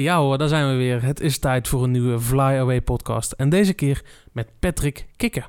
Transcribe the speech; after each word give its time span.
Ja 0.00 0.18
hoor, 0.18 0.38
daar 0.38 0.48
zijn 0.48 0.68
we 0.68 0.74
weer. 0.76 1.02
Het 1.02 1.20
is 1.20 1.38
tijd 1.38 1.68
voor 1.68 1.82
een 1.82 1.90
nieuwe 1.90 2.20
Fly 2.20 2.40
Away 2.40 2.80
podcast. 2.80 3.32
En 3.32 3.48
deze 3.48 3.72
keer 3.72 4.02
met 4.32 4.48
Patrick 4.58 5.06
Kikker. 5.16 5.46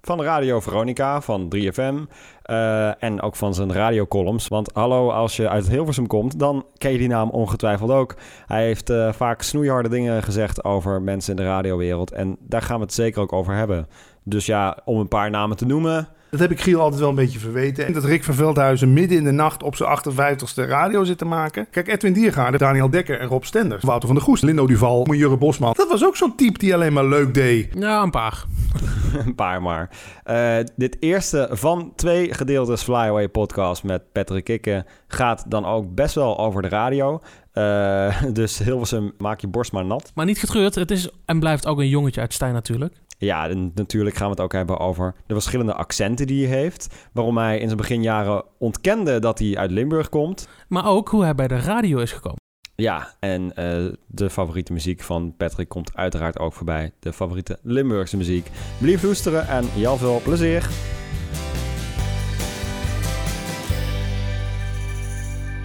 Van 0.00 0.22
Radio 0.22 0.60
Veronica 0.60 1.20
van 1.20 1.52
3FM 1.56 2.12
eh, 2.42 3.02
en 3.02 3.20
ook 3.20 3.36
van 3.36 3.54
zijn 3.54 3.72
radiocolumns. 3.72 4.48
Want 4.48 4.70
hallo, 4.72 5.10
als 5.10 5.36
je 5.36 5.48
uit 5.48 5.68
Hilversum 5.68 6.06
komt, 6.06 6.38
dan 6.38 6.66
ken 6.76 6.92
je 6.92 6.98
die 6.98 7.08
naam 7.08 7.30
ongetwijfeld 7.30 7.90
ook. 7.90 8.14
Hij 8.46 8.64
heeft 8.64 8.90
eh, 8.90 9.12
vaak 9.12 9.42
snoeiharde 9.42 9.88
dingen 9.88 10.22
gezegd 10.22 10.64
over 10.64 11.02
mensen 11.02 11.30
in 11.30 11.42
de 11.42 11.48
radiowereld. 11.48 12.12
En 12.12 12.36
daar 12.40 12.62
gaan 12.62 12.76
we 12.76 12.84
het 12.84 12.94
zeker 12.94 13.22
ook 13.22 13.32
over 13.32 13.54
hebben. 13.54 13.86
Dus 14.24 14.46
ja, 14.46 14.78
om 14.84 14.98
een 14.98 15.08
paar 15.08 15.30
namen 15.30 15.56
te 15.56 15.66
noemen... 15.66 16.08
Dat 16.30 16.40
heb 16.40 16.50
ik 16.50 16.60
Giel 16.60 16.80
altijd 16.80 17.00
wel 17.00 17.08
een 17.08 17.14
beetje 17.14 17.38
verweten. 17.38 17.86
En 17.86 17.92
dat 17.92 18.04
Rick 18.04 18.24
van 18.24 18.34
Veldhuizen 18.34 18.92
midden 18.92 19.18
in 19.18 19.24
de 19.24 19.30
nacht 19.30 19.62
op 19.62 19.76
zijn 19.76 19.98
58ste 19.98 20.68
radio 20.68 21.04
zit 21.04 21.18
te 21.18 21.24
maken. 21.24 21.66
Kijk, 21.70 21.88
Edwin 21.88 22.12
Diergaarde, 22.12 22.58
Daniel 22.58 22.90
Dekker 22.90 23.20
en 23.20 23.28
Rob 23.28 23.42
Stenders. 23.42 23.84
Wouter 23.84 24.08
van 24.08 24.16
der 24.16 24.26
Goes, 24.26 24.40
Lindo 24.40 24.66
Duval, 24.66 25.14
Jurre 25.14 25.36
Bosman. 25.36 25.74
Dat 25.76 25.88
was 25.88 26.04
ook 26.04 26.16
zo'n 26.16 26.34
type 26.36 26.58
die 26.58 26.74
alleen 26.74 26.92
maar 26.92 27.06
leuk 27.06 27.34
deed. 27.34 27.68
Ja, 27.74 28.02
een 28.02 28.10
paar. 28.10 28.44
een 29.26 29.34
paar 29.34 29.62
maar. 29.62 29.90
Uh, 30.26 30.56
dit 30.76 30.96
eerste 31.00 31.48
van 31.50 31.92
twee 31.96 32.34
gedeeltes 32.34 32.82
Flyaway 32.82 33.28
podcast 33.28 33.82
met 33.82 34.12
Patrick 34.12 34.44
Kikke 34.44 34.84
gaat 35.08 35.44
dan 35.46 35.64
ook 35.64 35.94
best 35.94 36.14
wel 36.14 36.38
over 36.38 36.62
de 36.62 36.68
radio. 36.68 37.20
Uh, 37.54 38.22
dus 38.32 38.58
Hilversum, 38.58 39.12
maak 39.18 39.40
je 39.40 39.46
borst 39.46 39.72
maar 39.72 39.84
nat. 39.84 40.10
Maar 40.14 40.26
niet 40.26 40.38
getreurd, 40.38 40.74
het 40.74 40.90
is 40.90 41.10
en 41.24 41.38
blijft 41.38 41.66
ook 41.66 41.78
een 41.78 41.88
jongetje 41.88 42.20
uit 42.20 42.32
Stijn 42.32 42.52
natuurlijk. 42.52 42.94
Ja, 43.18 43.48
en 43.48 43.72
natuurlijk 43.74 44.16
gaan 44.16 44.26
we 44.26 44.32
het 44.32 44.40
ook 44.40 44.52
hebben 44.52 44.78
over 44.78 45.14
de 45.26 45.34
verschillende 45.34 45.74
accenten 45.74 46.26
die 46.26 46.46
hij 46.46 46.58
heeft. 46.58 47.08
Waarom 47.12 47.38
hij 47.38 47.58
in 47.58 47.66
zijn 47.66 47.76
beginjaren 47.76 48.44
ontkende 48.58 49.18
dat 49.18 49.38
hij 49.38 49.56
uit 49.56 49.70
Limburg 49.70 50.08
komt. 50.08 50.48
Maar 50.68 50.86
ook 50.86 51.08
hoe 51.08 51.22
hij 51.22 51.34
bij 51.34 51.48
de 51.48 51.60
radio 51.60 51.98
is 51.98 52.12
gekomen. 52.12 52.40
Ja, 52.74 53.14
en 53.20 53.42
uh, 53.42 53.92
de 54.06 54.30
favoriete 54.30 54.72
muziek 54.72 55.02
van 55.02 55.34
Patrick 55.36 55.68
komt 55.68 55.96
uiteraard 55.96 56.38
ook 56.38 56.52
voorbij. 56.52 56.92
De 56.98 57.12
favoriete 57.12 57.58
Limburgse 57.62 58.16
muziek. 58.16 58.50
Blijf 58.78 59.02
luisteren 59.02 59.48
en 59.48 59.64
heel 59.68 59.96
veel 59.96 60.20
plezier. 60.24 60.68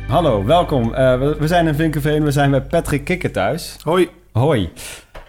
Hallo, 0.08 0.46
welkom. 0.46 0.84
Uh, 0.84 1.20
we, 1.20 1.36
we, 1.40 1.48
zijn 1.48 1.68
in 1.68 1.76
Vinkenveen. 1.76 2.24
We 2.24 2.32
zijn 2.32 2.52
bij 2.52 2.62
Patrick 2.62 3.04
Kikker 3.04 3.32
thuis. 3.32 3.78
Hoi. 3.84 4.10
Hoi. 4.32 4.70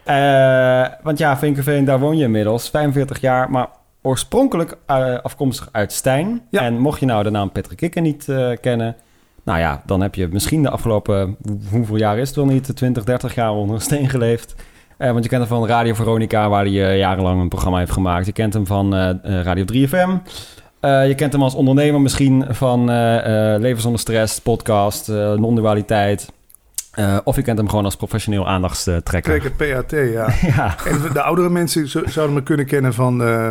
Uh, 0.07 0.87
want 1.03 1.19
ja, 1.19 1.39
Vinkenveen, 1.39 1.85
daar 1.85 1.99
woon 1.99 2.17
je 2.17 2.25
inmiddels. 2.25 2.71
45 2.71 3.21
jaar, 3.21 3.51
maar 3.51 3.69
oorspronkelijk 4.03 4.77
uh, 4.91 5.19
afkomstig 5.23 5.69
uit 5.73 5.93
Stijn. 5.93 6.43
Ja. 6.51 6.61
En 6.61 6.79
mocht 6.79 7.01
je 7.01 7.07
nou 7.07 7.23
de 7.23 7.31
naam 7.31 7.53
Patrick 7.53 7.77
Kikker 7.77 8.03
niet 8.03 8.27
uh, 8.29 8.51
kennen... 8.61 8.97
Nou 9.45 9.59
ja, 9.59 9.83
dan 9.87 10.01
heb 10.01 10.15
je 10.15 10.29
misschien 10.29 10.63
de 10.63 10.71
afgelopen... 10.71 11.37
Hoeveel 11.71 11.97
jaar 11.97 12.19
is 12.19 12.27
het 12.27 12.37
wel 12.37 12.47
niet? 12.47 12.77
20, 12.77 13.05
30 13.05 13.35
jaar 13.35 13.53
onder 13.53 13.75
een 13.75 13.81
steen 13.81 14.09
geleefd. 14.09 14.55
want 14.97 15.23
je 15.23 15.31
kent 15.31 15.49
hem 15.49 15.59
van 15.59 15.67
Radio 15.67 15.95
Veronica, 15.95 16.49
waar 16.49 16.65
hij 16.65 16.99
jarenlang 16.99 17.41
een 17.41 17.49
programma 17.49 17.79
heeft 17.79 17.91
gemaakt. 17.91 18.27
Je 18.27 18.33
kent 18.33 18.55
hem 18.55 18.67
van 18.67 18.95
Radio 19.23 19.65
3FM. 19.73 20.31
je 20.81 21.15
kent 21.17 21.33
hem 21.33 21.43
als 21.43 21.55
ondernemer 21.55 22.01
misschien 22.01 22.45
van 22.49 22.85
Leven 23.61 23.83
zonder 23.83 24.01
stress, 24.01 24.41
podcast, 24.41 25.09
non-dualiteit... 25.09 26.33
Uh, 26.97 27.19
of 27.25 27.37
je 27.37 27.43
kent 27.43 27.59
hem 27.59 27.69
gewoon 27.69 27.85
als 27.85 27.97
professioneel 27.97 28.49
aandachtstrekker. 28.49 29.41
Trekker, 29.41 29.51
PAT, 29.51 29.91
ja. 29.91 30.29
ja. 30.57 30.77
En 30.87 31.13
de 31.13 31.23
oudere 31.23 31.51
mensen 31.51 31.89
zouden 31.89 32.35
me 32.35 32.43
kunnen 32.43 32.67
kennen 32.67 32.95
van 32.95 33.23
uh, 33.23 33.51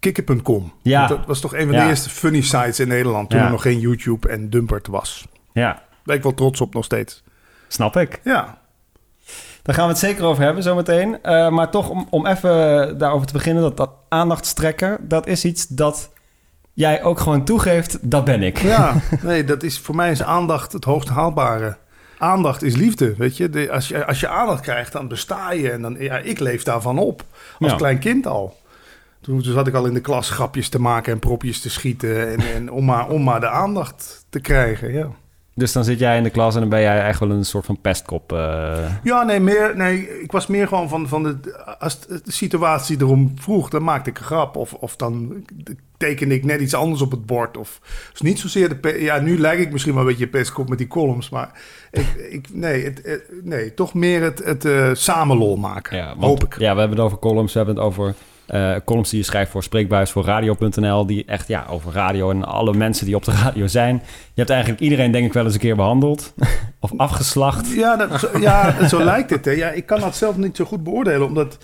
kikker.com. 0.00 0.72
Ja. 0.82 1.06
Dat 1.06 1.26
was 1.26 1.40
toch 1.40 1.54
een 1.54 1.66
van 1.66 1.76
de 1.76 1.86
eerste 1.86 2.10
funny 2.10 2.40
sites 2.40 2.80
in 2.80 2.88
Nederland... 2.88 3.30
toen 3.30 3.40
er 3.40 3.50
nog 3.50 3.62
geen 3.62 3.78
YouTube 3.78 4.28
en 4.28 4.50
Dumpert 4.50 4.86
was. 4.86 5.26
Ja. 5.52 5.82
Daar 6.04 6.16
ik 6.16 6.22
wel 6.22 6.34
trots 6.34 6.60
op 6.60 6.74
nog 6.74 6.84
steeds. 6.84 7.22
Snap 7.68 7.96
ik. 7.96 8.20
Ja. 8.24 8.58
Daar 9.62 9.74
gaan 9.74 9.84
we 9.84 9.90
het 9.90 10.00
zeker 10.00 10.24
over 10.24 10.42
hebben 10.44 10.62
zometeen. 10.62 11.18
Uh, 11.22 11.48
maar 11.48 11.70
toch 11.70 11.88
om, 11.88 12.06
om 12.10 12.26
even 12.26 12.98
daarover 12.98 13.26
te 13.26 13.32
beginnen... 13.32 13.62
dat, 13.62 13.76
dat 13.76 13.90
aandachtstrekker, 14.08 14.98
dat 15.00 15.26
is 15.26 15.44
iets 15.44 15.66
dat 15.66 16.10
jij 16.72 17.02
ook 17.02 17.20
gewoon 17.20 17.44
toegeeft... 17.44 18.10
dat 18.10 18.24
ben 18.24 18.42
ik. 18.42 18.58
Ja, 18.58 18.94
nee, 19.22 19.44
dat 19.44 19.62
is 19.62 19.78
voor 19.78 19.94
mij 19.94 20.10
is 20.10 20.22
aandacht 20.22 20.72
het 20.72 20.84
hoogst 20.84 21.08
haalbare 21.08 21.76
aandacht 22.18 22.62
is 22.62 22.76
liefde, 22.76 23.14
weet 23.16 23.36
je. 23.36 23.50
De, 23.50 23.72
als 23.72 23.88
je. 23.88 24.06
Als 24.06 24.20
je 24.20 24.28
aandacht 24.28 24.62
krijgt, 24.62 24.92
dan 24.92 25.08
besta 25.08 25.52
je. 25.52 25.70
En 25.70 25.82
dan, 25.82 25.96
ja, 25.98 26.18
ik 26.18 26.38
leef 26.38 26.62
daarvan 26.62 26.98
op. 26.98 27.24
Als 27.58 27.74
klein 27.74 27.98
kind 27.98 28.26
al. 28.26 28.56
Toen, 29.20 29.42
zat 29.42 29.66
ik 29.66 29.74
al 29.74 29.86
in 29.86 29.94
de 29.94 30.00
klas 30.00 30.30
grapjes 30.30 30.68
te 30.68 30.80
maken 30.80 31.12
en 31.12 31.18
propjes 31.18 31.60
te 31.60 31.70
schieten. 31.70 32.28
En, 32.28 32.54
en 32.54 32.70
om, 32.70 32.84
maar, 32.84 33.08
om 33.08 33.22
maar 33.22 33.40
de 33.40 33.48
aandacht 33.48 34.26
te 34.28 34.40
krijgen, 34.40 34.92
ja. 34.92 35.10
Dus 35.54 35.72
dan 35.72 35.84
zit 35.84 35.98
jij 35.98 36.16
in 36.16 36.22
de 36.22 36.30
klas 36.30 36.54
en 36.54 36.60
dan 36.60 36.68
ben 36.68 36.80
jij 36.80 37.06
echt 37.06 37.20
wel 37.20 37.30
een 37.30 37.44
soort 37.44 37.64
van 37.64 37.80
pestkop. 37.80 38.32
Uh... 38.32 38.94
Ja, 39.02 39.22
nee, 39.22 39.40
meer, 39.40 39.76
nee, 39.76 40.20
ik 40.22 40.32
was 40.32 40.46
meer 40.46 40.68
gewoon 40.68 40.88
van, 40.88 41.08
van 41.08 41.22
de, 41.22 41.64
als 41.78 42.00
de 42.00 42.20
situatie 42.24 43.00
erom 43.00 43.32
vroeg, 43.34 43.68
dan 43.68 43.82
maakte 43.82 44.10
ik 44.10 44.18
een 44.18 44.24
grap. 44.24 44.56
Of, 44.56 44.74
of 44.74 44.96
dan 44.96 45.44
tekende 45.98 46.34
ik 46.34 46.44
net 46.44 46.60
iets 46.60 46.74
anders 46.74 47.02
op 47.02 47.10
het 47.10 47.26
bord. 47.26 47.56
Of 47.56 47.80
dus 48.10 48.20
niet 48.20 48.38
zozeer 48.38 48.80
de. 48.80 48.96
Ja, 49.00 49.20
nu 49.20 49.38
lijk 49.38 49.58
ik 49.58 49.72
misschien 49.72 49.94
wel 49.94 50.02
een 50.02 50.08
beetje 50.08 50.28
pestkop 50.28 50.68
met 50.68 50.78
die 50.78 50.86
columns. 50.86 51.28
Maar 51.28 51.50
ik, 51.90 52.06
ik, 52.30 52.46
nee, 52.52 52.84
het, 52.84 53.22
nee, 53.42 53.74
toch 53.74 53.94
meer 53.94 54.22
het, 54.22 54.44
het 54.44 54.64
uh, 54.64 54.90
samen 54.92 55.36
lol 55.36 55.56
maken. 55.56 55.96
Ja, 55.96 56.14
hoop 56.18 56.44
ik. 56.44 56.58
Ja, 56.58 56.72
we 56.72 56.78
hebben 56.80 56.96
het 56.96 57.06
over 57.06 57.18
columns, 57.18 57.52
we 57.52 57.58
hebben 57.58 57.76
het 57.76 57.84
over 57.84 58.14
uh, 58.50 58.74
columns 58.84 59.10
die 59.10 59.18
je 59.18 59.24
schrijft 59.24 59.50
voor 59.50 59.62
Spreekbuis, 59.62 60.10
voor 60.10 60.24
Radio.nl, 60.24 61.06
die 61.06 61.24
echt 61.24 61.48
ja, 61.48 61.66
over 61.70 61.92
radio 61.92 62.30
en 62.30 62.44
alle 62.44 62.74
mensen 62.74 63.06
die 63.06 63.14
op 63.14 63.24
de 63.24 63.32
radio 63.32 63.66
zijn. 63.66 63.94
Je 64.04 64.34
hebt 64.34 64.50
eigenlijk 64.50 64.80
iedereen, 64.80 65.10
denk 65.10 65.26
ik, 65.26 65.32
wel 65.32 65.44
eens 65.44 65.54
een 65.54 65.60
keer 65.60 65.76
behandeld 65.76 66.34
of 66.80 66.92
afgeslacht. 66.96 67.72
Ja, 67.72 67.96
dat, 67.96 68.20
zo, 68.20 68.38
ja, 68.38 68.88
zo 68.88 69.04
lijkt 69.04 69.30
het. 69.30 69.44
Hè. 69.44 69.50
Ja, 69.50 69.68
ik 69.68 69.86
kan 69.86 70.00
dat 70.00 70.16
zelf 70.16 70.36
niet 70.36 70.56
zo 70.56 70.64
goed 70.64 70.84
beoordelen, 70.84 71.26
omdat 71.26 71.58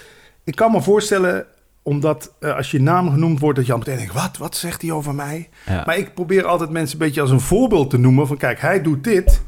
ik 0.45 0.55
kan 0.55 0.71
me 0.73 0.83
voorstellen 0.83 1.47
omdat 1.85 2.35
uh, 2.41 2.57
als 2.57 2.71
je 2.71 2.81
naam 2.81 3.11
genoemd 3.11 3.41
wordt, 3.41 3.57
dat 3.57 3.67
je 3.67 3.73
al 3.73 3.79
meteen 3.79 3.97
denkt: 3.97 4.13
wat, 4.13 4.37
wat 4.37 4.57
zegt 4.57 4.83
hij 4.83 4.91
over 4.91 5.15
mij? 5.15 5.49
Ja. 5.67 5.83
Maar 5.87 5.99
ik 5.99 6.15
probeer 6.15 6.45
altijd 6.45 6.71
mensen 6.71 6.99
een 6.99 7.07
beetje 7.07 7.21
als 7.21 7.31
een 7.31 7.41
voorbeeld 7.41 7.91
te 7.91 7.99
noemen: 7.99 8.27
van 8.27 8.37
kijk, 8.37 8.61
hij 8.61 8.83
doet 8.83 9.05
dit 9.05 9.43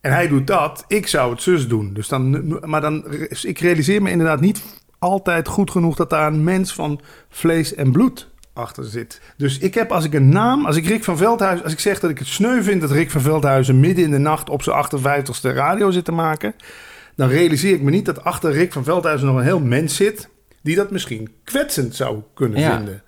en 0.00 0.12
hij 0.12 0.28
doet 0.28 0.46
dat. 0.46 0.84
Ik 0.88 1.06
zou 1.06 1.30
het 1.30 1.42
zus 1.42 1.68
doen. 1.68 1.92
Dus 1.92 2.08
dan, 2.08 2.58
maar 2.68 2.80
dan, 2.80 3.04
ik 3.42 3.58
realiseer 3.58 4.02
me 4.02 4.10
inderdaad 4.10 4.40
niet 4.40 4.62
altijd 4.98 5.48
goed 5.48 5.70
genoeg 5.70 5.96
dat 5.96 6.10
daar 6.10 6.26
een 6.26 6.44
mens 6.44 6.72
van 6.72 7.00
vlees 7.28 7.74
en 7.74 7.92
bloed 7.92 8.28
achter 8.52 8.84
zit. 8.84 9.20
Dus 9.36 9.58
ik 9.58 9.74
heb 9.74 9.92
als 9.92 10.04
ik 10.04 10.14
een 10.14 10.28
naam, 10.28 10.66
als 10.66 10.76
ik 10.76 10.86
Rick 10.86 11.04
van 11.04 11.16
Veldhuizen, 11.16 11.64
als 11.64 11.72
ik 11.72 11.80
zeg 11.80 12.00
dat 12.00 12.10
ik 12.10 12.18
het 12.18 12.28
sneu 12.28 12.62
vind 12.62 12.80
dat 12.80 12.90
Rick 12.90 13.10
van 13.10 13.20
Veldhuizen 13.20 13.80
midden 13.80 14.04
in 14.04 14.10
de 14.10 14.18
nacht 14.18 14.50
op 14.50 14.62
zijn 14.62 14.84
58ste 14.84 15.54
radio 15.54 15.90
zit 15.90 16.04
te 16.04 16.12
maken, 16.12 16.54
dan 17.16 17.28
realiseer 17.28 17.74
ik 17.74 17.82
me 17.82 17.90
niet 17.90 18.04
dat 18.04 18.24
achter 18.24 18.52
Rick 18.52 18.72
van 18.72 18.84
Veldhuizen 18.84 19.26
nog 19.26 19.36
een 19.36 19.42
heel 19.42 19.60
mens 19.60 19.96
zit 19.96 20.28
die 20.60 20.76
dat 20.76 20.90
misschien 20.90 21.28
kwetsend 21.44 21.94
zou 21.94 22.22
kunnen 22.34 22.62
vinden. 22.62 23.02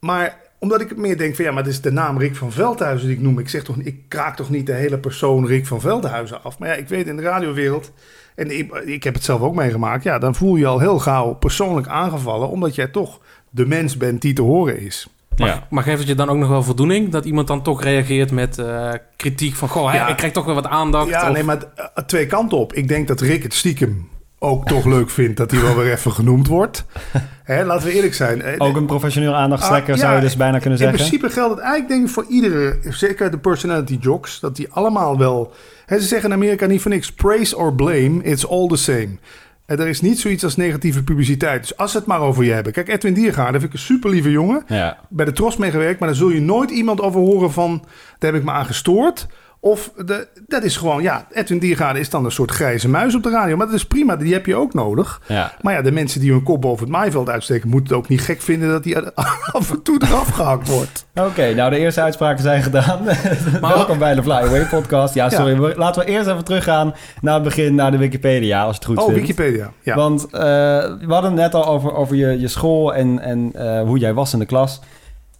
Maar 0.00 0.42
omdat 0.58 0.80
ik 0.80 0.96
meer 0.96 1.16
denk 1.18 1.34
van 1.34 1.44
ja, 1.44 1.50
maar 1.50 1.62
het 1.62 1.72
is 1.72 1.80
de 1.80 1.92
naam 1.92 2.18
Rick 2.18 2.36
van 2.36 2.52
Veldhuizen 2.52 3.08
die 3.08 3.16
ik 3.16 3.22
noem. 3.22 3.38
Ik 3.38 3.48
zeg 3.48 3.62
toch, 3.62 3.76
ik 3.76 4.08
kraak 4.08 4.36
toch 4.36 4.50
niet 4.50 4.66
de 4.66 4.72
hele 4.72 4.98
persoon 4.98 5.46
Rick 5.46 5.66
van 5.66 5.80
Veldhuizen 5.80 6.42
af. 6.42 6.58
Maar 6.58 6.68
ja, 6.68 6.74
ik 6.74 6.88
weet 6.88 7.06
in 7.06 7.16
de 7.16 7.22
radiowereld 7.22 7.92
en 8.34 8.58
ik, 8.58 8.72
ik, 8.74 9.04
heb 9.04 9.14
het 9.14 9.24
zelf 9.24 9.40
ook 9.40 9.54
meegemaakt. 9.54 10.04
Ja, 10.04 10.18
dan 10.18 10.34
voel 10.34 10.54
je 10.54 10.60
je 10.60 10.66
al 10.66 10.78
heel 10.78 10.98
gauw 10.98 11.34
persoonlijk 11.34 11.86
aangevallen, 11.86 12.48
omdat 12.48 12.74
jij 12.74 12.86
toch 12.86 13.20
de 13.50 13.66
mens 13.66 13.96
bent 13.96 14.22
die 14.22 14.32
te 14.32 14.42
horen 14.42 14.78
is. 14.78 15.08
Maar, 15.36 15.48
ja. 15.48 15.66
maar 15.70 15.82
geeft 15.82 15.98
het 15.98 16.08
je 16.08 16.14
dan 16.14 16.28
ook 16.28 16.36
nog 16.36 16.48
wel 16.48 16.62
voldoening 16.62 17.10
dat 17.10 17.24
iemand 17.24 17.46
dan 17.46 17.62
toch 17.62 17.82
reageert 17.82 18.30
met 18.30 18.58
uh, 18.58 18.92
kritiek 19.16 19.54
van... 19.54 19.68
Goh, 19.68 19.94
ja. 19.94 20.08
ik 20.08 20.16
krijg 20.16 20.32
toch 20.32 20.44
weer 20.44 20.54
wat 20.54 20.66
aandacht. 20.66 21.08
Ja, 21.08 21.30
nee, 21.30 21.42
maar 21.42 21.58
uh, 21.78 22.04
twee 22.06 22.26
kanten 22.26 22.58
op. 22.58 22.72
Ik 22.72 22.88
denk 22.88 23.08
dat 23.08 23.20
Rick 23.20 23.42
het 23.42 23.54
stiekem 23.54 24.08
ook 24.44 24.66
toch 24.66 24.84
leuk 24.84 25.10
vindt 25.10 25.36
dat 25.36 25.50
hij 25.50 25.60
wel 25.60 25.76
weer 25.76 25.92
even 25.92 26.12
genoemd 26.12 26.46
wordt. 26.46 26.84
Hè, 27.44 27.64
laten 27.64 27.86
we 27.86 27.92
eerlijk 27.92 28.14
zijn. 28.14 28.42
Eh, 28.42 28.54
ook 28.58 28.76
een 28.76 28.86
professioneel 28.86 29.34
aandachtstrekker 29.34 29.94
ah, 29.94 30.00
zou 30.00 30.14
je 30.14 30.20
dus 30.20 30.36
bijna 30.36 30.58
kunnen 30.58 30.78
zeggen. 30.78 30.98
In 30.98 31.04
principe 31.04 31.32
geldt 31.32 31.54
het 31.54 31.60
eigenlijk 31.60 31.92
denk 31.92 32.06
ik 32.06 32.14
voor 32.14 32.24
iedere, 32.28 32.78
zeker 32.88 33.30
de 33.30 33.38
personality 33.38 33.98
jocks, 34.00 34.40
dat 34.40 34.56
die 34.56 34.68
allemaal 34.70 35.18
wel... 35.18 35.52
Hè, 35.86 36.00
ze 36.00 36.06
zeggen 36.06 36.28
in 36.28 36.36
Amerika 36.36 36.66
niet 36.66 36.80
voor 36.80 36.90
niks, 36.90 37.12
praise 37.12 37.56
or 37.56 37.74
blame, 37.74 38.22
it's 38.22 38.46
all 38.46 38.68
the 38.68 38.76
same. 38.76 39.18
En 39.66 39.80
er 39.80 39.88
is 39.88 40.00
niet 40.00 40.20
zoiets 40.20 40.44
als 40.44 40.56
negatieve 40.56 41.04
publiciteit. 41.04 41.60
Dus 41.60 41.76
als 41.76 41.90
ze 41.90 41.96
het 41.96 42.06
maar 42.06 42.20
over 42.20 42.44
je 42.44 42.52
hebben. 42.52 42.72
Kijk, 42.72 42.88
Edwin 42.88 43.14
Diergaarde 43.14 43.60
vind 43.60 43.72
ik 43.72 43.72
een 43.72 43.84
super 43.84 44.10
lieve 44.10 44.30
jongen. 44.30 44.62
Ja. 44.66 44.98
Bij 45.08 45.24
de 45.24 45.32
Tros 45.32 45.56
meegewerkt, 45.56 45.98
maar 45.98 46.08
daar 46.08 46.18
zul 46.18 46.30
je 46.30 46.40
nooit 46.40 46.70
iemand 46.70 47.00
over 47.00 47.20
horen 47.20 47.52
van... 47.52 47.84
daar 48.18 48.32
heb 48.32 48.40
ik 48.40 48.46
me 48.46 48.52
aan 48.52 48.66
gestoord. 48.66 49.26
Of 49.64 49.92
de, 50.06 50.28
dat 50.46 50.62
is 50.62 50.76
gewoon, 50.76 51.02
ja, 51.02 51.26
Edwin 51.32 51.58
Diergaarde 51.58 52.00
is 52.00 52.10
dan 52.10 52.24
een 52.24 52.30
soort 52.30 52.50
grijze 52.50 52.88
muis 52.88 53.14
op 53.14 53.22
de 53.22 53.30
radio. 53.30 53.56
Maar 53.56 53.66
dat 53.66 53.74
is 53.74 53.86
prima, 53.86 54.16
die 54.16 54.32
heb 54.32 54.46
je 54.46 54.56
ook 54.56 54.74
nodig. 54.74 55.20
Ja. 55.26 55.52
Maar 55.60 55.74
ja, 55.74 55.82
de 55.82 55.92
mensen 55.92 56.20
die 56.20 56.30
hun 56.30 56.42
kop 56.42 56.60
boven 56.60 56.84
het 56.84 56.92
maaiveld 56.92 57.28
uitsteken... 57.28 57.68
moeten 57.68 57.88
het 57.88 58.04
ook 58.04 58.08
niet 58.08 58.20
gek 58.20 58.40
vinden 58.42 58.68
dat 58.68 58.82
die 58.82 58.98
af 59.52 59.70
en 59.70 59.82
toe 59.82 60.00
eraf 60.02 60.28
gehakt 60.28 60.68
wordt. 60.68 61.06
Oké, 61.14 61.54
nou 61.54 61.70
de 61.70 61.78
eerste 61.78 62.00
uitspraken 62.00 62.42
zijn 62.42 62.62
gedaan. 62.62 63.04
Maar 63.60 63.74
Welkom 63.74 63.98
bij 63.98 64.14
de 64.14 64.22
Fly 64.22 64.32
Away 64.32 64.64
podcast. 64.64 65.14
Ja, 65.14 65.28
sorry, 65.28 65.74
laten 65.76 66.04
we 66.04 66.10
eerst 66.10 66.28
even 66.28 66.44
teruggaan 66.44 66.94
naar 67.20 67.34
het 67.34 67.42
begin, 67.42 67.74
naar 67.74 67.90
de 67.90 67.98
Wikipedia, 67.98 68.64
als 68.64 68.76
het 68.76 68.84
goed 68.84 68.98
oh, 68.98 69.04
vindt. 69.04 69.20
Oh, 69.20 69.26
Wikipedia, 69.26 69.72
ja. 69.82 69.94
Want 69.94 70.24
uh, 70.24 70.30
we 70.30 71.06
hadden 71.08 71.30
het 71.30 71.40
net 71.40 71.54
al 71.54 71.66
over, 71.66 71.94
over 71.94 72.16
je, 72.16 72.40
je 72.40 72.48
school 72.48 72.94
en, 72.94 73.18
en 73.18 73.52
uh, 73.56 73.82
hoe 73.82 73.98
jij 73.98 74.14
was 74.14 74.32
in 74.32 74.38
de 74.38 74.46
klas... 74.46 74.80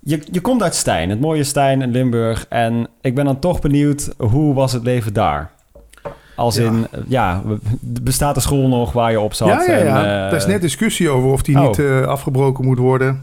Je, 0.04 0.20
je 0.30 0.40
komt 0.40 0.62
uit 0.62 0.74
Stijn, 0.74 1.10
het 1.10 1.20
mooie 1.20 1.44
Stijn 1.44 1.82
in 1.82 1.90
Limburg. 1.90 2.46
En 2.48 2.88
ik 3.00 3.14
ben 3.14 3.24
dan 3.24 3.38
toch 3.38 3.60
benieuwd, 3.60 4.14
hoe 4.16 4.54
was 4.54 4.72
het 4.72 4.82
leven 4.82 5.12
daar? 5.12 5.50
Als 6.36 6.56
in, 6.56 6.86
ja, 7.06 7.42
bestaat 7.80 8.34
de 8.34 8.40
school 8.40 8.68
nog 8.68 8.92
waar 8.92 9.10
je 9.10 9.20
op 9.20 9.34
zat? 9.34 9.48
Ja, 9.48 9.62
ja, 9.62 9.76
ja. 9.76 10.04
En, 10.04 10.08
er 10.08 10.36
is 10.36 10.46
net 10.46 10.60
discussie 10.60 11.10
over 11.10 11.30
of 11.30 11.42
die 11.42 11.60
oh. 11.60 11.66
niet 11.66 12.06
afgebroken 12.06 12.64
moet 12.64 12.78
worden. 12.78 13.22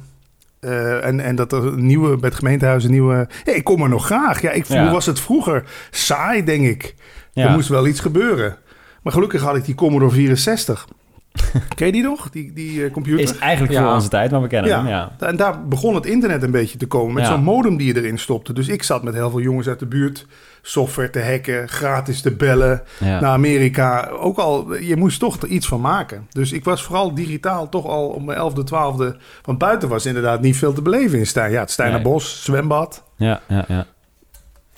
Uh, 0.62 1.06
en, 1.06 1.20
en 1.20 1.36
dat 1.36 1.52
er 1.52 1.66
een 1.66 1.86
nieuwe, 1.86 2.18
bij 2.18 2.30
het 2.30 2.38
gemeentehuis 2.38 2.84
een 2.84 2.92
nieuwe... 2.92 3.28
Ja, 3.44 3.54
ik 3.54 3.64
kom 3.64 3.82
er 3.82 3.90
nog 3.90 4.06
graag. 4.06 4.42
Ja, 4.42 4.52
ik, 4.52 4.66
Hoe 4.66 4.90
was 4.90 5.06
het 5.06 5.20
vroeger? 5.20 5.64
Saai, 5.92 6.44
denk 6.44 6.66
ik. 6.66 6.96
Er 7.34 7.52
moest 7.52 7.70
wel 7.70 7.88
iets 7.88 8.00
gebeuren. 8.00 8.56
Maar 9.02 9.14
gelukkig 9.14 9.42
had 9.42 9.56
ik 9.56 9.66
die 9.66 9.76
Commodore 9.76 10.12
64. 10.12 10.88
Ken 11.76 11.86
je 11.86 11.92
die 11.92 12.04
nog, 12.04 12.30
die, 12.30 12.54
die 12.54 12.80
uh, 12.80 12.92
computer? 12.92 13.22
Is 13.22 13.38
eigenlijk 13.38 13.78
voor 13.78 13.94
onze 13.94 14.10
tijd, 14.10 14.32
maar 14.32 14.42
we 14.42 14.48
kennen 14.48 14.76
hem, 14.76 14.88
ja. 14.88 15.16
En 15.20 15.36
daar 15.36 15.68
begon 15.68 15.96
het 15.96 16.06
internet 16.06 16.44
een 16.44 16.52
beetje 16.52 16.78
te 16.78 16.88
komen. 16.88 17.14
Met 17.14 17.26
zo'n 17.26 17.44
modem 17.44 17.78
die 17.78 17.94
je 17.94 18.02
erin 18.02 18.20
stopte. 18.20 18.54
Dus 18.54 18.68
ik 18.68 18.84
zat 18.84 19.04
met 19.04 19.14
heel 19.14 19.30
veel 19.30 19.42
jongens 19.42 19.68
uit 19.68 19.80
de 19.80 19.86
buurt 19.86 20.26
software 20.62 21.10
te 21.10 21.22
hacken, 21.22 21.70
gratis 21.70 22.22
te 22.22 22.32
bellen 22.32 22.84
naar 23.00 23.24
Amerika. 23.24 24.08
Ook 24.08 24.38
al, 24.38 24.76
je 24.76 24.96
moest 24.96 25.20
toch 25.20 25.42
er 25.42 25.48
iets 25.48 25.68
van 25.68 25.82
maken. 25.82 26.28
Dus 26.30 26.52
ik 26.52 26.64
was 26.64 26.84
vooral 26.84 27.14
digitaal 27.14 27.70
toch 27.70 27.86
al 27.86 28.08
op 28.08 28.26
mijn 28.26 28.38
elfde, 28.38 28.64
twaalfde. 28.64 29.18
Want 29.42 29.58
buiten 29.58 29.90
was 29.90 30.06
inderdaad 30.06 30.42
niet 30.42 30.58
veel 30.58 30.74
te 30.74 30.82
beleven 30.82 31.20
in 31.20 31.28
Stijn. 31.28 31.52
Ja, 31.52 31.60
het 31.60 31.72
Steinerbos, 31.72 32.44
zwembad. 32.44 33.04
Ja, 33.16 33.42
ja, 33.48 33.66
ja. 33.68 33.86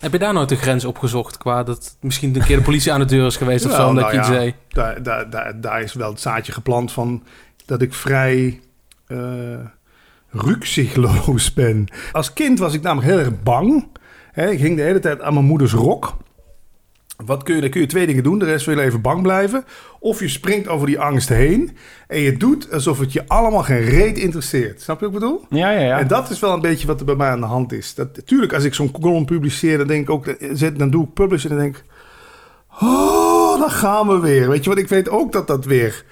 Heb 0.04 0.12
je 0.12 0.20
daar 0.20 0.34
nooit 0.34 0.50
de 0.50 0.56
grens 0.56 0.86
opgezocht 0.86 1.38
qua 1.38 1.64
dat 1.64 1.98
misschien 2.02 2.36
een 2.36 2.44
keer 2.44 2.58
de 2.58 2.64
politie 2.64 2.92
aan 2.92 3.00
de 3.00 3.06
deur 3.06 3.26
is 3.26 3.38
geweest 3.38 3.66
of 3.66 3.72
zo, 3.72 3.88
omdat 3.88 4.04
nou 4.04 4.16
je 4.16 4.22
ja, 4.22 4.26
zei? 4.26 4.56
Daar, 4.68 5.04
daar, 5.04 5.30
daar, 5.30 5.62
daar, 5.62 5.82
is 5.82 5.94
wel 5.94 6.10
het 6.10 6.22
zaadje 6.22 6.52
geplant 6.52 6.92
van 6.92 7.24
dat 7.66 7.82
ik 7.82 7.94
vrij 7.94 8.60
uh, 9.08 9.20
rukzichtloos 10.30 11.54
ben. 11.54 11.88
Als 12.12 12.34
kind 12.34 12.60
was 12.60 12.74
ik 12.74 12.82
namelijk 12.82 13.12
heel 13.12 13.20
erg 13.20 13.44
bang. 13.44 13.88
ik 14.34 14.60
hing 14.60 14.76
de 14.76 14.82
hele 14.82 15.00
tijd 15.00 15.22
aan 15.22 15.34
mijn 15.34 15.46
moeders 15.46 15.74
rok. 15.74 16.18
Wat 17.26 17.44
kun 17.44 17.56
je, 17.56 17.62
dan 17.62 17.70
kun 17.70 17.82
je 17.82 17.88
twee 17.88 18.06
dingen 18.06 18.24
doen. 18.24 18.40
De 18.40 18.46
rest 18.46 18.66
wil 18.66 18.80
je 18.80 18.84
even 18.86 19.02
bang 19.02 19.22
blijven. 19.22 19.66
Of 20.00 20.20
je 20.20 20.28
springt 20.28 20.68
over 20.68 20.88
die 20.88 21.00
angst 21.00 21.30
heen. 21.30 21.78
En 22.08 22.20
je 22.20 22.38
doet 22.38 22.72
alsof 22.72 23.00
het 23.00 23.14
je 23.14 23.28
allemaal 23.28 23.64
geen 23.64 23.82
reet 23.82 24.18
interesseert. 24.18 24.82
Snap 24.82 25.00
je 25.00 25.06
wat 25.06 25.14
ik 25.14 25.20
bedoel? 25.20 25.46
Ja, 25.50 25.72
ja, 25.72 25.80
ja. 25.80 26.00
En 26.00 26.08
dat 26.08 26.30
is 26.30 26.40
wel 26.40 26.54
een 26.54 26.62
beetje 26.62 26.88
wat 26.88 27.00
er 27.00 27.06
bij 27.06 27.16
mij 27.16 27.30
aan 27.30 27.40
de 27.40 27.46
hand 27.46 27.72
is. 27.72 27.96
Dat, 27.96 28.28
tuurlijk, 28.28 28.54
als 28.54 28.64
ik 28.64 28.74
zo'n 28.74 28.92
column 28.92 29.26
publiceer, 29.26 29.78
dan 29.78 29.88
denk 29.88 30.02
ik 30.02 30.10
ook, 30.10 30.26
dan 30.78 30.90
doe 30.90 31.04
ik 31.04 31.14
publish 31.14 31.44
en 31.44 31.50
dan 31.50 31.60
denk 31.60 31.78
ik, 31.78 31.84
oh, 32.82 33.60
dan 33.60 33.72
gaan 33.72 34.08
we 34.08 34.20
weer. 34.20 34.50
Weet 34.50 34.64
je 34.64 34.70
wat? 34.70 34.80
Ik 34.80 34.88
weet 34.88 35.10
ook 35.10 35.32
dat 35.32 35.48
dat 35.48 35.66
weer 35.66 36.04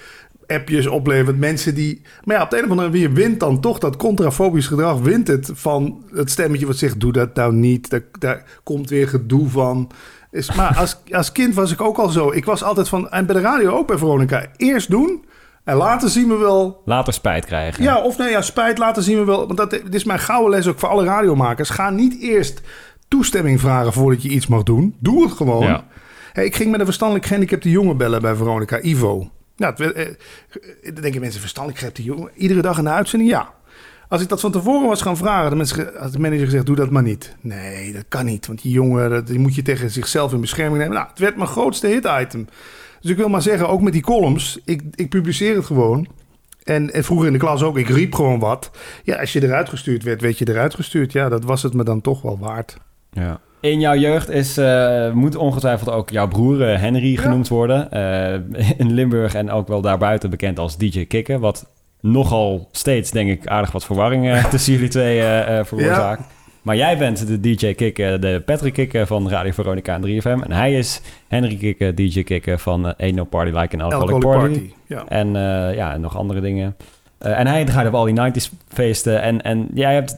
appjes 0.48 0.88
oplevert. 0.88 1.38
Mensen 1.38 1.76
die. 1.76 2.02
Maar 2.24 2.36
ja, 2.36 2.44
op 2.44 2.50
de 2.50 2.58
een 2.58 2.64
of 2.64 2.70
andere 2.70 2.90
manier 2.90 3.14
wint 3.14 3.40
dan 3.40 3.60
toch 3.60 3.80
dat 3.80 3.96
contrafobisch 3.96 4.68
gedrag. 4.68 5.00
Wint 5.00 5.28
het 5.28 5.50
van 5.54 6.04
het 6.14 6.32
stemmetje 6.32 6.66
wat 6.66 6.78
zegt: 6.78 7.00
doe 7.00 7.12
dat 7.12 7.36
nou 7.36 7.54
niet. 7.54 7.90
Daar, 7.90 8.04
daar 8.20 8.44
komt 8.64 8.90
weer 8.90 9.08
gedoe 9.08 9.50
van. 9.50 9.92
Is, 10.32 10.56
maar 10.56 10.76
als, 10.78 10.98
als 11.12 11.32
kind 11.32 11.56
was 11.56 11.72
ik 11.72 11.82
ook 11.82 11.98
al 11.98 12.10
zo. 12.10 12.32
Ik 12.32 12.46
was 12.46 12.64
altijd 12.64 12.90
van, 12.90 13.10
en 13.10 13.26
bij 13.26 13.36
de 13.36 13.42
radio 13.42 13.72
ook 13.72 13.88
bij 13.88 13.98
Veronica, 13.98 14.46
eerst 14.58 14.90
doen 14.90 15.26
en 15.64 15.76
later 15.76 16.10
zien 16.10 16.28
we 16.28 16.36
wel... 16.36 16.82
Later 16.86 17.14
spijt 17.14 17.46
krijgen. 17.46 17.84
Ja, 17.84 18.02
of 18.02 18.18
nee, 18.18 18.30
ja, 18.30 18.42
spijt, 18.42 18.78
later 18.78 19.04
zien 19.04 19.18
we 19.18 19.26
wel. 19.26 19.46
Want 19.46 19.58
dat 19.58 19.70
dit 19.70 19.96
is 19.96 20.04
mijn 20.04 20.20
gouden 20.20 20.50
les 20.50 20.68
ook 20.68 20.80
voor 20.80 20.90
alle 20.90 21.04
radiomakers. 21.04 21.70
Ga 21.70 21.90
niet 21.90 22.22
eerst 22.22 22.62
toestemming 23.08 23.60
vragen 23.60 23.94
voordat 23.94 24.24
je 24.24 24.30
iets 24.30 24.48
mag 24.48 24.64
doen. 24.64 24.96
Doe 25.00 25.24
het 25.24 25.32
gewoon. 25.32 25.64
Ja. 25.64 25.84
Hey, 26.34 26.46
ik 26.46 26.56
ging 26.56 26.72
met 26.72 26.80
een 26.80 26.86
verstandelijk 26.86 27.26
gehandicapte 27.26 27.70
jongen 27.70 27.98
bellen 27.98 28.22
bij 28.22 28.36
Veronica, 28.36 28.82
Ivo. 28.82 29.30
Nou, 29.56 29.84
het, 29.84 29.94
eh, 29.94 30.06
dan 30.94 31.02
denken 31.02 31.22
mensen, 31.22 31.42
verstandelijk 31.42 31.80
gehandicapte 31.80 32.14
jongen. 32.16 32.32
Iedere 32.36 32.62
dag 32.62 32.78
in 32.78 32.84
de 32.84 32.90
uitzending, 32.90 33.30
ja. 33.30 33.54
Als 34.12 34.22
ik 34.22 34.30
dat 34.30 34.40
van 34.40 34.52
tevoren 34.52 34.88
was 34.88 35.02
gaan 35.02 35.18
vragen, 35.18 35.50
de 35.50 35.56
mensen, 35.56 35.92
had 35.98 36.12
de 36.12 36.20
manager 36.20 36.46
gezegd: 36.46 36.66
doe 36.66 36.76
dat 36.76 36.90
maar 36.90 37.04
niet. 37.04 37.36
Nee, 37.42 37.94
dat 37.94 38.06
kan 38.08 38.26
niet. 38.26 38.48
Want 38.48 38.62
die 38.62 38.72
jongen, 38.72 39.10
dat, 39.10 39.28
die 39.28 39.40
moet 39.40 39.56
je 39.56 39.62
tegen 39.62 39.90
zichzelf 39.90 40.34
in 40.34 40.42
bescherming 40.42 40.78
nemen. 40.78 40.96
Nou, 40.96 41.08
het 41.10 41.20
werd 41.20 41.36
mijn 41.36 41.50
grootste 41.50 41.88
hit-item. 41.88 42.48
Dus 43.02 43.12
ik 43.12 43.18
wil 43.18 43.30
maar 43.30 43.42
zeggen, 43.42 43.70
ook 43.70 43.82
met 43.82 43.94
die 43.94 44.02
columns, 44.02 44.60
ik, 44.66 44.82
ik 44.96 45.10
publiceer 45.10 45.56
het 45.56 45.66
gewoon. 45.66 46.08
En, 46.64 46.94
en, 46.94 47.04
vroeger 47.04 47.28
in 47.28 47.34
de 47.34 47.40
klas 47.40 47.64
ook, 47.64 47.78
ik 47.78 47.90
riep 47.90 48.14
gewoon 48.14 48.40
wat. 48.40 48.72
Ja, 49.04 49.20
als 49.20 49.34
je 49.34 49.44
eruit 49.44 49.70
gestuurd 49.70 50.04
werd, 50.04 50.22
werd 50.22 50.38
je 50.38 50.50
eruit 50.50 50.76
gestuurd. 50.76 51.12
Ja, 51.12 51.30
dat 51.30 51.44
was 51.44 51.64
het 51.64 51.74
me 51.74 51.84
dan 51.84 52.02
toch 52.02 52.22
wel 52.22 52.40
waard. 52.40 52.78
Ja. 53.12 53.40
In 53.60 53.80
jouw 53.80 53.96
jeugd 53.96 54.30
is, 54.30 54.58
uh, 54.58 55.12
moet 55.12 55.36
ongetwijfeld 55.36 55.90
ook 55.90 56.10
jouw 56.10 56.28
broer 56.28 56.72
uh, 56.72 56.80
Henry 56.80 57.16
genoemd 57.16 57.48
worden. 57.48 57.90
Uh, 57.94 58.34
in 58.78 58.92
Limburg 58.92 59.34
en 59.34 59.52
ook 59.52 59.68
wel 59.68 59.82
daarbuiten 59.82 60.30
bekend 60.30 60.60
als 60.60 60.78
DJ 60.78 61.06
Kikken. 61.06 61.40
Wat 61.40 61.66
nogal 62.02 62.68
steeds, 62.72 63.12
denk 63.12 63.30
ik, 63.30 63.48
aardig 63.48 63.72
wat 63.72 63.86
verwarring 63.86 64.38
tussen 64.50 64.74
jullie 64.74 64.90
twee 64.90 65.18
uh, 65.20 65.60
veroorzaakt. 65.64 66.24
Maar 66.62 66.76
jij 66.76 66.98
bent 66.98 67.28
de 67.28 67.40
DJ 67.40 67.74
Kikker, 67.74 68.20
de 68.20 68.42
Patrick 68.46 68.74
Kikker 68.74 69.08
van 69.08 69.30
Radio 69.30 69.52
Veronica 69.52 69.94
en 69.96 70.22
3FM. 70.22 70.44
En 70.44 70.52
hij 70.52 70.74
is 70.74 71.02
Henry 71.28 71.56
Kikker, 71.56 71.96
DJ 71.96 72.24
Kikker 72.24 72.60
van 72.60 72.96
Ain't 72.96 73.16
No 73.16 73.24
Party 73.24 73.52
Like 73.58 73.76
an 73.76 73.82
Alcoholic, 73.82 74.20
Party. 74.20 74.50
party 74.50 74.72
ja. 74.86 75.04
En 75.08 75.28
uh, 75.28 75.76
ja, 75.76 75.98
nog 75.98 76.18
andere 76.18 76.42
dingen. 76.42 76.76
Uh, 77.22 77.40
en 77.40 77.48
hij 77.48 77.68
gaat 77.68 77.88
op 77.88 77.94
al 77.94 78.04
die 78.04 78.32
90s 78.32 78.50
feesten. 78.68 79.22
En, 79.22 79.42
en 79.42 79.68
jij 79.74 79.94
hebt, 79.94 80.18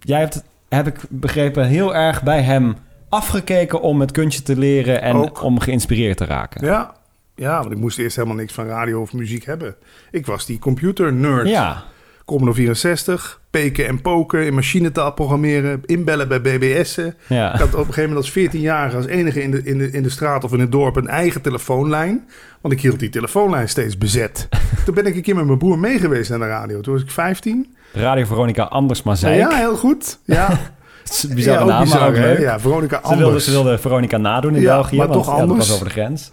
jij 0.00 0.18
hebt, 0.18 0.44
heb 0.68 0.86
ik 0.86 1.00
begrepen, 1.08 1.66
heel 1.66 1.94
erg 1.94 2.22
bij 2.22 2.42
hem 2.42 2.76
afgekeken 3.08 3.80
om 3.80 4.00
het 4.00 4.10
kunstje 4.10 4.42
te 4.42 4.56
leren 4.56 5.02
en 5.02 5.40
om 5.40 5.60
geïnspireerd 5.60 6.16
te 6.16 6.24
raken. 6.24 6.66
Ja, 6.66 6.94
ja, 7.34 7.58
want 7.60 7.72
ik 7.72 7.78
moest 7.78 7.98
eerst 7.98 8.16
helemaal 8.16 8.36
niks 8.36 8.52
van 8.52 8.66
radio 8.66 9.00
of 9.00 9.12
muziek 9.12 9.44
hebben. 9.44 9.74
Ik 10.10 10.26
was 10.26 10.46
die 10.46 10.58
computer-nerd. 10.58 11.48
Ja. 11.48 11.84
Commodore 12.24 12.56
64, 12.56 13.40
peken 13.50 13.86
en 13.86 14.02
poken, 14.02 14.46
in 14.46 14.54
machinetaal 14.54 15.12
programmeren, 15.12 15.80
inbellen 15.84 16.28
bij 16.28 16.40
BBS'en. 16.40 17.14
Ja. 17.26 17.54
Ik 17.54 17.60
had 17.60 17.68
op 17.68 17.74
een 17.74 17.94
gegeven 17.94 18.08
moment 18.08 18.18
als 18.18 18.38
14-jarige 18.38 18.96
als 18.96 19.06
enige 19.06 19.42
in 19.42 19.50
de, 19.50 19.62
in, 19.62 19.78
de, 19.78 19.90
in 19.90 20.02
de 20.02 20.08
straat 20.08 20.44
of 20.44 20.52
in 20.52 20.60
het 20.60 20.72
dorp 20.72 20.96
een 20.96 21.08
eigen 21.08 21.40
telefoonlijn. 21.40 22.28
Want 22.60 22.74
ik 22.74 22.80
hield 22.80 22.98
die 22.98 23.08
telefoonlijn 23.08 23.68
steeds 23.68 23.98
bezet. 23.98 24.48
Toen 24.84 24.94
ben 24.94 25.06
ik 25.06 25.14
een 25.14 25.22
keer 25.22 25.36
met 25.36 25.46
mijn 25.46 25.58
broer 25.58 25.78
mee 25.78 25.98
geweest 25.98 26.30
naar 26.30 26.38
de 26.38 26.46
radio. 26.46 26.80
Toen 26.80 26.92
was 26.92 27.02
ik 27.02 27.10
15. 27.10 27.76
Radio 27.92 28.24
Veronica 28.24 28.62
Anders 28.62 29.02
maar 29.02 29.16
zei. 29.16 29.36
Ja, 29.36 29.50
heel 29.50 29.76
goed. 29.76 30.18
Ja. 30.24 30.48
bizarre 31.34 31.60
ja, 31.60 31.64
naam, 31.64 31.82
bizar, 31.82 32.12
maar 32.12 32.40
Ja, 32.40 32.60
Veronica 32.60 32.96
Anders. 32.96 33.18
Ze 33.18 33.24
wilde, 33.24 33.40
ze 33.40 33.50
wilde 33.50 33.78
Veronica 33.78 34.16
nadoen 34.16 34.54
in 34.54 34.62
België, 34.62 34.96
maar 34.96 35.10
toch 35.10 35.28
anders. 35.28 35.58
Was 35.58 35.72
over 35.72 35.86
de 35.86 35.92
grens. 35.92 36.32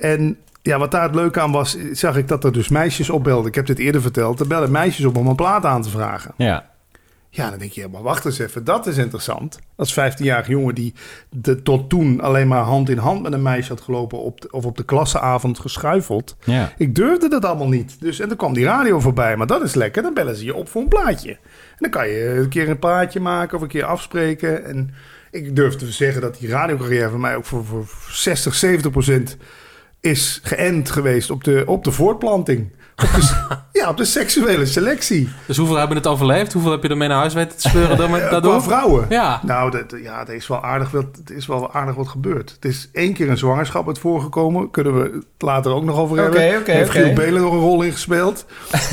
En 0.00 0.36
ja, 0.62 0.78
wat 0.78 0.90
daar 0.90 1.02
het 1.02 1.14
leuke 1.14 1.40
aan 1.40 1.52
was, 1.52 1.76
zag 1.92 2.16
ik 2.16 2.28
dat 2.28 2.44
er 2.44 2.52
dus 2.52 2.68
meisjes 2.68 3.10
opbelden. 3.10 3.46
Ik 3.46 3.54
heb 3.54 3.66
dit 3.66 3.78
eerder 3.78 4.02
verteld. 4.02 4.40
Er 4.40 4.46
bellen 4.46 4.70
meisjes 4.70 5.04
op 5.04 5.16
om 5.16 5.26
een 5.26 5.34
plaat 5.34 5.64
aan 5.64 5.82
te 5.82 5.90
vragen. 5.90 6.34
Ja. 6.36 6.68
Ja, 7.32 7.50
dan 7.50 7.58
denk 7.58 7.72
je, 7.72 7.88
maar 7.88 8.02
wacht 8.02 8.24
eens 8.24 8.38
even, 8.38 8.64
dat 8.64 8.86
is 8.86 8.96
interessant. 8.96 9.58
Als 9.76 9.92
15-jarige 9.92 10.50
jongen 10.50 10.74
die 10.74 10.94
de, 11.28 11.62
tot 11.62 11.88
toen 11.88 12.20
alleen 12.20 12.48
maar 12.48 12.62
hand 12.62 12.88
in 12.88 12.98
hand 12.98 13.22
met 13.22 13.32
een 13.32 13.42
meisje 13.42 13.68
had 13.68 13.80
gelopen... 13.80 14.18
Op 14.18 14.48
of 14.50 14.64
op 14.64 14.76
de 14.76 14.84
klasseavond 14.84 15.58
geschuifeld. 15.58 16.36
Ja. 16.44 16.72
Ik 16.76 16.94
durfde 16.94 17.28
dat 17.28 17.44
allemaal 17.44 17.68
niet. 17.68 18.00
Dus, 18.00 18.20
en 18.20 18.28
dan 18.28 18.36
kwam 18.36 18.52
die 18.52 18.64
radio 18.64 19.00
voorbij, 19.00 19.36
maar 19.36 19.46
dat 19.46 19.62
is 19.62 19.74
lekker. 19.74 20.02
Dan 20.02 20.14
bellen 20.14 20.36
ze 20.36 20.44
je 20.44 20.54
op 20.54 20.68
voor 20.68 20.82
een 20.82 20.88
plaatje. 20.88 21.30
En 21.30 21.38
dan 21.78 21.90
kan 21.90 22.08
je 22.08 22.28
een 22.28 22.48
keer 22.48 22.68
een 22.68 22.78
plaatje 22.78 23.20
maken 23.20 23.56
of 23.56 23.62
een 23.62 23.68
keer 23.68 23.84
afspreken. 23.84 24.64
En 24.64 24.94
ik 25.30 25.56
durf 25.56 25.76
te 25.76 25.92
zeggen 25.92 26.20
dat 26.20 26.38
die 26.38 26.48
radiocarrière 26.48 27.10
voor 27.10 27.20
mij 27.20 27.36
ook 27.36 27.44
voor, 27.44 27.64
voor 27.64 27.86
60, 28.08 28.54
70 28.54 28.90
procent 28.90 29.36
is 30.00 30.40
geënt 30.42 30.90
geweest 30.90 31.30
op 31.30 31.44
de, 31.44 31.62
op 31.66 31.84
de 31.84 31.92
voortplanting. 31.92 32.70
Op 32.96 33.08
de, 33.14 33.56
ja, 33.80 33.88
op 33.88 33.96
de 33.96 34.04
seksuele 34.04 34.66
selectie. 34.66 35.28
Dus 35.46 35.56
hoeveel 35.56 35.76
hebben 35.76 35.96
het 35.96 36.06
overleefd? 36.06 36.52
Hoeveel 36.52 36.70
heb 36.70 36.82
je 36.82 36.88
ermee 36.88 37.08
naar 37.08 37.18
huis 37.18 37.34
weten 37.34 37.56
te 37.56 37.68
speuren 37.68 37.96
daardoor? 38.30 38.62
vrouwen? 38.62 39.06
Ja. 39.08 39.40
Nou, 39.44 39.70
dat, 39.70 39.94
ja, 40.02 40.26
er 40.26 40.34
is 40.34 40.46
wel 40.46 40.64
aardig 40.64 40.90
wat, 40.90 41.06
het 41.12 41.30
is 41.30 41.46
wel 41.46 41.72
aardig 41.72 41.94
wat 41.94 42.08
gebeurd. 42.08 42.50
Het 42.50 42.64
is 42.64 42.88
één 42.92 43.12
keer 43.12 43.30
een 43.30 43.38
zwangerschap 43.38 43.86
het 43.86 43.98
voorgekomen. 43.98 44.70
Kunnen 44.70 45.02
we 45.02 45.10
het 45.14 45.24
later 45.38 45.72
ook 45.72 45.84
nog 45.84 45.96
over 45.96 46.18
hebben. 46.18 46.46
Oké, 46.48 46.56
oké, 46.58 46.72
Heeft 46.72 46.90
Giel 46.90 47.12
Belen 47.12 47.42
nog 47.42 47.52
een 47.52 47.58
rol 47.58 47.82
in 47.82 47.92
gespeeld? 47.92 48.44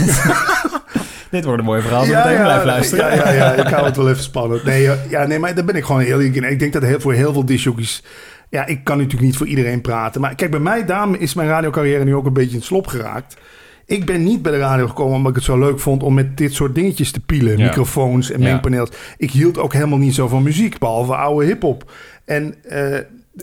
Dit 1.32 1.44
wordt 1.44 1.60
een 1.60 1.66
mooie 1.66 1.82
verhaal 1.82 2.00
als 2.00 2.10
ja, 2.10 2.18
meteen 2.18 2.38
ja, 2.38 2.44
blijf 2.44 2.64
luisteren. 2.64 3.16
Ja, 3.16 3.32
ja, 3.32 3.32
ja, 3.32 3.54
ik 3.54 3.68
hou 3.68 3.86
het 3.86 3.96
wel 3.96 4.10
even 4.12 4.24
spannend. 4.24 4.64
Nee, 4.64 4.90
ja, 5.10 5.26
nee, 5.26 5.40
maar 5.40 5.56
daar 5.56 5.66
ben 5.66 5.76
ik 5.76 5.84
gewoon 5.84 6.02
heel 6.02 6.20
in. 6.20 6.44
Ik 6.44 6.60
denk 6.60 6.74
dat 6.74 6.82
heel, 6.82 7.00
voor 7.00 7.14
heel 7.14 7.34
veel 7.34 7.46
disjockeys 7.46 8.04
ja, 8.50 8.66
ik 8.66 8.84
kan 8.84 8.98
natuurlijk 8.98 9.26
niet 9.26 9.38
voor 9.38 9.48
iedereen 9.48 9.82
praten. 9.82 10.22
Maar 10.22 10.36
kijk, 10.36 10.52
bij 10.52 10.60
mij, 10.60 10.86
daarom 10.86 11.14
is 11.14 11.34
mijn 11.34 11.48
radiocarrière 11.48 12.04
nu 12.04 12.16
ook 12.16 12.26
een 12.26 12.34
beetje 12.34 12.52
in 12.52 12.58
het 12.58 12.66
slop 12.66 12.88
geraakt. 12.88 13.38
Ik 13.86 14.06
ben 14.06 14.24
niet 14.24 14.42
bij 14.42 14.52
de 14.52 14.58
radio 14.58 14.88
gekomen 14.88 15.16
omdat 15.16 15.30
ik 15.30 15.36
het 15.36 15.46
zo 15.46 15.58
leuk 15.60 15.80
vond 15.80 16.04
om 16.04 16.14
met 16.14 16.38
dit 16.38 16.54
soort 16.54 16.76
dingetjes 16.76 17.12
te 17.12 17.20
pielen. 17.20 17.62
Microfoons 17.62 18.32
en 18.32 18.40
mengpaneels. 18.40 18.90
Ik 19.18 19.32
hield 19.32 19.58
ook 19.58 19.74
helemaal 19.74 19.98
niet 19.98 20.16
zo 20.16 20.28
van 20.28 20.44
muziek, 20.44 20.78
behalve 20.78 21.16
oude 21.16 21.46
hip-hop. 21.46 21.92
En 22.26 22.56
uh, 22.72 22.98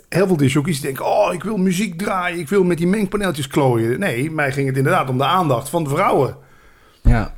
heel 0.09 0.27
veel 0.27 0.37
disjockeys 0.37 0.81
denken: 0.81 1.05
Oh, 1.07 1.33
ik 1.33 1.43
wil 1.43 1.57
muziek 1.57 1.99
draaien. 1.99 2.39
Ik 2.39 2.49
wil 2.49 2.65
met 2.65 2.79
die 2.79 2.87
mengpaneeltjes 2.87 3.47
klooien. 3.47 3.99
Nee, 3.99 4.31
mij 4.31 4.53
ging 4.53 4.67
het 4.67 4.77
inderdaad 4.77 5.09
om 5.09 5.19
de 5.19 5.25
aandacht 5.25 5.69
van 5.69 5.85
de 5.85 5.91
vrouwen. 5.91 6.37
Ja. 7.03 7.35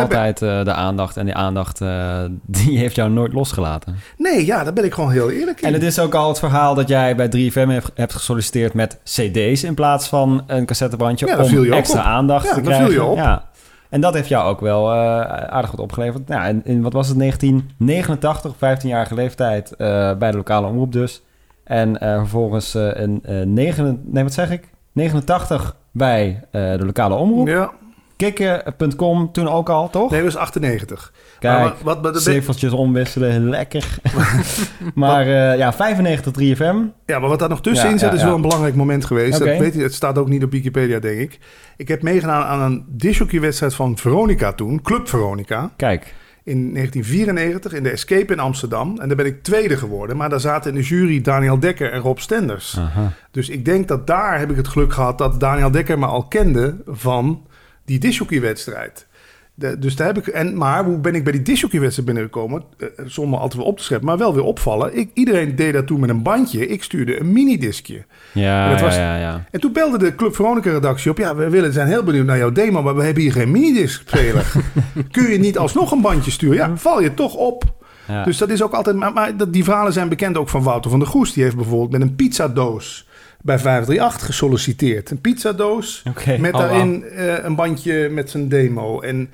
Altijd 0.00 0.42
uh, 0.42 0.64
de 0.64 0.72
aandacht. 0.72 1.16
En 1.16 1.24
die 1.24 1.34
aandacht, 1.34 1.80
uh, 1.80 2.22
die 2.46 2.78
heeft 2.78 2.94
jou 2.96 3.10
nooit 3.10 3.32
losgelaten. 3.32 3.96
Nee, 4.16 4.46
ja, 4.46 4.64
daar 4.64 4.72
ben 4.72 4.84
ik 4.84 4.94
gewoon 4.94 5.10
heel 5.10 5.30
eerlijk 5.30 5.60
in. 5.60 5.66
En 5.66 5.72
het 5.72 5.82
is 5.82 5.98
ook 5.98 6.14
al 6.14 6.28
het 6.28 6.38
verhaal 6.38 6.74
dat 6.74 6.88
jij 6.88 7.16
bij 7.16 7.26
3FM 7.26 7.68
hebt, 7.68 7.90
hebt 7.94 8.12
gesolliciteerd 8.12 8.74
met 8.74 9.00
cd's... 9.04 9.62
in 9.62 9.74
plaats 9.74 10.08
van 10.08 10.44
een 10.46 10.66
cassettebandje 10.66 11.26
ja, 11.26 11.38
om 11.38 11.72
extra 11.72 12.00
op. 12.00 12.06
aandacht 12.06 12.46
ja, 12.46 12.54
te 12.54 12.60
krijgen. 12.60 12.86
Viel 12.86 12.94
je 12.94 13.04
op. 13.04 13.16
Ja, 13.16 13.48
en 13.90 14.00
dat 14.00 14.14
heeft 14.14 14.28
jou 14.28 14.48
ook 14.48 14.60
wel 14.60 14.92
uh, 14.92 14.96
aardig 15.30 15.70
wat 15.70 15.80
opgeleverd. 15.80 16.28
Nou, 16.28 16.48
in, 16.48 16.60
in, 16.64 16.82
wat 16.82 16.92
was 16.92 17.08
het, 17.08 17.18
1989, 17.18 18.54
15-jarige 18.54 19.14
leeftijd... 19.14 19.74
bij 20.18 20.30
de 20.30 20.36
lokale 20.36 20.66
omroep 20.66 20.92
dus... 20.92 21.22
En 21.64 21.96
vervolgens 21.98 22.74
een 22.74 23.22
9, 23.54 24.02
nee, 24.04 24.22
wat 24.22 24.32
zeg 24.32 24.50
ik? 24.50 24.68
89 24.92 25.76
bij 25.90 26.42
de 26.50 26.82
lokale 26.84 27.14
omroep. 27.14 27.46
Ja. 27.46 27.72
Kikken.com 28.16 29.32
toen 29.32 29.48
ook 29.48 29.68
al, 29.68 29.90
toch? 29.90 30.10
Nee, 30.10 30.22
dat 30.22 30.32
was 30.32 30.42
98. 30.42 31.12
Kijk, 31.38 31.74
wat, 31.82 32.00
wat, 32.00 32.22
cijfertjes 32.22 32.72
omwisselen, 32.72 33.48
lekker. 33.48 33.98
maar 34.94 35.26
uh, 35.26 35.56
ja, 35.56 35.72
95 35.72 36.32
3FM. 36.32 36.76
Ja, 37.06 37.18
maar 37.18 37.28
wat 37.28 37.38
daar 37.38 37.48
nog 37.48 37.62
tussenin 37.62 37.98
zit, 37.98 38.12
is 38.12 38.22
wel 38.22 38.34
een 38.34 38.40
belangrijk 38.40 38.74
moment 38.74 39.04
geweest. 39.04 39.38
Dat 39.38 39.58
weet 39.58 39.74
je, 39.74 39.82
het 39.82 39.94
staat 39.94 40.18
ook 40.18 40.28
niet 40.28 40.44
op 40.44 40.50
Wikipedia, 40.50 40.98
denk 40.98 41.18
ik. 41.18 41.38
Ik 41.76 41.88
heb 41.88 42.02
meegedaan 42.02 42.42
aan 42.42 42.60
een 42.60 42.84
dishockey-wedstrijd 42.88 43.74
van 43.74 43.96
Veronica 43.96 44.52
toen, 44.52 44.82
Club 44.82 45.08
Veronica. 45.08 45.70
Kijk. 45.76 46.14
In 46.44 46.72
1994 46.72 47.72
in 47.72 47.82
de 47.82 47.90
Escape 47.90 48.32
in 48.32 48.38
Amsterdam. 48.38 48.98
En 49.00 49.08
daar 49.08 49.16
ben 49.16 49.26
ik 49.26 49.42
tweede 49.42 49.76
geworden. 49.76 50.16
Maar 50.16 50.28
daar 50.28 50.40
zaten 50.40 50.70
in 50.70 50.76
de 50.76 50.86
jury 50.86 51.20
Daniel 51.20 51.58
Dekker 51.58 51.92
en 51.92 52.00
Rob 52.00 52.18
Stenders. 52.18 52.76
Aha. 52.78 53.12
Dus 53.30 53.48
ik 53.48 53.64
denk 53.64 53.88
dat 53.88 54.06
daar 54.06 54.38
heb 54.38 54.50
ik 54.50 54.56
het 54.56 54.68
geluk 54.68 54.92
gehad 54.92 55.18
dat 55.18 55.40
Daniel 55.40 55.70
Dekker 55.70 55.98
me 55.98 56.06
al 56.06 56.24
kende 56.24 56.76
van 56.86 57.46
die 57.84 57.98
dishockey-wedstrijd 57.98 59.06
dus 59.54 59.96
daar 59.96 60.06
heb 60.06 60.18
ik. 60.18 60.26
En, 60.26 60.56
maar 60.56 60.84
hoe 60.84 60.98
ben 60.98 61.14
ik 61.14 61.24
bij 61.24 61.32
die 61.32 61.42
dishockey-wedstrijd 61.42 62.06
binnengekomen? 62.06 62.62
Uh, 62.78 62.88
zonder 63.04 63.38
altijd 63.38 63.62
wel 63.62 63.70
op 63.70 63.76
te 63.76 63.84
scheppen, 63.84 64.06
maar 64.06 64.18
wel 64.18 64.34
weer 64.34 64.42
opvallen. 64.42 64.96
Ik, 64.96 65.10
iedereen 65.14 65.56
deed 65.56 65.72
dat 65.72 65.86
toen 65.86 66.00
met 66.00 66.10
een 66.10 66.22
bandje. 66.22 66.66
Ik 66.66 66.82
stuurde 66.82 67.20
een 67.20 67.32
minidiscje. 67.32 68.04
Ja, 68.32 68.76
en 68.76 68.82
was, 68.82 68.94
ja, 68.94 69.16
ja, 69.16 69.44
En 69.50 69.60
toen 69.60 69.72
belde 69.72 69.98
de 69.98 70.14
Club 70.14 70.34
Veronica-redactie 70.34 71.10
op. 71.10 71.18
Ja, 71.18 71.34
we 71.34 71.50
willen, 71.50 71.72
zijn 71.72 71.88
heel 71.88 72.02
benieuwd 72.02 72.26
naar 72.26 72.38
jouw 72.38 72.52
demo, 72.52 72.82
maar 72.82 72.96
we 72.96 73.02
hebben 73.02 73.22
hier 73.22 73.32
geen 73.32 73.50
minidisc-speler. 73.50 74.52
Kun 75.10 75.30
je 75.30 75.38
niet 75.38 75.58
alsnog 75.58 75.92
een 75.92 76.00
bandje 76.00 76.30
sturen? 76.30 76.56
Ja, 76.56 76.76
val 76.76 77.00
je 77.00 77.14
toch 77.14 77.34
op. 77.34 77.64
Ja. 78.08 78.24
Dus 78.24 78.38
dat 78.38 78.48
is 78.48 78.62
ook 78.62 78.72
altijd. 78.72 78.96
Maar, 78.96 79.12
maar 79.12 79.50
die 79.50 79.64
verhalen 79.64 79.92
zijn 79.92 80.08
bekend 80.08 80.36
ook 80.36 80.48
van 80.48 80.62
Wouter 80.62 80.90
van 80.90 80.98
der 80.98 81.08
Goes. 81.08 81.32
Die 81.32 81.42
heeft 81.42 81.56
bijvoorbeeld 81.56 81.90
met 81.90 82.00
een 82.00 82.14
pizzadoos 82.14 83.08
bij 83.44 83.58
538 83.58 84.26
gesolliciteerd. 84.26 85.10
Een 85.10 85.20
pizzadoos 85.20 86.02
met 86.38 86.52
oh, 86.52 86.60
daarin 86.60 87.04
uh, 87.04 87.44
een 87.44 87.54
bandje 87.54 88.08
met 88.08 88.30
zijn 88.30 88.48
demo. 88.48 89.00
En 89.00 89.30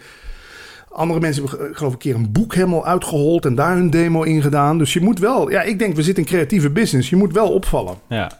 andere 0.89 1.21
mensen 1.21 1.45
hebben 1.45 1.69
eh, 1.69 1.77
geloof 1.77 1.95
ik 1.95 2.05
een 2.05 2.13
keer 2.13 2.15
een 2.15 2.33
boek 2.33 2.55
helemaal 2.55 2.87
uitgehold 2.87 3.45
en 3.45 3.55
daar 3.55 3.75
hun 3.75 3.91
demo 3.91 4.23
in 4.23 4.43
gedaan. 4.43 4.79
Dus 4.79 4.93
je 4.93 5.01
moet 5.01 5.19
wel, 5.19 5.51
ja, 5.51 5.63
ik 5.63 5.79
denk 5.79 5.97
we 5.97 6.03
zitten 6.03 6.23
in 6.23 6.29
creatieve 6.29 6.71
business. 6.71 7.11
Je 7.11 7.17
moet 7.17 7.33
wel 7.33 7.53
opvallen. 7.53 7.95
Ja, 8.09 8.31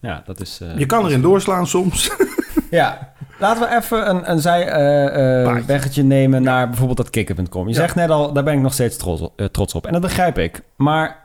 ja 0.00 0.22
dat 0.26 0.40
is. 0.40 0.60
Uh, 0.62 0.78
je 0.78 0.86
kan 0.86 1.06
erin 1.06 1.22
doorslaan 1.22 1.66
soms. 1.66 2.10
ja, 2.70 3.12
laten 3.38 3.68
we 3.68 3.76
even 3.76 4.10
een, 4.10 4.30
een 4.30 4.40
zijweggetje 4.40 6.02
uh, 6.02 6.08
nemen 6.08 6.42
naar 6.42 6.66
bijvoorbeeld 6.68 6.98
dat 6.98 7.10
kikker.com. 7.10 7.68
Je 7.68 7.74
zegt 7.74 7.94
net 7.94 8.10
al, 8.10 8.32
daar 8.32 8.44
ben 8.44 8.54
ik 8.54 8.60
nog 8.60 8.72
steeds 8.72 8.96
trots, 8.96 9.28
trots 9.50 9.74
op. 9.74 9.86
En 9.86 9.92
dat 9.92 10.02
begrijp 10.02 10.38
ik. 10.38 10.62
Maar 10.76 11.24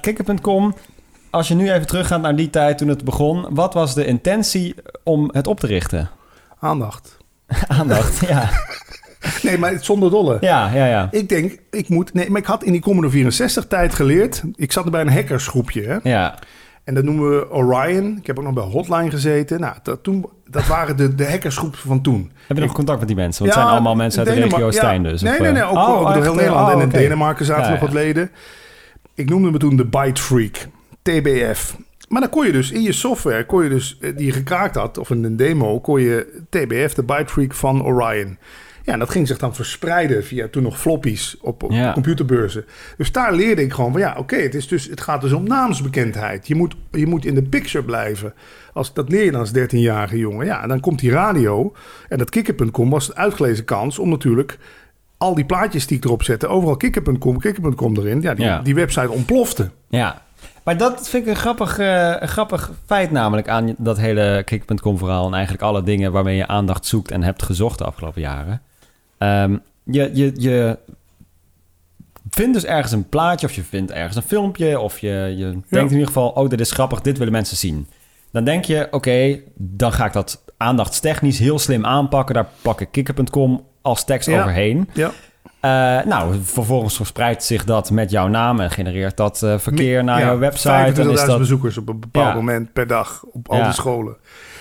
kikker.com 0.00 0.74
als 1.30 1.48
je 1.48 1.54
nu 1.54 1.72
even 1.72 1.86
teruggaat 1.86 2.20
naar 2.20 2.36
die 2.36 2.50
tijd 2.50 2.78
toen 2.78 2.88
het 2.88 3.04
begon, 3.04 3.46
wat 3.50 3.74
was 3.74 3.94
de 3.94 4.04
intentie 4.04 4.74
om 5.04 5.30
het 5.32 5.46
op 5.46 5.60
te 5.60 5.66
richten? 5.66 6.10
Aandacht. 6.58 7.16
Aandacht, 7.78 8.26
ja. 8.26 8.48
Nee, 9.42 9.58
maar 9.58 9.76
zonder 9.80 10.10
dolle. 10.10 10.36
Ja, 10.40 10.70
ja, 10.74 10.86
ja. 10.86 11.08
Ik 11.10 11.28
denk, 11.28 11.58
ik 11.70 11.88
moet... 11.88 12.14
Nee, 12.14 12.30
maar 12.30 12.40
ik 12.40 12.46
had 12.46 12.64
in 12.64 12.72
die 12.72 12.80
Commodore 12.80 13.12
64 13.12 13.66
tijd 13.66 13.94
geleerd... 13.94 14.42
Ik 14.54 14.72
zat 14.72 14.84
er 14.84 14.90
bij 14.90 15.00
een 15.00 15.12
hackersgroepje, 15.12 15.82
hè. 15.82 16.10
Ja. 16.10 16.38
En 16.84 16.94
dat 16.94 17.04
noemen 17.04 17.30
we 17.30 17.50
Orion. 17.50 18.16
Ik 18.16 18.26
heb 18.26 18.38
ook 18.38 18.44
nog 18.44 18.54
bij 18.54 18.62
Hotline 18.62 19.10
gezeten. 19.10 19.60
Nou, 19.60 19.74
dat, 19.82 20.02
toen, 20.02 20.26
dat 20.46 20.66
waren 20.66 20.96
de, 20.96 21.14
de 21.14 21.30
hackersgroep 21.30 21.76
van 21.76 22.00
toen. 22.00 22.32
Heb 22.46 22.56
je 22.56 22.62
nog 22.62 22.72
contact 22.72 22.98
met 22.98 23.08
die 23.08 23.16
mensen? 23.16 23.42
Want 23.42 23.54
het 23.54 23.62
zijn 23.62 23.74
allemaal 23.74 23.94
mensen 23.94 24.26
uit 24.26 24.34
de 24.34 24.42
regio 24.42 24.70
Stijn 24.70 25.02
dus. 25.02 25.22
Nee, 25.22 25.40
nee, 25.40 25.52
nee. 25.52 25.64
Ook, 25.64 25.76
oh, 25.76 26.00
ook 26.00 26.14
door 26.14 26.22
heel 26.22 26.34
Nederland. 26.34 26.66
Oh, 26.66 26.72
en 26.72 26.80
in 26.80 26.88
Denemarken 26.88 27.44
zaten 27.44 27.70
nog 27.70 27.80
wat 27.80 27.92
leden. 27.92 28.30
Ik 29.14 29.28
noemde 29.28 29.50
me 29.50 29.58
toen 29.58 29.76
de 29.76 29.84
Byte 29.84 30.22
Freak. 30.22 30.68
TBF. 31.10 31.76
Maar 32.08 32.20
dan 32.20 32.30
kon 32.30 32.46
je 32.46 32.52
dus 32.52 32.70
in 32.70 32.82
je 32.82 32.92
software, 32.92 33.46
kon 33.46 33.62
je 33.62 33.68
dus, 33.68 33.98
eh, 34.00 34.16
die 34.16 34.26
je 34.26 34.32
gekraakt 34.32 34.74
had, 34.74 34.98
of 34.98 35.10
in 35.10 35.24
een 35.24 35.36
demo, 35.36 35.80
kon 35.80 36.00
je 36.00 36.42
TBF, 36.48 36.94
de 36.94 37.02
Byte 37.02 37.32
Freak 37.32 37.54
van 37.54 37.84
Orion. 37.84 38.38
Ja, 38.84 38.92
en 38.92 38.98
dat 38.98 39.10
ging 39.10 39.26
zich 39.26 39.38
dan 39.38 39.54
verspreiden 39.54 40.24
via 40.24 40.48
toen 40.48 40.62
nog 40.62 40.80
floppies 40.80 41.36
op, 41.40 41.62
op 41.62 41.90
computerbeurzen. 41.92 42.64
Dus 42.96 43.12
daar 43.12 43.34
leerde 43.34 43.62
ik 43.62 43.72
gewoon 43.72 43.92
van 43.92 44.00
ja, 44.00 44.14
oké, 44.18 44.36
het 44.36 44.54
is 44.54 44.68
dus, 44.68 44.84
het 44.84 45.00
gaat 45.00 45.20
dus 45.20 45.32
om 45.32 45.44
naamsbekendheid. 45.44 46.48
Je 46.48 46.54
moet, 46.54 46.74
je 46.90 47.06
moet 47.06 47.24
in 47.24 47.34
de 47.34 47.42
picture 47.42 47.84
blijven. 47.84 48.34
Als, 48.72 48.94
dat 48.94 49.08
leer 49.08 49.24
je 49.24 49.30
dan 49.30 49.40
als 49.40 49.52
13-jarige 49.58 50.18
jongen. 50.18 50.46
Ja, 50.46 50.62
en 50.62 50.68
dan 50.68 50.80
komt 50.80 50.98
die 50.98 51.10
radio. 51.10 51.74
En 52.08 52.18
dat 52.18 52.30
kikker.com 52.30 52.90
was 52.90 53.08
een 53.08 53.16
uitgelezen 53.16 53.64
kans 53.64 53.98
om 53.98 54.08
natuurlijk 54.08 54.58
al 55.18 55.34
die 55.34 55.44
plaatjes 55.44 55.86
die 55.86 55.96
ik 55.96 56.04
erop 56.04 56.22
zette, 56.22 56.46
overal 56.46 56.76
kikker.com, 56.76 57.38
kikker.com 57.38 57.96
erin. 57.96 58.20
Ja 58.20 58.34
die, 58.34 58.44
ja. 58.44 58.60
die 58.60 58.74
website 58.74 59.10
ontplofte. 59.10 59.70
Ja, 59.88 60.22
maar 60.70 60.78
dat 60.78 61.08
vind 61.08 61.26
ik 61.26 61.30
een 61.30 61.40
grappig, 61.40 61.78
uh, 61.78 62.16
een 62.20 62.28
grappig 62.28 62.70
feit 62.86 63.10
namelijk 63.10 63.48
aan 63.48 63.74
dat 63.78 63.98
hele 63.98 64.42
kick.com 64.44 64.98
verhaal... 64.98 65.26
en 65.26 65.32
eigenlijk 65.34 65.62
alle 65.62 65.82
dingen 65.82 66.12
waarmee 66.12 66.36
je 66.36 66.46
aandacht 66.46 66.86
zoekt 66.86 67.10
en 67.10 67.22
hebt 67.22 67.42
gezocht 67.42 67.78
de 67.78 67.84
afgelopen 67.84 68.20
jaren. 68.20 68.62
Ehm, 69.18 69.56
je, 69.84 70.10
je, 70.14 70.32
je 70.34 70.78
vindt 72.30 72.54
dus 72.54 72.64
ergens 72.64 72.92
een 72.92 73.08
plaatje 73.08 73.46
of 73.46 73.52
je 73.52 73.62
vindt 73.62 73.90
ergens 73.90 74.16
een 74.16 74.22
filmpje... 74.22 74.80
of 74.80 74.98
je, 74.98 75.34
je 75.36 75.44
denkt 75.44 75.70
in 75.70 75.90
ieder 75.90 76.06
geval, 76.06 76.28
oh, 76.28 76.48
dit 76.48 76.60
is 76.60 76.70
grappig, 76.70 77.00
dit 77.00 77.18
willen 77.18 77.32
mensen 77.32 77.56
zien. 77.56 77.86
Dan 78.32 78.44
denk 78.44 78.64
je, 78.64 78.88
oké, 78.90 79.40
dan 79.54 79.92
ga 79.92 80.04
ik 80.04 80.12
dat 80.12 80.44
aandachtstechnisch 80.56 81.38
heel 81.38 81.58
slim 81.58 81.84
aanpakken. 81.84 82.34
Daar 82.34 82.48
pak 82.62 82.80
ik 82.80 82.88
kikker.com 82.90 83.66
als 83.82 84.04
tekst 84.04 84.28
overheen. 84.28 84.88
Ja. 84.92 85.10
Uh, 85.64 85.70
nou, 86.04 86.34
vervolgens 86.42 86.96
verspreidt 86.96 87.44
zich 87.44 87.64
dat 87.64 87.90
met 87.90 88.10
jouw 88.10 88.28
naam 88.28 88.60
en 88.60 88.70
genereert 88.70 89.16
dat 89.16 89.40
uh, 89.44 89.58
verkeer 89.58 90.04
naar 90.04 90.20
jouw 90.20 90.38
website. 90.38 91.02
En 91.02 91.10
is 91.10 91.24
dat 91.24 91.38
bezoekers 91.38 91.78
op 91.78 91.88
een 91.88 92.00
bepaald 92.00 92.34
moment 92.34 92.72
per 92.72 92.86
dag 92.86 93.24
op 93.32 93.48
al 93.48 93.62
die 93.62 93.72
scholen. 93.72 94.16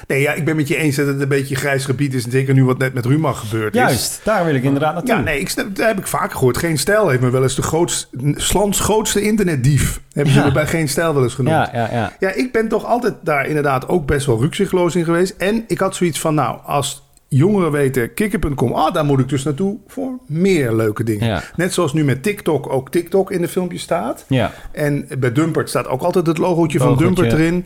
Nee, 0.08 0.22
ja, 0.22 0.34
ik 0.34 0.46
ben 0.46 0.56
met 0.56 0.68
je 0.68 0.76
eens 0.76 0.96
dat 0.96 1.08
het 1.08 1.22
een 1.22 1.28
beetje 1.28 1.56
grijs 1.56 1.86
gebied 1.86 2.14
is. 2.14 2.24
Zeker 2.24 2.54
nu 2.54 2.66
wat 2.66 2.78
net 2.78 2.94
met 2.94 3.06
Ruma 3.06 3.34
gebeurd 3.34 3.74
is. 3.74 3.80
Juist, 3.80 4.22
daar 4.24 4.46
wil 4.46 4.56
ik 4.56 4.64
inderdaad 4.64 4.94
naartoe. 4.94 5.16
Ja, 5.16 5.22
nee, 5.22 5.40
ik, 5.40 5.56
dat 5.56 5.88
heb 5.88 5.98
ik 5.98 6.08
vaker 6.08 6.38
gehoord. 6.38 6.58
Geen 6.58 6.78
Stijl 6.78 7.10
heeft 7.10 7.22
me 7.22 7.30
wel 7.30 7.44
eens 7.44 7.56
de 7.56 7.62
grootste, 7.62 8.08
Slans 8.36 8.80
grootste 8.80 9.22
internetdief. 9.22 10.02
Hebben 10.12 10.34
ze 10.34 10.44
me 10.44 10.52
bij 10.52 10.68
Geen 10.68 10.90
Stijl 10.90 11.14
wel 11.14 11.24
eens 11.24 11.34
genoemd. 11.34 11.56
Ja, 11.56 11.70
ja, 11.74 11.90
ja. 11.92 12.14
ja, 12.20 12.32
ik 12.32 12.52
ben 12.52 12.68
toch 12.68 12.86
altijd 12.86 13.14
daar 13.22 13.46
inderdaad 13.46 13.88
ook 13.88 14.06
best 14.06 14.26
wel 14.26 14.42
rukzichtloos 14.42 14.96
in 14.96 15.04
geweest. 15.04 15.36
En 15.38 15.64
ik 15.68 15.80
had 15.80 15.96
zoiets 15.96 16.20
van, 16.20 16.34
nou, 16.34 16.58
als 16.66 17.09
jongeren 17.30 17.72
weten, 17.72 18.14
kikker.com, 18.14 18.72
ah, 18.72 18.94
daar 18.94 19.06
moet 19.06 19.20
ik 19.20 19.30
dus 19.30 19.44
naartoe 19.44 19.78
voor 19.88 20.20
meer 20.26 20.74
leuke 20.74 21.04
dingen. 21.04 21.44
Net 21.56 21.74
zoals 21.74 21.94
nu 21.94 22.04
met 22.04 22.24
TikTok 22.24 22.70
ook 22.70 22.92
TikTok 22.92 23.32
in 23.32 23.42
de 23.42 23.48
filmpje 23.48 23.78
staat. 23.78 24.26
Ja. 24.28 24.54
En 24.72 25.08
bij 25.20 25.32
Dumpert 25.32 25.70
staat 25.70 25.88
ook 25.88 26.02
altijd 26.02 26.28
het 26.28 26.38
logootje 26.38 26.80
van 26.80 26.98
Dumpert 26.98 27.34
erin. 27.34 27.66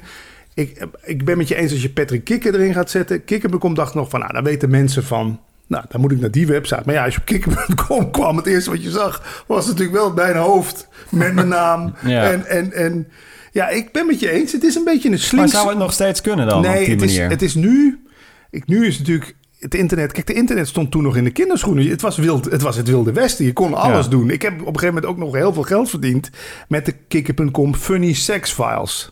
Ik, 0.54 0.86
ik 1.04 1.26
ben 1.26 1.38
met 1.38 1.48
je 1.48 1.56
eens 1.56 1.72
als 1.72 1.82
je 1.82 1.90
Patrick 1.90 2.24
Kikker 2.24 2.54
erin 2.54 2.74
gaat 2.74 2.90
zetten. 2.90 3.24
Kikker.com 3.24 3.74
dacht 3.74 3.94
nog 3.94 4.10
van, 4.10 4.20
nou, 4.20 4.34
dan 4.34 4.44
weten 4.44 4.70
mensen 4.70 5.04
van... 5.04 5.40
Nou, 5.68 5.86
dan 5.90 6.02
moet 6.02 6.12
ik 6.12 6.20
naar 6.20 6.32
die 6.32 6.48
website. 6.48 6.82
Maar 6.86 6.96
ja, 6.96 7.04
als 7.04 7.14
je 7.14 7.20
op 7.20 7.26
kikker.com 7.26 8.12
kwam, 8.12 8.38
het 8.38 8.46
eerste 8.46 8.70
wat 8.70 8.84
je 8.84 8.90
zag... 8.90 9.44
was 9.48 9.68
natuurlijk 9.68 9.98
wel 9.98 10.14
mijn 10.14 10.36
hoofd 10.36 10.88
met 11.10 11.34
mijn 11.34 11.48
naam. 11.48 11.96
ja. 12.06 12.32
En, 12.32 12.46
en, 12.46 12.74
en 12.74 13.08
ja, 13.52 13.70
ik 13.70 13.92
ben 13.92 14.06
met 14.06 14.20
je 14.20 14.30
eens. 14.30 14.52
Het 14.52 14.64
is 14.64 14.76
een 14.76 14.84
beetje 14.84 15.10
een 15.10 15.20
slinks... 15.20 15.52
Maar 15.54 15.62
zou 15.62 15.70
het 15.72 15.84
nog 15.84 15.94
steeds 15.94 16.22
kunnen 16.22 16.48
dan 16.48 16.62
nee, 16.62 16.72
op 16.72 16.78
die 16.80 16.90
het 16.90 17.00
manier? 17.00 17.26
Is, 17.26 17.32
het 17.32 17.42
is 17.42 17.56
nu... 17.56 18.04
Ik, 18.50 18.68
nu 18.68 18.86
is 18.86 18.98
het 18.98 19.08
natuurlijk 19.08 19.36
het 19.64 19.76
internet, 19.76 20.12
kijk, 20.12 20.28
de 20.28 20.34
internet 20.34 20.68
stond 20.68 20.92
toen 20.92 21.04
nog 21.04 21.16
in 21.16 21.24
de 21.24 21.32
kinderschoenen. 21.32 21.90
Het 21.90 22.02
was, 22.02 22.18
wild, 22.18 22.46
het, 22.46 22.62
was 22.62 22.76
het 22.76 22.88
wilde 22.88 23.12
westen. 23.12 23.46
Je 23.46 23.54
kon 23.54 23.74
alles 23.74 24.10
doen. 24.10 24.30
Ik 24.30 24.42
heb 24.42 24.54
op 24.54 24.60
een 24.60 24.66
gegeven 24.66 24.94
moment 24.94 25.06
ook 25.06 25.18
nog 25.18 25.34
heel 25.34 25.54
veel 25.54 25.64
geld 25.64 25.90
verdiend 25.90 26.30
met 26.68 26.86
de 26.86 26.92
kikker.com 27.08 27.76
funny 27.76 28.14
sex 28.14 28.52
files. 28.52 29.12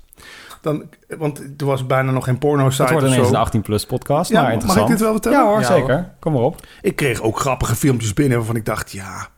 Dan, 0.61 0.83
want 1.17 1.41
er 1.57 1.65
was 1.65 1.85
bijna 1.85 2.11
nog 2.11 2.23
geen 2.23 2.37
porno-site 2.37 2.83
Het 2.83 2.91
wordt 2.91 3.07
ineens 3.07 3.31
een 3.31 3.61
18-plus 3.61 3.85
podcast, 3.85 4.31
ja, 4.31 4.41
maar 4.41 4.53
interessant. 4.53 4.81
Mag 4.81 4.89
ik 4.89 4.97
dit 4.97 5.05
wel 5.05 5.11
vertellen? 5.11 5.39
Ja 5.39 5.45
hoor, 5.45 5.63
zeker. 5.63 6.13
Kom 6.19 6.33
maar 6.33 6.41
op. 6.41 6.65
Ik 6.81 6.95
kreeg 6.95 7.21
ook 7.21 7.39
grappige 7.39 7.75
filmpjes 7.75 8.13
binnen 8.13 8.37
waarvan 8.37 8.55
ik 8.55 8.65
dacht, 8.65 8.91
ja... 8.91 9.29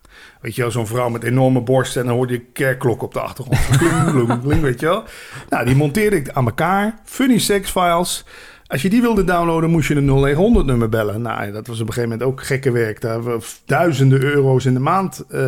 Weet 0.42 0.56
je 0.56 0.62
wel, 0.62 0.72
zo'n 0.72 0.88
vrouw 0.88 1.10
met 1.10 1.24
enorme 1.24 1.62
borsten 1.62 2.02
en 2.02 2.08
dan 2.08 2.16
hoorde 2.16 2.34
je 2.34 2.40
kerkklok 2.40 3.02
op 3.02 3.14
de 3.14 3.20
achtergrond. 3.20 3.60
kling, 4.44 4.62
weet 4.62 4.80
je 4.80 4.86
wel. 4.86 5.04
Nou, 5.50 5.66
die 5.66 5.76
monteerde 5.76 6.16
ik 6.16 6.30
aan 6.30 6.46
elkaar. 6.46 7.00
Funny 7.04 7.38
sex 7.38 7.72
files. 7.72 8.26
Als 8.74 8.82
je 8.82 8.90
die 8.90 9.02
wilde 9.02 9.24
downloaden, 9.24 9.70
moest 9.70 9.88
je 9.88 9.96
een 9.96 10.06
0900 10.06 10.66
nummer 10.66 10.90
bellen. 10.90 11.22
Nou, 11.22 11.52
dat 11.52 11.68
was 11.68 11.80
op 11.80 11.88
een 11.88 11.94
gegeven 11.94 12.18
moment 12.18 12.30
ook 12.30 12.44
gekke 12.44 12.72
werk. 12.72 13.02
Daar 13.02 13.12
hebben 13.12 13.40
we 13.40 13.46
duizenden 13.66 14.24
euro's 14.24 14.66
in 14.66 14.74
de 14.74 14.80
maand, 14.80 15.24
uh, 15.32 15.42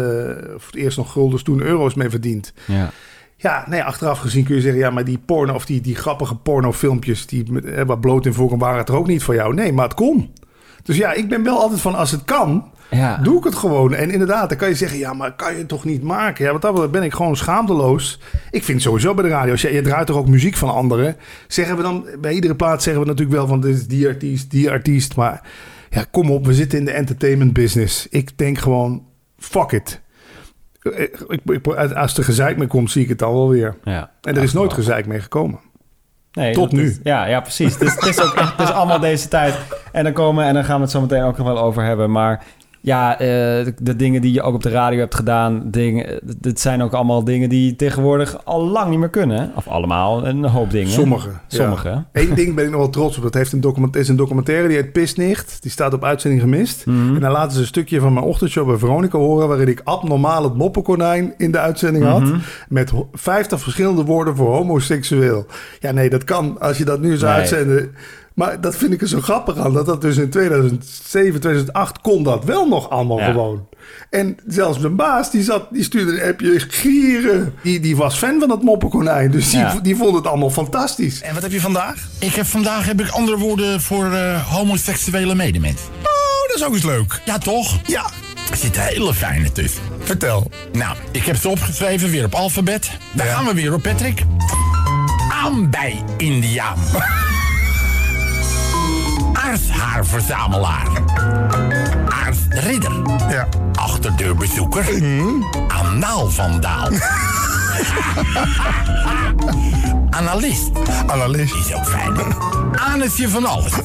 of 0.56 0.70
eerst 0.74 0.98
nog 0.98 1.12
guldens, 1.12 1.44
toen 1.44 1.62
euro's 1.62 1.94
mee 1.94 2.10
verdiend. 2.10 2.54
Ja. 2.66 2.90
Ja, 3.36 3.66
nee, 3.68 3.84
achteraf 3.84 4.20
gezien 4.20 4.44
kun 4.44 4.56
je 4.56 4.62
zeggen, 4.62 4.80
ja, 4.80 4.90
maar 4.90 5.04
die 5.06 5.18
porno 5.26 5.54
of 5.54 5.66
die, 5.66 5.82
die 5.82 5.96
grappige 5.96 6.36
pornofilmpjes, 6.36 7.26
die 7.26 7.62
eh, 7.62 7.86
wat 7.86 8.02
bloot 8.02 8.26
in 8.26 8.34
voorkomen, 8.34 8.66
waren 8.66 8.80
het 8.80 8.90
er 8.90 8.96
ook 8.96 9.08
niet 9.08 9.24
voor 9.24 9.36
jou. 9.36 9.54
Nee, 9.54 9.74
maar 9.74 9.86
het 9.86 9.94
kon. 9.94 10.34
Dus 10.86 10.98
ja, 10.98 11.14
ik 11.14 11.30
ben 11.30 11.44
wel 11.44 11.60
altijd 11.60 11.82
van 11.82 11.96
als 11.96 12.12
het 12.12 12.24
kan, 12.24 12.72
ja. 12.90 13.18
doe 13.18 13.38
ik 13.38 13.44
het 13.44 13.56
gewoon. 13.56 13.94
En 13.94 14.12
inderdaad, 14.12 14.50
dan 14.50 14.58
kan 14.58 14.70
je 14.70 14.76
zeggen, 14.76 14.98
ja, 14.98 15.14
maar 15.14 15.36
kan 15.36 15.52
je 15.52 15.58
het 15.58 15.68
toch 15.68 15.86
niet 15.86 16.04
maken? 16.04 16.46
Ja, 16.46 16.52
want 16.52 16.62
dan 16.62 16.92
ben 16.92 17.04
ik 17.04 17.14
gewoon 17.14 17.38
schaamteloos. 17.38 18.20
Ik 18.52 18.64
vind 18.64 18.82
sowieso 18.82 19.14
bij 19.14 19.24
de 19.24 19.30
radio, 19.30 19.54
je, 19.58 19.74
je 19.74 19.82
draait 19.82 20.08
toch 20.08 20.18
ook 20.18 20.28
muziek 20.28 20.56
van 20.56 20.70
anderen. 20.70 21.16
Zeggen 21.48 21.78
we 21.78 21.82
dan, 21.82 22.06
bij 22.20 22.34
iedere 22.34 22.56
plaats 22.56 22.84
zeggen 22.84 23.02
we 23.02 23.08
natuurlijk 23.08 23.38
wel 23.38 23.48
van, 23.48 23.62
dit 23.62 23.76
is 23.76 23.88
die 23.88 24.08
artiest, 24.08 24.52
die 24.52 24.72
artiest. 24.72 25.16
Maar 25.16 25.42
ja, 25.90 26.06
kom 26.12 26.32
op, 26.32 26.46
we 26.46 26.54
zitten 26.54 26.80
in 26.80 26.86
de 26.86 26.92
entertainment 26.92 27.54
business. 27.54 28.08
Ik 28.10 28.38
denk 28.38 28.58
gewoon, 28.58 29.06
fuck 29.38 29.72
it. 29.72 30.02
ik, 31.28 31.68
als 31.96 32.18
er 32.18 32.24
gezeik 32.24 32.58
mee 32.58 32.68
komt, 32.68 32.92
zie 32.92 33.04
ik 33.04 33.10
het 33.10 33.24
al 33.24 33.34
wel 33.34 33.50
weer. 33.50 33.78
Ja, 33.84 34.12
en 34.22 34.36
er 34.36 34.44
is 34.44 34.54
nooit 34.54 34.74
gezeik 34.74 35.06
mee 35.06 35.20
gekomen. 35.20 35.60
Nee, 36.36 36.54
Tot 36.54 36.72
nu. 36.72 37.00
ja, 37.04 37.26
ja, 37.26 37.40
precies. 37.42 37.74
Het 37.74 37.82
is, 37.82 37.96
het 37.96 38.06
is 38.06 38.22
ook 38.22 38.34
echt, 38.34 38.58
het 38.58 38.68
is 38.70 38.74
allemaal 38.74 39.00
deze 39.00 39.28
tijd. 39.28 39.56
En 39.92 40.04
dan 40.04 40.14
komen, 40.14 40.46
en 40.46 40.54
dan 40.54 40.64
gaan 40.66 40.76
we 40.76 40.82
het 40.82 40.92
zo 40.92 41.02
meteen 41.02 41.24
ook 41.24 41.38
nog 41.38 41.48
wel 41.48 41.60
over 41.60 41.84
hebben. 41.84 42.12
Maar 42.12 42.44
ja, 42.86 43.22
uh, 43.22 43.28
de, 43.78 43.96
dingen 43.96 44.22
die 44.22 44.34
je 44.34 44.42
ook 44.42 44.54
op 44.54 44.64
de 44.64 44.70
radio 44.70 45.00
hebt 45.00 45.16
gedaan, 45.16 45.64
dingen, 45.66 46.20
dit 46.40 46.60
zijn 46.60 46.82
ook 46.82 46.94
allemaal 46.94 47.24
dingen 47.24 47.50
die 47.50 47.76
tegenwoordig 47.76 48.46
al 48.46 48.68
lang 48.68 48.90
niet 48.90 49.00
meer 49.00 49.10
kunnen. 49.10 49.52
Of 49.56 49.68
allemaal, 49.68 50.28
een 50.28 50.46
hoop 50.46 50.72
dingen. 50.72 50.92
Sommige. 50.92 51.30
Sommige. 51.48 52.04
Eén 52.12 52.34
ding 52.34 52.56
ben 52.56 52.66
ik 52.66 52.72
nog 52.72 52.80
wel 52.80 52.90
trots 52.90 53.18
op. 53.18 53.24
Dat 53.24 53.34
heeft 53.34 53.52
een 53.52 53.62
document, 53.62 53.96
is 53.96 54.08
een 54.08 54.16
documentaire 54.16 54.68
die 54.68 54.78
heet 54.78 54.92
Pisnicht. 54.92 55.58
Die 55.62 55.72
staat 55.72 55.94
op 55.94 56.04
uitzending 56.04 56.42
gemist. 56.42 56.86
Mhm. 56.86 57.16
En 57.16 57.22
dan 57.22 57.32
laten 57.32 57.52
ze 57.52 57.60
een 57.60 57.66
stukje 57.66 58.00
van 58.00 58.14
mijn 58.14 58.26
ochtendshow 58.26 58.68
bij 58.68 58.78
Veronica 58.78 59.18
horen... 59.18 59.48
waarin 59.48 59.68
ik 59.68 59.82
abnormaal 59.84 60.44
het 60.44 60.56
moppenkonijn 60.56 61.34
in 61.38 61.52
de 61.52 61.60
uitzending 61.60 62.06
had. 62.06 62.22
Mhm. 62.22 62.38
Met 62.70 62.92
50 63.14 63.62
verschillende 63.62 64.04
woorden 64.04 64.36
voor 64.36 64.56
homoseksueel. 64.56 65.46
Ja, 65.80 65.92
nee, 65.92 66.10
dat 66.10 66.24
kan. 66.24 66.60
Als 66.60 66.78
je 66.78 66.86
dat 66.86 67.02
nu 67.02 67.18
zou 67.18 67.32
uitzenden 67.32 67.92
maar 68.36 68.62
dat 68.62 68.76
vind 68.76 68.94
ik 68.94 69.02
er 69.02 69.08
zo 69.08 69.22
grappig 69.22 69.58
aan. 69.58 69.74
Dat 69.74 69.86
dat 69.86 70.02
dus 70.02 70.18
in 70.18 70.30
2007, 70.30 71.40
2008 71.40 72.02
kon 72.02 72.24
dat 72.24 72.44
wel 72.44 72.68
nog 72.68 72.90
allemaal 72.90 73.18
gewoon. 73.18 73.68
En 74.10 74.38
zelfs 74.48 74.80
mijn 74.80 74.96
baas, 74.96 75.32
die, 75.32 75.44
zat, 75.44 75.68
die 75.72 75.84
stuurde 75.84 76.22
een 76.22 76.30
appje 76.30 76.60
gieren. 76.60 77.54
Die, 77.64 77.80
die 77.80 77.96
was 77.96 78.18
fan 78.18 78.40
van 78.40 78.48
dat 78.48 78.64
moppenkonijn. 78.64 79.32
Dus 79.32 79.50
die, 79.50 79.82
die 79.82 79.96
vond 79.96 80.16
het 80.16 80.28
allemaal 80.28 80.50
fantastisch. 80.50 81.22
En 81.22 81.34
wat 81.34 81.44
heb 81.44 81.52
je 81.52 81.62
vandaag? 81.62 82.08
Ik 82.20 82.34
heb 82.34 82.46
vandaag 82.46 82.86
heb 82.86 83.02
ik 83.02 83.10
andere 83.10 83.38
woorden 83.38 83.82
voor 83.82 84.06
uh, 84.06 84.52
homoseksuele 84.52 85.36
medemens. 85.36 85.82
Oh, 85.82 86.48
dat 86.48 86.56
is 86.56 86.66
ook 86.66 86.74
eens 86.74 86.84
leuk. 86.84 87.22
Ja, 87.26 87.38
toch? 87.38 87.80
Ja. 87.88 88.06
Er 88.52 88.58
zitten 88.58 88.82
hele 88.82 89.14
fijne 89.14 89.52
tussen. 89.52 89.82
Vertel. 90.00 90.52
Nou, 90.74 90.98
ik 91.12 91.24
heb 91.24 91.36
ze 91.36 91.50
opgeschreven 91.50 92.10
weer 92.10 92.26
op 92.26 92.34
alfabet. 92.34 92.92
Daar 93.14 93.28
gaan 93.28 93.46
we 93.46 93.54
weer 93.54 93.74
op, 93.74 93.82
Patrick. 93.82 94.24
Aan 95.44 95.70
bij 95.70 96.04
Indiaan. 96.18 96.78
aardhaarverzamelaar. 99.46 100.88
Aardridder. 102.10 102.92
Ja. 103.30 103.48
Achterdeurbezoeker. 103.74 105.04
Mm. 105.04 105.44
Anaalvandaal. 105.68 106.90
Analist. 110.20 110.72
Analist. 111.08 111.56
Is 111.56 111.74
ook 111.74 111.86
fijn. 111.86 112.14
Anusje 112.94 113.30
van 113.30 113.46
alles. 113.46 113.72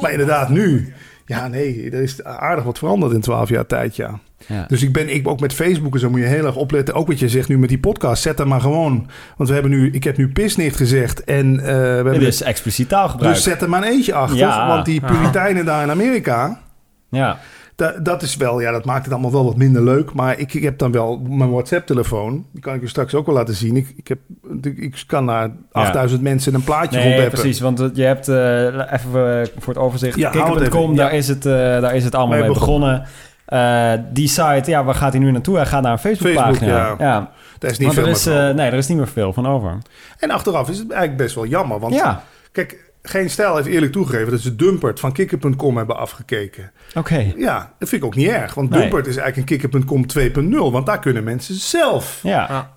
maar 0.00 0.10
inderdaad, 0.10 0.48
nu. 0.48 0.94
Ja, 1.26 1.48
nee, 1.48 1.90
er 1.90 2.02
is 2.02 2.24
aardig 2.24 2.64
wat 2.64 2.78
veranderd 2.78 3.12
in 3.12 3.20
twaalf 3.20 3.48
jaar 3.48 3.66
tijd, 3.66 3.96
ja. 3.96 4.18
Dus 4.66 4.82
ik 4.82 4.92
ben 4.92 5.14
ik, 5.14 5.28
ook 5.28 5.40
met 5.40 5.52
Facebook 5.52 5.94
en 5.94 6.00
zo 6.00 6.10
moet 6.10 6.20
je 6.20 6.26
heel 6.26 6.46
erg 6.46 6.56
opletten. 6.56 6.94
Ook 6.94 7.06
wat 7.06 7.18
je 7.18 7.28
zegt 7.28 7.48
nu 7.48 7.58
met 7.58 7.68
die 7.68 7.78
podcast. 7.78 8.22
Zet 8.22 8.40
er 8.40 8.48
maar 8.48 8.60
gewoon. 8.60 9.08
Want 9.36 9.48
we 9.48 9.54
hebben 9.54 9.72
nu, 9.72 9.90
ik 9.90 10.04
heb 10.04 10.16
nu 10.16 10.28
pisnicht 10.28 10.76
gezegd. 10.76 11.24
En 11.24 11.54
uh, 11.54 11.62
we 11.62 11.70
hebben. 11.70 12.18
dus 12.18 12.42
expliciet 12.42 12.88
taalgebruik. 12.88 13.34
Dus 13.34 13.44
zet 13.44 13.62
er 13.62 13.68
maar 13.68 13.82
een 13.82 13.88
eentje 13.88 14.14
achter. 14.14 14.46
Want 14.46 14.84
die 14.84 15.00
puriteinen 15.00 15.64
daar 15.64 15.82
in 15.82 15.90
Amerika. 15.90 16.60
Ja. 17.08 17.38
Dat, 17.76 18.04
dat 18.04 18.22
is 18.22 18.36
wel, 18.36 18.60
ja, 18.60 18.70
dat 18.70 18.84
maakt 18.84 19.04
het 19.04 19.12
allemaal 19.12 19.32
wel 19.32 19.44
wat 19.44 19.56
minder 19.56 19.82
leuk. 19.82 20.12
Maar 20.12 20.38
ik, 20.38 20.54
ik 20.54 20.62
heb 20.62 20.78
dan 20.78 20.92
wel 20.92 21.18
mijn 21.28 21.50
WhatsApp-telefoon. 21.50 22.46
Die 22.52 22.62
kan 22.62 22.74
ik 22.74 22.80
je 22.80 22.88
straks 22.88 23.14
ook 23.14 23.26
wel 23.26 23.34
laten 23.34 23.54
zien. 23.54 23.76
Ik, 23.76 23.94
ik, 23.96 24.08
heb, 24.08 24.18
ik 24.62 25.04
kan 25.06 25.24
naar 25.24 25.50
8000 25.72 26.22
mensen 26.22 26.54
een 26.54 26.64
plaatje 26.64 26.98
nee, 26.98 27.20
Ja, 27.20 27.28
precies, 27.28 27.60
want 27.60 27.90
je 27.94 28.02
hebt, 28.02 28.28
uh, 28.28 28.92
even 28.92 29.48
voor 29.58 29.74
het 29.74 29.82
overzicht, 29.82 30.18
ja, 30.18 30.30
kikker.com, 30.30 30.96
daar, 30.96 31.14
is 31.14 31.28
het, 31.28 31.46
uh, 31.46 31.52
daar 31.52 31.94
is 31.94 32.04
het 32.04 32.14
allemaal 32.14 32.38
mee 32.38 32.48
begonnen. 32.48 33.06
Uh, 33.48 33.92
die 34.12 34.28
site, 34.28 34.62
ja, 34.64 34.84
waar 34.84 34.94
gaat 34.94 35.12
hij 35.12 35.20
nu 35.20 35.30
naartoe? 35.30 35.56
Hij 35.56 35.66
gaat 35.66 35.82
naar 35.82 35.92
een 35.92 35.98
Facebookpagina. 35.98 36.76
Facebook, 36.76 36.98
ja. 36.98 37.06
ja. 37.06 37.30
Daar 37.58 37.70
is 37.70 37.78
niet 37.78 37.92
veel 37.92 38.02
er 38.02 38.08
is, 38.08 38.26
uh, 38.26 38.34
Nee, 38.34 38.70
er 38.70 38.78
is 38.78 38.86
niet 38.86 38.96
meer 38.98 39.08
veel 39.08 39.32
van 39.32 39.46
over. 39.46 39.78
En 40.18 40.30
achteraf 40.30 40.68
is 40.68 40.78
het 40.78 40.90
eigenlijk 40.90 41.22
best 41.22 41.34
wel 41.34 41.46
jammer. 41.46 41.78
Want 41.78 41.94
ja. 41.94 42.22
kijk, 42.52 42.92
geen 43.02 43.30
stijl 43.30 43.56
heeft 43.56 43.68
eerlijk 43.68 43.92
toegegeven 43.92 44.30
dat 44.30 44.40
ze 44.40 44.56
Dumpert 44.56 45.00
van 45.00 45.12
Kikker.com 45.12 45.76
hebben 45.76 45.96
afgekeken. 45.96 46.72
Oké. 46.94 47.32
Ja, 47.36 47.72
dat 47.78 47.88
vind 47.88 48.02
ik 48.02 48.08
ook 48.08 48.14
niet 48.14 48.28
erg. 48.28 48.54
Want 48.54 48.70
nee. 48.70 48.80
Dumpert 48.80 49.06
is 49.06 49.16
eigenlijk 49.16 49.50
een 49.50 49.58
Kikker.com 49.58 50.04
2.0. 50.18 50.72
Want 50.72 50.86
daar 50.86 50.98
kunnen 50.98 51.24
mensen 51.24 51.54
zelf. 51.54 52.20
Ja. 52.22 52.74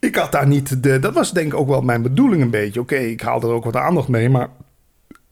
Ik 0.00 0.16
had 0.16 0.32
daar 0.32 0.46
niet 0.46 0.82
de... 0.82 0.98
Dat 0.98 1.14
was 1.14 1.32
denk 1.32 1.46
ik 1.52 1.58
ook 1.58 1.68
wel 1.68 1.80
mijn 1.80 2.02
bedoeling 2.02 2.42
een 2.42 2.50
beetje. 2.50 2.80
Oké, 2.80 2.96
ik 2.96 3.20
haal 3.20 3.42
er 3.42 3.48
ook 3.48 3.64
wat 3.64 3.76
aandacht 3.76 4.08
mee, 4.08 4.28
maar 4.28 4.48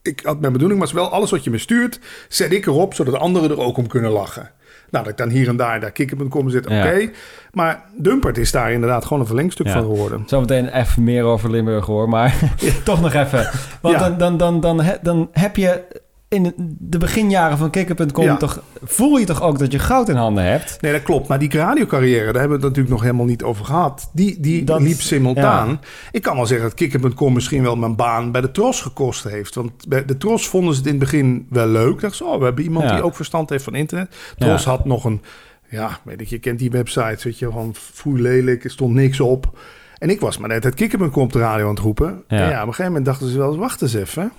ik 0.03 0.21
had 0.25 0.41
mijn 0.41 0.53
bedoeling 0.53 0.81
was 0.81 0.93
wel 0.93 1.11
alles 1.11 1.31
wat 1.31 1.45
je 1.45 1.51
me 1.51 1.59
stuurt, 1.59 2.01
zet 2.29 2.53
ik 2.53 2.67
erop, 2.67 2.95
zodat 2.95 3.15
anderen 3.15 3.51
er 3.51 3.61
ook 3.61 3.77
om 3.77 3.87
kunnen 3.87 4.11
lachen. 4.11 4.51
Nou, 4.93 5.05
dat 5.05 5.13
ik 5.13 5.19
dan 5.19 5.29
hier 5.29 5.49
en 5.49 5.57
daar 5.57 5.81
daar 5.81 5.91
kikker.com 5.91 6.51
zit, 6.51 6.67
oké. 6.67 7.11
Maar 7.53 7.85
Dumpert 7.97 8.39
is 8.39 8.51
daar 8.51 8.73
inderdaad 8.73 9.05
gewoon 9.05 9.21
een 9.21 9.27
verlengstuk 9.27 9.69
van 9.69 9.83
geworden. 9.83 10.23
Zometeen 10.27 10.69
even 10.69 11.05
meer 11.05 11.25
over 11.25 11.51
Limburg 11.51 11.87
hoor, 11.87 12.09
maar 12.09 12.35
toch 12.85 13.01
nog 13.01 13.13
even. 13.15 13.51
Want 13.81 13.99
dan, 13.99 14.19
dan, 14.19 14.37
dan, 14.37 14.61
dan, 14.61 14.85
dan 15.03 15.29
heb 15.33 15.57
je 15.57 16.01
in 16.33 16.55
de 16.79 16.99
beginjaren 16.99 17.59
van 17.59 17.71
Kikker.com 17.71 18.39
toch, 18.39 18.63
voel 18.83 19.17
je 19.17 19.27
toch 19.27 19.43
ook 19.43 19.59
dat 19.59 19.73
je 19.73 19.79
goud 19.79 20.09
in 20.09 20.17
handen 20.17 20.45
hebt? 20.45 20.81
Nee, 20.81 20.93
dat 20.93 21.03
klopt. 21.03 21.29
Maar 21.29 21.39
die 21.39 21.51
radiocarrière, 21.53 22.25
daar 22.25 22.41
hebben 22.41 22.49
we 22.49 22.55
het 22.55 22.63
natuurlijk 22.63 22.95
nog 22.95 23.03
helemaal 23.03 23.27
niet 23.27 23.43
over 23.43 23.65
gehad. 23.65 24.11
Die, 24.13 24.41
die 24.41 24.65
dat, 24.65 24.81
liep 24.81 25.01
simultaan. 25.01 25.81
Ik 26.11 26.23
kan 26.23 26.37
wel 26.37 26.47
zeggen 26.47 26.67
dat 26.67 26.77
Kikker.com 26.77 27.33
misschien 27.33 27.63
wel 27.63 27.77
mijn 27.77 27.97
baan 27.97 28.33
bij 28.33 28.41
de 28.41 28.51
Tros 28.51 28.81
gekost 28.81 29.25
heeft. 29.25 29.55
Want 29.55 29.89
bij 29.89 30.05
de 30.05 30.17
Tros 30.17 30.49
vonden 30.49 30.75
ze 30.75 30.79
het 30.79 30.89
in 30.89 30.95
het 30.95 31.03
begin 31.03 31.47
wel 31.51 31.67
leuk. 31.67 32.01
Dacht 32.01 32.17
zo, 32.17 32.25
oh, 32.25 32.39
we 32.39 32.45
hebben 32.45 32.65
iemand 32.65 32.89
die 32.89 33.03
ook 33.03 33.17
verstand 33.17 33.51
heeft 33.51 33.65
van 33.65 33.75
internet. 33.75 34.17
Tros 34.39 34.65
had 34.65 34.85
nog 34.85 35.05
een, 35.05 35.23
ja, 35.69 35.99
weet 36.05 36.21
ik, 36.21 36.29
je 36.29 36.39
kent 36.39 36.59
die 36.59 36.71
websites, 36.71 37.25
weet 37.25 37.39
je, 37.39 37.51
van 37.51 37.75
foei 37.75 38.23
lelijk, 38.23 38.65
er 38.65 38.71
stond 38.71 38.95
niks 38.95 39.21
op. 39.21 39.59
En 39.99 40.11
ik 40.11 40.21
was 40.21 40.39
maar 40.39 40.49
net 40.49 40.65
het 40.65 40.75
Kikker.com 40.75 41.23
op 41.23 41.33
de 41.33 41.39
radio 41.39 41.65
aan 41.65 41.75
het 41.75 41.79
roepen. 41.79 42.23
Ja. 42.29 42.37
En 42.37 42.49
ja, 42.49 42.61
op 42.61 42.67
een 42.67 42.75
gegeven 42.75 42.85
moment 42.85 43.05
dachten 43.05 43.29
ze 43.29 43.39
wel 43.39 43.49
eens, 43.49 43.59
wacht 43.59 43.83
eens 43.83 43.95
even. 43.95 44.33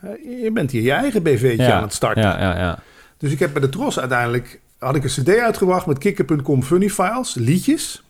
Eh, 0.00 0.42
je 0.42 0.50
bent 0.52 0.70
hier 0.70 0.82
je 0.82 0.92
eigen 0.92 1.22
BV'tje 1.22 1.72
aan 1.72 1.82
het 1.82 1.92
starten. 1.92 2.22
Ja, 2.22 2.40
ja, 2.40 2.58
ja. 2.58 2.78
Dus 3.16 3.32
ik 3.32 3.38
heb 3.38 3.52
bij 3.52 3.62
de 3.62 3.68
Tros 3.68 3.98
uiteindelijk... 3.98 4.60
had 4.78 4.96
ik 4.96 5.04
een 5.04 5.10
cd 5.10 5.28
uitgebracht 5.28 5.86
met 5.86 5.98
kikker.com 5.98 6.62
funny 6.62 6.88
files, 6.88 7.34
liedjes. 7.34 8.04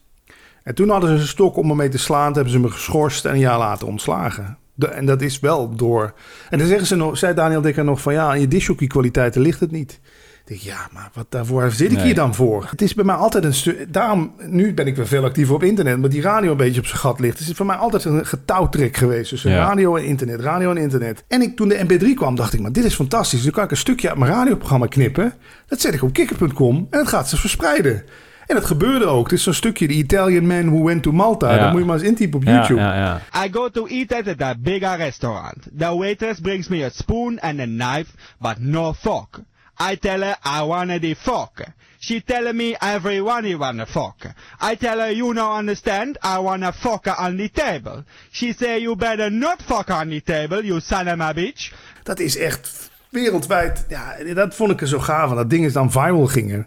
En 0.63 0.75
toen 0.75 0.89
hadden 0.89 1.11
ze 1.11 1.17
een 1.17 1.29
stok 1.29 1.57
om 1.57 1.67
me 1.67 1.75
mee 1.75 1.89
te 1.89 1.99
slaan. 1.99 2.27
Toen 2.27 2.35
hebben 2.35 2.53
ze 2.53 2.59
me 2.59 2.71
geschorst 2.71 3.25
en 3.25 3.33
een 3.33 3.39
jaar 3.39 3.59
later 3.59 3.87
ontslagen. 3.87 4.59
De, 4.75 4.87
en 4.87 5.07
dat 5.07 5.23
is 5.23 5.41
wel 5.41 5.77
door... 5.77 6.15
En 6.51 6.59
dan 6.59 6.67
zeggen 6.67 6.87
ze 6.87 6.97
nog, 6.97 7.19
zei 7.19 7.35
Daniel 7.35 7.61
Dekker 7.61 7.85
nog 7.85 8.01
van... 8.01 8.13
ja, 8.13 8.29
aan 8.29 8.41
je 8.41 8.49
dishockey 8.49 8.87
kwaliteiten 8.87 9.41
ligt 9.41 9.61
het 9.61 9.71
niet 9.71 10.01
ja, 10.59 10.89
maar 10.93 11.11
wat 11.13 11.27
daarvoor 11.29 11.71
zit 11.71 11.93
ik 11.93 11.99
hier 11.99 12.15
dan 12.15 12.35
voor? 12.35 12.67
Het 12.71 12.83
is 12.83 12.95
bij 12.95 13.05
mij 13.05 13.15
altijd 13.15 13.45
een 13.45 13.55
stuk. 13.55 13.93
Daarom, 13.93 14.33
nu 14.39 14.75
ben 14.75 14.87
ik 14.87 14.97
weer 14.97 15.07
veel 15.07 15.25
actiever 15.25 15.55
op 15.55 15.63
internet, 15.63 15.99
maar 15.99 16.09
die 16.09 16.23
radio 16.23 16.51
een 16.51 16.57
beetje 16.57 16.81
op 16.81 16.87
zijn 16.87 16.99
gat 16.99 17.21
ligt. 17.21 17.39
Het 17.39 17.49
is 17.49 17.55
voor 17.55 17.67
mij 17.67 17.77
altijd 17.77 18.05
een 18.05 18.27
getouwtrek 18.27 18.97
geweest 18.97 19.29
tussen 19.29 19.55
radio 19.55 19.97
en 19.97 20.05
internet, 20.05 20.41
radio 20.41 20.71
en 20.71 20.77
internet. 20.77 21.25
En 21.29 21.43
ik, 21.43 21.57
toen 21.57 21.69
de 21.69 21.87
MP3 21.89 22.15
kwam, 22.15 22.35
dacht 22.35 22.53
ik, 22.53 22.61
maar 22.61 22.73
dit 22.73 22.85
is 22.85 22.95
fantastisch. 22.95 23.45
Nu 23.45 23.51
kan 23.51 23.65
ik 23.65 23.71
een 23.71 23.77
stukje 23.77 24.09
uit 24.09 24.19
mijn 24.19 24.33
radioprogramma 24.33 24.87
knippen. 24.87 25.35
Dat 25.67 25.81
zet 25.81 25.95
ik 25.95 26.03
op 26.03 26.13
kikker.com 26.13 26.87
en 26.91 26.99
het 26.99 27.09
gaat 27.09 27.29
ze 27.29 27.37
verspreiden. 27.37 28.05
En 28.47 28.57
dat 28.57 28.65
gebeurde 28.65 29.07
ook. 29.07 29.25
Het 29.25 29.33
is 29.33 29.43
zo'n 29.43 29.55
stukje, 29.55 29.87
The 29.87 29.93
Italian 29.93 30.47
Man 30.47 30.71
Who 30.71 30.85
Went 30.85 31.03
to 31.03 31.13
Malta. 31.13 31.55
Ja. 31.55 31.63
Dat 31.63 31.71
moet 31.71 31.81
je 31.81 31.87
maar 31.87 31.97
eens 31.97 32.07
intypen 32.07 32.39
op 32.39 32.45
YouTube. 32.45 32.81
Ja, 32.81 33.21
ja, 33.33 33.45
I 33.45 33.53
go 33.53 33.69
to 33.69 33.87
eat 33.87 34.13
at 34.13 34.41
a 34.41 34.55
bigger 34.59 34.97
restaurant. 34.97 35.57
The 35.79 35.97
waitress 35.97 36.41
brings 36.41 36.69
me 36.69 36.85
a 36.85 36.89
spoon 36.89 37.41
and 37.41 37.61
a 37.61 37.65
knife, 37.65 38.11
but 38.39 38.59
no 38.59 38.93
fork. 38.93 39.41
I 39.81 39.97
tell 39.97 40.21
her 40.21 40.37
I 40.45 40.63
wanna 40.63 40.99
the 40.99 41.15
fuck. 41.15 41.63
She 41.99 42.21
tell 42.21 42.53
me 42.53 42.77
everyone 42.81 43.47
you 43.47 43.59
wanna 43.59 43.87
fuck. 43.87 44.27
I 44.61 44.75
tell 44.75 45.01
her 45.01 45.11
you 45.11 45.33
no 45.35 45.53
understand, 45.55 46.19
I 46.23 46.39
wanna 46.39 46.73
fuck 46.73 47.07
her 47.07 47.15
on 47.19 47.37
the 47.39 47.49
table. 47.49 48.05
She 48.31 48.53
say 48.53 48.79
you 48.81 48.95
better 48.95 49.31
not 49.31 49.63
fuck 49.63 49.91
on 49.91 50.11
the 50.11 50.21
table, 50.21 50.63
you 50.65 50.81
son 50.81 51.09
of 51.09 51.21
a 51.21 51.35
bitch. 51.35 51.73
Dat 52.05 52.21
is 52.21 52.37
echt 52.37 52.91
wereldwijd, 53.11 53.87
ja, 53.89 54.35
dat 54.35 54.55
vond 54.55 54.71
ik 54.71 54.81
er 54.81 54.89
zo 54.89 54.99
gaaf. 54.99 55.35
Dat 55.35 55.51
dingen 55.51 55.73
dan 55.73 55.91
viral 55.91 56.27
gingen. 56.27 56.67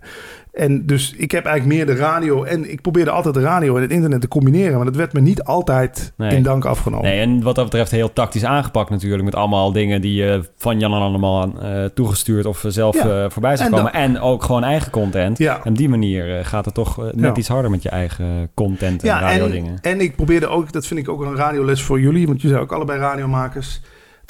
En 0.53 0.85
dus 0.85 1.13
ik 1.17 1.31
heb 1.31 1.45
eigenlijk 1.45 1.75
meer 1.75 1.95
de 1.95 2.01
radio 2.01 2.43
en 2.43 2.71
ik 2.71 2.81
probeerde 2.81 3.11
altijd 3.11 3.33
de 3.33 3.41
radio 3.41 3.75
en 3.75 3.81
het 3.81 3.91
internet 3.91 4.21
te 4.21 4.27
combineren, 4.27 4.75
maar 4.75 4.85
dat 4.85 4.95
werd 4.95 5.13
me 5.13 5.19
niet 5.19 5.43
altijd 5.43 6.13
in 6.17 6.43
dank 6.43 6.65
afgenomen. 6.65 7.05
Nee, 7.05 7.19
en 7.19 7.41
wat 7.41 7.55
dat 7.55 7.63
betreft 7.63 7.91
heel 7.91 8.13
tactisch 8.13 8.45
aangepakt 8.45 8.89
natuurlijk, 8.89 9.23
met 9.23 9.35
allemaal 9.35 9.71
dingen 9.71 10.01
die 10.01 10.13
je 10.13 10.49
van 10.57 10.79
Jan 10.79 10.93
en 10.93 10.99
allemaal 10.99 11.53
uh, 11.63 11.85
toegestuurd 11.85 12.45
of 12.45 12.65
zelf 12.67 12.95
ja. 12.95 13.23
uh, 13.23 13.29
voorbij 13.29 13.57
zijn 13.57 13.71
komen. 13.71 13.93
En 13.93 14.19
ook 14.19 14.43
gewoon 14.43 14.63
eigen 14.63 14.91
content. 14.91 15.37
Ja. 15.37 15.59
En 15.63 15.71
op 15.71 15.77
die 15.77 15.89
manier 15.89 16.45
gaat 16.45 16.65
het 16.65 16.73
toch 16.73 17.11
net 17.11 17.37
iets 17.37 17.47
harder 17.47 17.71
met 17.71 17.83
je 17.83 17.89
eigen 17.89 18.49
content 18.53 19.03
en 19.03 19.19
radio 19.19 19.49
dingen. 19.49 19.77
En, 19.81 19.91
en 19.91 20.01
ik 20.01 20.15
probeerde 20.15 20.47
ook, 20.47 20.71
dat 20.71 20.87
vind 20.87 20.99
ik 20.99 21.09
ook 21.09 21.21
een 21.21 21.35
radioles 21.35 21.81
voor 21.81 21.99
jullie, 21.99 22.25
want 22.25 22.41
jullie 22.41 22.55
zijn 22.55 22.69
ook 22.69 22.73
allebei 22.73 22.99
radiomakers. 22.99 23.81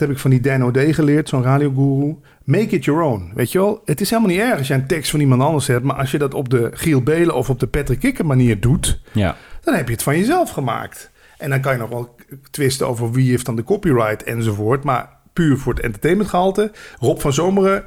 Heb 0.03 0.11
ik 0.11 0.21
van 0.21 0.29
die 0.29 0.39
Dan 0.39 0.63
O'Day 0.63 0.93
geleerd, 0.93 1.29
zo'n 1.29 1.43
radioguru. 1.43 2.15
Make 2.43 2.75
it 2.75 2.85
your 2.85 3.01
own. 3.01 3.31
Weet 3.33 3.51
je 3.51 3.57
wel, 3.57 3.81
het 3.85 4.01
is 4.01 4.09
helemaal 4.09 4.31
niet 4.31 4.39
erg 4.39 4.57
als 4.57 4.67
je 4.67 4.73
een 4.73 4.87
tekst 4.87 5.11
van 5.11 5.19
iemand 5.19 5.41
anders 5.41 5.67
hebt. 5.67 5.83
Maar 5.83 5.95
als 5.95 6.11
je 6.11 6.17
dat 6.17 6.33
op 6.33 6.49
de 6.49 6.69
Giel 6.73 7.01
Belen 7.01 7.35
of 7.35 7.49
op 7.49 7.59
de 7.59 7.67
Patrick 7.67 7.99
Kikker 7.99 8.25
manier 8.25 8.59
doet, 8.59 9.01
ja. 9.11 9.35
dan 9.61 9.73
heb 9.73 9.87
je 9.87 9.93
het 9.93 10.03
van 10.03 10.17
jezelf 10.17 10.49
gemaakt. 10.49 11.11
En 11.37 11.49
dan 11.49 11.61
kan 11.61 11.73
je 11.73 11.79
nog 11.79 11.89
wel 11.89 12.15
twisten 12.51 12.87
over 12.87 13.11
wie 13.11 13.29
heeft 13.29 13.45
dan 13.45 13.55
de 13.55 13.63
copyright 13.63 14.23
enzovoort. 14.23 14.83
Maar 14.83 15.09
puur 15.33 15.57
voor 15.57 15.73
het 15.73 15.83
entertainmentgehalte. 15.83 16.71
Rob 16.99 17.19
van 17.19 17.33
Zomeren 17.33 17.83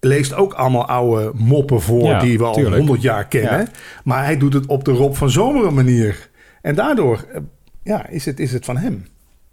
leest 0.00 0.34
ook 0.34 0.52
allemaal 0.52 0.86
oude 0.86 1.30
moppen 1.34 1.80
voor 1.80 2.18
die 2.18 2.38
we 2.38 2.44
al 2.44 2.74
honderd 2.74 3.02
jaar 3.02 3.26
kennen. 3.26 3.68
Maar 4.04 4.24
hij 4.24 4.38
doet 4.38 4.52
het 4.52 4.66
op 4.66 4.84
de 4.84 4.92
Rob 4.92 5.14
van 5.14 5.30
Zomeren 5.30 5.74
manier. 5.74 6.28
En 6.62 6.74
daardoor 6.74 7.24
eh, 7.32 7.40
ja, 7.82 8.06
is, 8.06 8.24
het, 8.24 8.40
is 8.40 8.52
het 8.52 8.64
van 8.64 8.76
hem. 8.76 9.06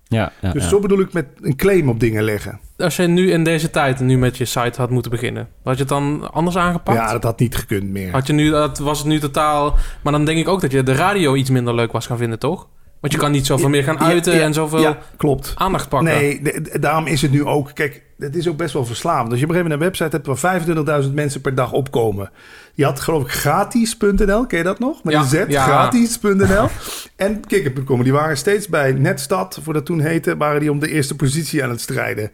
Ja, 0.07 0.31
ja, 0.41 0.51
dus 0.51 0.69
zo 0.69 0.79
bedoel 0.79 0.99
ik 0.99 1.13
met 1.13 1.25
een 1.41 1.55
claim 1.55 1.89
op 1.89 1.99
dingen 1.99 2.23
leggen. 2.23 2.59
Als 2.77 2.95
je 2.95 3.07
nu 3.07 3.31
in 3.31 3.43
deze 3.43 3.69
tijd 3.69 3.99
nu 3.99 4.17
met 4.17 4.37
je 4.37 4.45
site 4.45 4.81
had 4.81 4.89
moeten 4.89 5.11
beginnen, 5.11 5.47
had 5.63 5.73
je 5.73 5.79
het 5.79 5.89
dan 5.89 6.31
anders 6.31 6.57
aangepakt? 6.57 6.97
Ja, 6.97 7.11
dat 7.11 7.23
had 7.23 7.39
niet 7.39 7.55
gekund 7.55 7.89
meer. 7.89 8.11
Had 8.11 8.27
je 8.27 8.33
nu, 8.33 8.49
dat 8.49 8.77
was 8.77 8.97
het 8.97 9.07
nu 9.07 9.19
totaal. 9.19 9.75
Maar 10.01 10.13
dan 10.13 10.25
denk 10.25 10.39
ik 10.39 10.47
ook 10.47 10.61
dat 10.61 10.71
je 10.71 10.83
de 10.83 10.93
radio 10.95 11.35
iets 11.35 11.49
minder 11.49 11.75
leuk 11.75 11.91
was 11.91 12.05
gaan 12.05 12.17
vinden, 12.17 12.39
toch? 12.39 12.67
Want 12.99 13.13
je 13.13 13.19
kan 13.19 13.31
niet 13.31 13.45
zoveel 13.45 13.69
meer 13.69 13.83
gaan 13.83 13.99
uiten 13.99 14.41
en 14.43 14.53
zoveel 14.53 14.95
klopt. 15.17 15.53
aandacht 15.55 15.89
pakken. 15.89 16.13
Nee, 16.13 16.41
daarom 16.79 17.07
is 17.07 17.21
het 17.21 17.31
nu 17.31 17.45
ook... 17.45 17.71
Kijk, 17.73 18.03
het 18.23 18.35
is 18.35 18.47
ook 18.47 18.57
best 18.57 18.73
wel 18.73 18.85
verslavend. 18.85 19.31
Als 19.31 19.39
je 19.39 19.45
op 19.45 19.51
een 19.51 19.55
gegeven 19.55 19.79
moment 19.79 19.97
een 19.97 20.05
website 20.07 20.31
hebt... 20.31 20.41
waar 20.41 21.03
25.000 21.03 21.13
mensen 21.13 21.41
per 21.41 21.55
dag 21.55 21.71
opkomen. 21.71 22.31
Je 22.73 22.85
had 22.85 22.99
geloof 22.99 23.23
ik 23.23 23.31
gratis.nl, 23.31 24.45
ken 24.45 24.57
je 24.57 24.63
dat 24.63 24.79
nog? 24.79 25.03
Met 25.03 25.13
een 25.13 25.23
Z, 25.23 25.43
gratis.nl. 25.47 26.67
en 27.15 27.45
kikker.com, 27.47 28.03
die 28.03 28.13
waren 28.13 28.37
steeds 28.37 28.67
bij 28.67 28.91
Netstad, 28.91 29.59
voor 29.63 29.73
dat 29.73 29.85
toen 29.85 29.99
heette... 29.99 30.37
waren 30.37 30.59
die 30.59 30.71
om 30.71 30.79
de 30.79 30.89
eerste 30.89 31.15
positie 31.15 31.63
aan 31.63 31.69
het 31.69 31.81
strijden. 31.81 32.31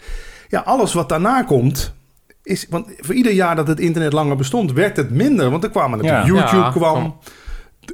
Ja, 0.48 0.60
alles 0.60 0.94
wat 0.94 1.10
daarna 1.10 1.44
komt... 1.44 1.98
Is, 2.44 2.68
want 2.70 2.88
voor 2.98 3.16
ieder 3.16 3.32
jaar 3.32 3.56
dat 3.56 3.68
het 3.68 3.80
internet 3.80 4.14
langer 4.14 4.36
bestond, 4.36 4.72
werd 4.72 4.98
het 4.98 5.10
minder. 5.10 5.50
Want 5.50 5.64
er 5.64 5.70
kwamen 5.70 5.98
natuurlijk 5.98 6.28
YouTube 6.28 6.72
kwam... 6.72 7.18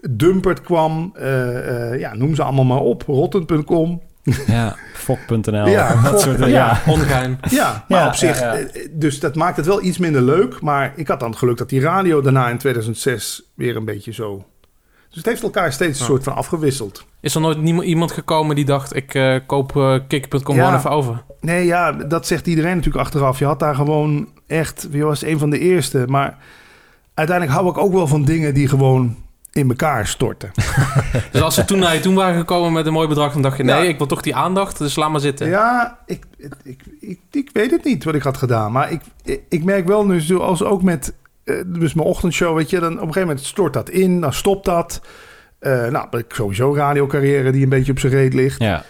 Dumpert 0.10 0.62
kwam, 0.62 1.13
uh, 1.19 1.23
uh, 1.23 1.99
ja, 1.99 2.15
noem 2.15 2.36
ze 2.36 2.43
allemaal 2.43 2.65
maar 2.65 2.79
op, 2.79 3.03
rotten.com. 3.08 4.01
Ja, 4.47 4.75
fok.nl. 4.93 5.67
Ja, 5.67 6.01
dat 6.01 6.21
soort, 6.21 6.39
ja. 6.39 6.47
ja. 6.47 6.81
ongein. 6.88 7.39
Ja, 7.49 7.85
maar 7.88 8.07
op 8.07 8.13
zich, 8.13 8.39
eh, 8.39 8.65
dus 8.91 9.19
dat 9.19 9.35
maakt 9.35 9.57
het 9.57 9.65
wel 9.65 9.83
iets 9.83 9.97
minder 9.97 10.21
leuk. 10.21 10.61
Maar 10.61 10.93
ik 10.95 11.07
had 11.07 11.19
dan 11.19 11.29
het 11.29 11.39
geluk 11.39 11.57
dat 11.57 11.69
die 11.69 11.81
radio 11.81 12.21
daarna 12.21 12.49
in 12.49 12.57
2006 12.57 13.43
weer 13.55 13.75
een 13.75 13.85
beetje 13.85 14.13
zo... 14.13 14.45
Dus 15.07 15.23
het 15.23 15.25
heeft 15.25 15.43
elkaar 15.43 15.73
steeds 15.73 15.99
een 15.99 16.05
soort 16.05 16.23
van 16.23 16.35
afgewisseld. 16.35 17.05
Is 17.19 17.35
er 17.35 17.41
nooit 17.41 17.61
niemand, 17.61 17.88
iemand 17.88 18.11
gekomen 18.11 18.55
die 18.55 18.65
dacht, 18.65 18.95
ik 18.95 19.13
uh, 19.13 19.39
koop 19.45 19.75
uh, 19.75 19.99
kick.com 20.07 20.55
gewoon 20.55 20.75
even 20.75 20.89
over? 20.89 21.23
Nee, 21.41 21.65
ja, 21.65 21.91
dat 21.91 22.27
zegt 22.27 22.47
iedereen 22.47 22.75
natuurlijk 22.75 23.05
achteraf. 23.05 23.39
Je 23.39 23.45
had 23.45 23.59
daar 23.59 23.75
gewoon 23.75 24.29
echt, 24.47 24.88
je 24.91 25.03
was 25.03 25.23
een 25.23 25.39
van 25.39 25.49
de 25.49 25.59
eerste. 25.59 26.05
Maar 26.07 26.38
uiteindelijk 27.13 27.57
hou 27.57 27.69
ik 27.71 27.77
ook 27.77 27.93
wel 27.93 28.07
van 28.07 28.25
dingen 28.25 28.53
die 28.53 28.67
gewoon 28.67 29.15
in 29.55 29.69
elkaar 29.69 30.07
storten. 30.07 30.51
dus 31.31 31.41
als 31.41 31.55
ze 31.55 31.65
toen 31.65 31.79
naar 31.79 31.93
je 31.93 31.99
toen 31.99 32.15
waren 32.15 32.39
gekomen 32.39 32.73
met 32.73 32.85
een 32.85 32.93
mooi 32.93 33.07
bedrag... 33.07 33.33
dan 33.33 33.41
dacht 33.41 33.57
je, 33.57 33.63
nee, 33.63 33.87
ik 33.87 33.97
wil 33.97 34.07
toch 34.07 34.21
die 34.21 34.35
aandacht, 34.35 34.77
dus 34.77 34.95
laat 34.95 35.09
maar 35.09 35.19
zitten. 35.19 35.47
Ja, 35.47 35.99
ik, 36.05 36.23
ik, 36.63 36.83
ik, 36.99 37.19
ik 37.31 37.49
weet 37.53 37.71
het 37.71 37.83
niet 37.83 38.03
wat 38.03 38.15
ik 38.15 38.23
had 38.23 38.37
gedaan. 38.37 38.71
Maar 38.71 38.91
ik, 38.91 39.01
ik 39.49 39.63
merk 39.63 39.87
wel 39.87 40.05
nu, 40.05 40.21
zoals 40.21 40.63
ook 40.63 40.83
met 40.83 41.13
uh, 41.43 41.61
dus 41.65 41.93
mijn 41.93 42.07
ochtendshow... 42.07 42.55
weet 42.55 42.69
je, 42.69 42.79
dan 42.79 42.91
op 42.91 42.99
een 42.99 42.99
gegeven 42.99 43.27
moment 43.27 43.45
stort 43.45 43.73
dat 43.73 43.89
in, 43.89 44.21
dan 44.21 44.33
stopt 44.33 44.65
dat... 44.65 45.01
Uh, 45.59 45.87
nou, 45.87 46.23
sowieso 46.27 46.75
radiocarrière 46.75 47.51
die 47.51 47.63
een 47.63 47.69
beetje 47.69 47.91
op 47.91 47.99
zijn 47.99 48.13
reet 48.13 48.33
ligt. 48.33 48.61
Ja 48.61 48.83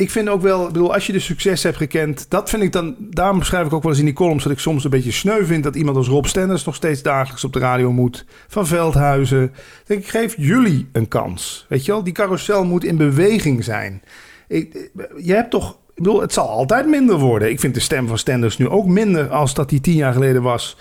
ik 0.00 0.10
vind 0.10 0.28
ook 0.28 0.42
wel, 0.42 0.66
bedoel, 0.66 0.94
als 0.94 1.06
je 1.06 1.12
de 1.12 1.18
succes 1.18 1.62
hebt 1.62 1.76
gekend, 1.76 2.26
dat 2.28 2.50
vind 2.50 2.62
ik 2.62 2.72
dan, 2.72 2.96
daarom 2.98 3.38
beschrijf 3.38 3.66
ik 3.66 3.72
ook 3.72 3.82
wel 3.82 3.90
eens 3.90 4.00
in 4.00 4.06
die 4.06 4.14
columns 4.14 4.42
dat 4.42 4.52
ik 4.52 4.58
soms 4.58 4.84
een 4.84 4.90
beetje 4.90 5.12
sneu 5.12 5.44
vind 5.44 5.64
dat 5.64 5.76
iemand 5.76 5.96
als 5.96 6.08
Rob 6.08 6.24
Stenders 6.24 6.64
nog 6.64 6.74
steeds 6.74 7.02
dagelijks 7.02 7.44
op 7.44 7.52
de 7.52 7.58
radio 7.58 7.92
moet. 7.92 8.24
Van 8.48 8.66
Veldhuizen. 8.66 9.52
Denk 9.86 10.00
ik, 10.00 10.08
geef 10.08 10.34
jullie 10.36 10.88
een 10.92 11.08
kans. 11.08 11.66
Weet 11.68 11.84
je 11.84 11.92
wel, 11.92 12.04
die 12.04 12.12
carousel 12.12 12.64
moet 12.64 12.84
in 12.84 12.96
beweging 12.96 13.64
zijn. 13.64 14.02
Ik, 14.48 14.90
je 15.16 15.34
hebt 15.34 15.50
toch, 15.50 15.70
ik 15.70 15.94
bedoel, 15.94 16.20
het 16.20 16.32
zal 16.32 16.48
altijd 16.48 16.86
minder 16.86 17.18
worden. 17.18 17.50
Ik 17.50 17.60
vind 17.60 17.74
de 17.74 17.80
stem 17.80 18.06
van 18.08 18.18
Stenders 18.18 18.58
nu 18.58 18.68
ook 18.68 18.86
minder 18.86 19.28
als 19.28 19.54
dat 19.54 19.68
die 19.68 19.80
tien 19.80 19.96
jaar 19.96 20.12
geleden 20.12 20.42
was. 20.42 20.76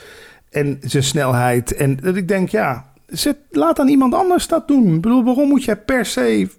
En 0.49 0.77
zijn 0.81 1.03
snelheid. 1.03 1.75
En 1.75 1.95
dat 1.95 2.15
ik 2.15 2.27
denk, 2.27 2.49
ja, 2.49 2.88
Zet, 3.11 3.37
laat 3.51 3.75
dan 3.75 3.87
iemand 3.87 4.13
anders 4.13 4.47
dat 4.47 4.67
doen. 4.67 4.95
Ik 4.95 5.01
bedoel, 5.01 5.23
waarom 5.23 5.47
moet 5.47 5.63
jij 5.63 5.77
per 5.77 6.05
se 6.05 6.49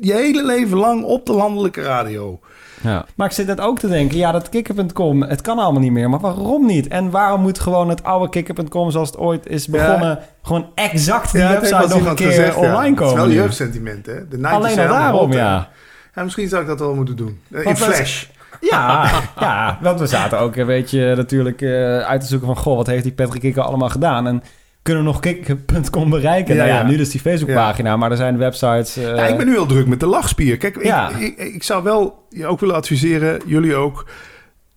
je 0.00 0.12
hele 0.12 0.44
leven 0.44 0.78
lang 0.78 1.04
op 1.04 1.26
de 1.26 1.32
landelijke 1.32 1.82
radio? 1.82 2.40
Ja. 2.82 3.04
Maar 3.14 3.26
ik 3.26 3.32
zit 3.32 3.46
net 3.46 3.60
ook 3.60 3.78
te 3.78 3.88
denken, 3.88 4.18
ja, 4.18 4.32
dat 4.32 4.48
kikker.com, 4.48 5.22
het 5.22 5.40
kan 5.40 5.58
allemaal 5.58 5.80
niet 5.80 5.92
meer. 5.92 6.10
Maar 6.10 6.20
waarom 6.20 6.66
niet? 6.66 6.88
En 6.88 7.10
waarom 7.10 7.40
moet 7.40 7.58
gewoon 7.58 7.88
het 7.88 8.02
oude 8.02 8.28
kikker.com 8.28 8.90
zoals 8.90 9.08
het 9.08 9.18
ooit 9.18 9.46
is 9.46 9.66
begonnen... 9.66 10.18
gewoon 10.42 10.66
exact 10.74 11.32
die 11.32 11.40
ja, 11.40 11.50
website 11.50 11.88
nog 11.88 12.06
een 12.06 12.14
keer 12.14 12.26
gezegd, 12.26 12.56
online 12.56 12.94
komen? 12.96 13.18
Het 13.18 13.28
is 13.28 13.34
wel 13.34 13.42
jeugdsentiment, 13.42 14.06
hè? 14.06 14.28
De 14.28 14.48
Alleen 14.48 14.78
al 14.78 14.88
daarom, 14.88 15.32
ja. 15.32 15.68
ja. 16.14 16.22
Misschien 16.22 16.48
zou 16.48 16.62
ik 16.62 16.68
dat 16.68 16.78
wel 16.78 16.94
moeten 16.94 17.16
doen. 17.16 17.40
In 17.50 17.76
Flash. 17.76 18.24
Ja, 18.60 19.10
ja, 19.40 19.78
want 19.82 20.00
we 20.00 20.06
zaten 20.06 20.38
ook 20.38 20.56
een 20.56 20.66
beetje 20.66 21.14
natuurlijk 21.16 21.60
uh, 21.60 21.98
uit 21.98 22.20
te 22.20 22.26
zoeken 22.26 22.46
van... 22.46 22.56
goh, 22.56 22.76
wat 22.76 22.86
heeft 22.86 23.02
die 23.02 23.12
Patrick 23.12 23.40
Kikker 23.40 23.62
allemaal 23.62 23.88
gedaan? 23.88 24.26
En 24.26 24.42
kunnen 24.86 25.04
nog 25.04 25.20
kick.com 25.20 26.10
bereiken. 26.10 26.54
Ja, 26.54 26.64
nou 26.64 26.76
ja, 26.76 26.82
nu 26.82 26.96
dus 26.96 27.10
die 27.10 27.20
Facebookpagina, 27.20 27.96
maar 27.96 28.10
er 28.10 28.16
zijn 28.16 28.38
websites... 28.38 28.98
Uh... 28.98 29.04
Ja, 29.04 29.26
ik 29.26 29.36
ben 29.36 29.46
nu 29.46 29.52
heel 29.52 29.66
druk 29.66 29.86
met 29.86 30.00
de 30.00 30.06
lachspier. 30.06 30.56
Kijk, 30.56 30.76
ik, 30.76 30.94
ik, 31.18 31.38
ik, 31.54 31.62
zou 31.62 31.82
wel 31.82 32.26
je 32.30 32.46
ook 32.46 32.60
willen 32.60 32.74
adviseren, 32.74 33.40
jullie 33.46 33.74
ook... 33.74 34.06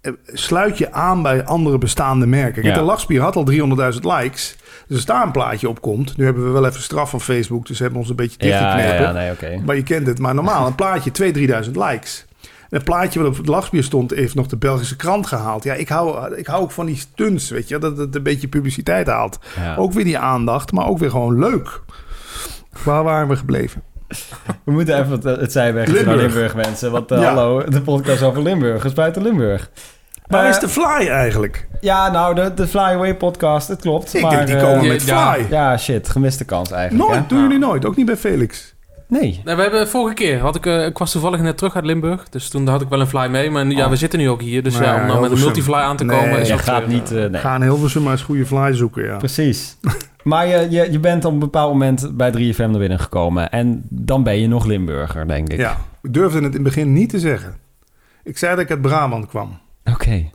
Eh, 0.01 0.11
sluit 0.25 0.77
je 0.77 0.91
aan 0.91 1.21
bij 1.21 1.45
andere 1.45 1.77
bestaande 1.77 2.25
merken. 2.25 2.61
Kijk, 2.61 2.75
de 2.75 2.81
lachspier 2.81 3.21
had 3.21 3.35
al 3.35 3.45
300.000 3.51 3.99
likes. 4.01 4.55
Dus 4.87 4.97
als 4.97 5.05
daar 5.05 5.23
een 5.23 5.31
plaatje 5.31 5.69
op 5.69 5.81
komt... 5.81 6.17
Nu 6.17 6.25
hebben 6.25 6.45
we 6.45 6.49
wel 6.49 6.65
even 6.65 6.81
straf 6.81 7.09
van 7.09 7.21
Facebook, 7.21 7.67
dus 7.67 7.79
hebben 7.79 7.95
we 7.95 8.01
ons 8.01 8.09
een 8.09 8.15
beetje 8.15 8.37
dichtgeknepen. 8.37 8.93
Ja, 8.93 9.01
ja, 9.01 9.11
nee, 9.11 9.31
okay. 9.31 9.61
Maar 9.65 9.75
je 9.75 9.83
kent 9.83 10.07
het. 10.07 10.19
Maar 10.19 10.35
normaal, 10.35 10.67
een 10.67 10.75
plaatje 10.75 11.11
2.000, 11.33 11.65
3.000 11.65 11.71
likes. 11.71 12.25
Het 12.69 12.83
plaatje 12.83 13.19
wat 13.19 13.27
op 13.27 13.37
het 13.37 13.47
lachspier 13.47 13.83
stond, 13.83 14.11
heeft 14.11 14.35
nog 14.35 14.47
de 14.47 14.57
Belgische 14.57 14.95
krant 14.95 15.27
gehaald. 15.27 15.63
Ja, 15.63 15.73
ik 15.73 15.89
hou, 15.89 16.35
ik 16.35 16.47
hou 16.47 16.61
ook 16.61 16.71
van 16.71 16.85
die 16.85 16.95
stunts, 16.95 17.49
weet 17.49 17.67
je, 17.67 17.77
dat 17.77 17.97
het 17.97 18.15
een 18.15 18.23
beetje 18.23 18.47
publiciteit 18.47 19.07
haalt. 19.07 19.39
Ook 19.77 19.93
weer 19.93 20.03
die 20.03 20.17
aandacht, 20.17 20.71
maar 20.71 20.87
ook 20.87 20.97
weer 20.97 21.09
gewoon 21.09 21.39
leuk. 21.39 21.81
Waar 22.83 23.03
waren 23.03 23.27
we 23.27 23.35
gebleven? 23.35 23.83
We 24.63 24.71
moeten 24.71 24.99
even 24.99 25.11
het, 25.11 25.23
het 25.23 25.51
zijweg 25.51 26.05
naar 26.05 26.15
Limburg, 26.15 26.55
mensen. 26.55 26.91
Want 26.91 27.11
uh, 27.11 27.25
hallo, 27.25 27.63
de 27.63 27.81
podcast 27.81 28.21
over 28.21 28.41
Limburg 28.41 28.85
is 28.85 28.93
buiten 28.93 29.21
Limburg. 29.21 29.69
Waar 30.27 30.49
is 30.49 30.59
de 30.59 30.69
Fly 30.69 31.07
eigenlijk? 31.07 31.67
Ja, 31.81 32.11
nou, 32.11 32.35
de, 32.35 32.53
de 32.53 32.67
Fly 32.67 32.79
Away 32.79 33.15
podcast, 33.15 33.67
het 33.67 33.81
klopt. 33.81 34.13
Ik 34.13 34.21
maar, 34.21 34.31
denk, 34.31 34.47
die 34.47 34.57
komen 34.57 34.83
uh, 34.83 34.91
met 34.91 35.03
Fly. 35.03 35.45
Ja, 35.49 35.77
shit, 35.77 36.09
gemiste 36.09 36.45
kans 36.45 36.71
eigenlijk. 36.71 37.09
Nooit, 37.09 37.29
doen 37.29 37.41
jullie 37.41 37.59
nooit. 37.59 37.85
Ook 37.85 37.95
niet 37.95 38.05
bij 38.05 38.17
Felix. 38.17 38.75
Nee. 39.09 39.41
nee. 39.45 39.55
We 39.55 39.61
hebben 39.61 39.87
vorige 39.87 40.13
keer, 40.13 40.39
had 40.39 40.55
ik, 40.55 40.65
uh, 40.65 40.85
ik 40.85 40.97
was 40.97 41.11
toevallig 41.11 41.41
net 41.41 41.57
terug 41.57 41.75
uit 41.75 41.85
Limburg. 41.85 42.29
Dus 42.29 42.49
toen 42.49 42.67
had 42.67 42.81
ik 42.81 42.89
wel 42.89 42.99
een 42.99 43.07
fly 43.07 43.27
mee. 43.27 43.51
Maar 43.51 43.67
ja, 43.67 43.83
oh. 43.83 43.89
we 43.89 43.95
zitten 43.95 44.19
nu 44.19 44.29
ook 44.29 44.41
hier. 44.41 44.63
Dus 44.63 44.77
ja, 44.77 45.01
om 45.01 45.07
nou 45.07 45.21
met 45.21 45.31
een 45.31 45.39
multifly 45.39 45.73
aan 45.73 45.97
te 45.97 46.05
komen... 46.05 46.29
Nee, 46.29 46.41
is 46.41 46.47
je 46.47 46.57
gaat 46.57 46.87
niet... 46.87 47.11
Uh, 47.11 47.25
nee. 47.25 47.41
Ga 47.41 47.55
in 47.55 47.61
Hilversum 47.61 48.03
maar 48.03 48.11
eens 48.11 48.21
goede 48.21 48.45
fly 48.45 48.73
zoeken, 48.73 49.05
ja. 49.05 49.17
Precies. 49.17 49.77
maar 50.23 50.47
je, 50.47 50.69
je, 50.69 50.91
je 50.91 50.99
bent 50.99 51.25
op 51.25 51.33
een 51.33 51.39
bepaald 51.39 51.71
moment 51.71 52.17
bij 52.17 52.31
3FM 52.31 52.57
naar 52.57 52.79
binnen 52.79 52.99
gekomen. 52.99 53.49
En 53.49 53.83
dan 53.89 54.23
ben 54.23 54.39
je 54.39 54.47
nog 54.47 54.65
Limburger, 54.65 55.27
denk 55.27 55.49
ik. 55.49 55.59
Ja, 55.59 55.77
ik 56.01 56.13
durfde 56.13 56.37
het 56.37 56.45
in 56.45 56.53
het 56.53 56.63
begin 56.63 56.93
niet 56.93 57.09
te 57.09 57.19
zeggen. 57.19 57.55
Ik 58.23 58.37
zei 58.37 58.55
dat 58.55 58.63
ik 58.63 58.69
uit 58.69 58.81
Brabant 58.81 59.27
kwam. 59.27 59.59
Oké. 59.85 60.29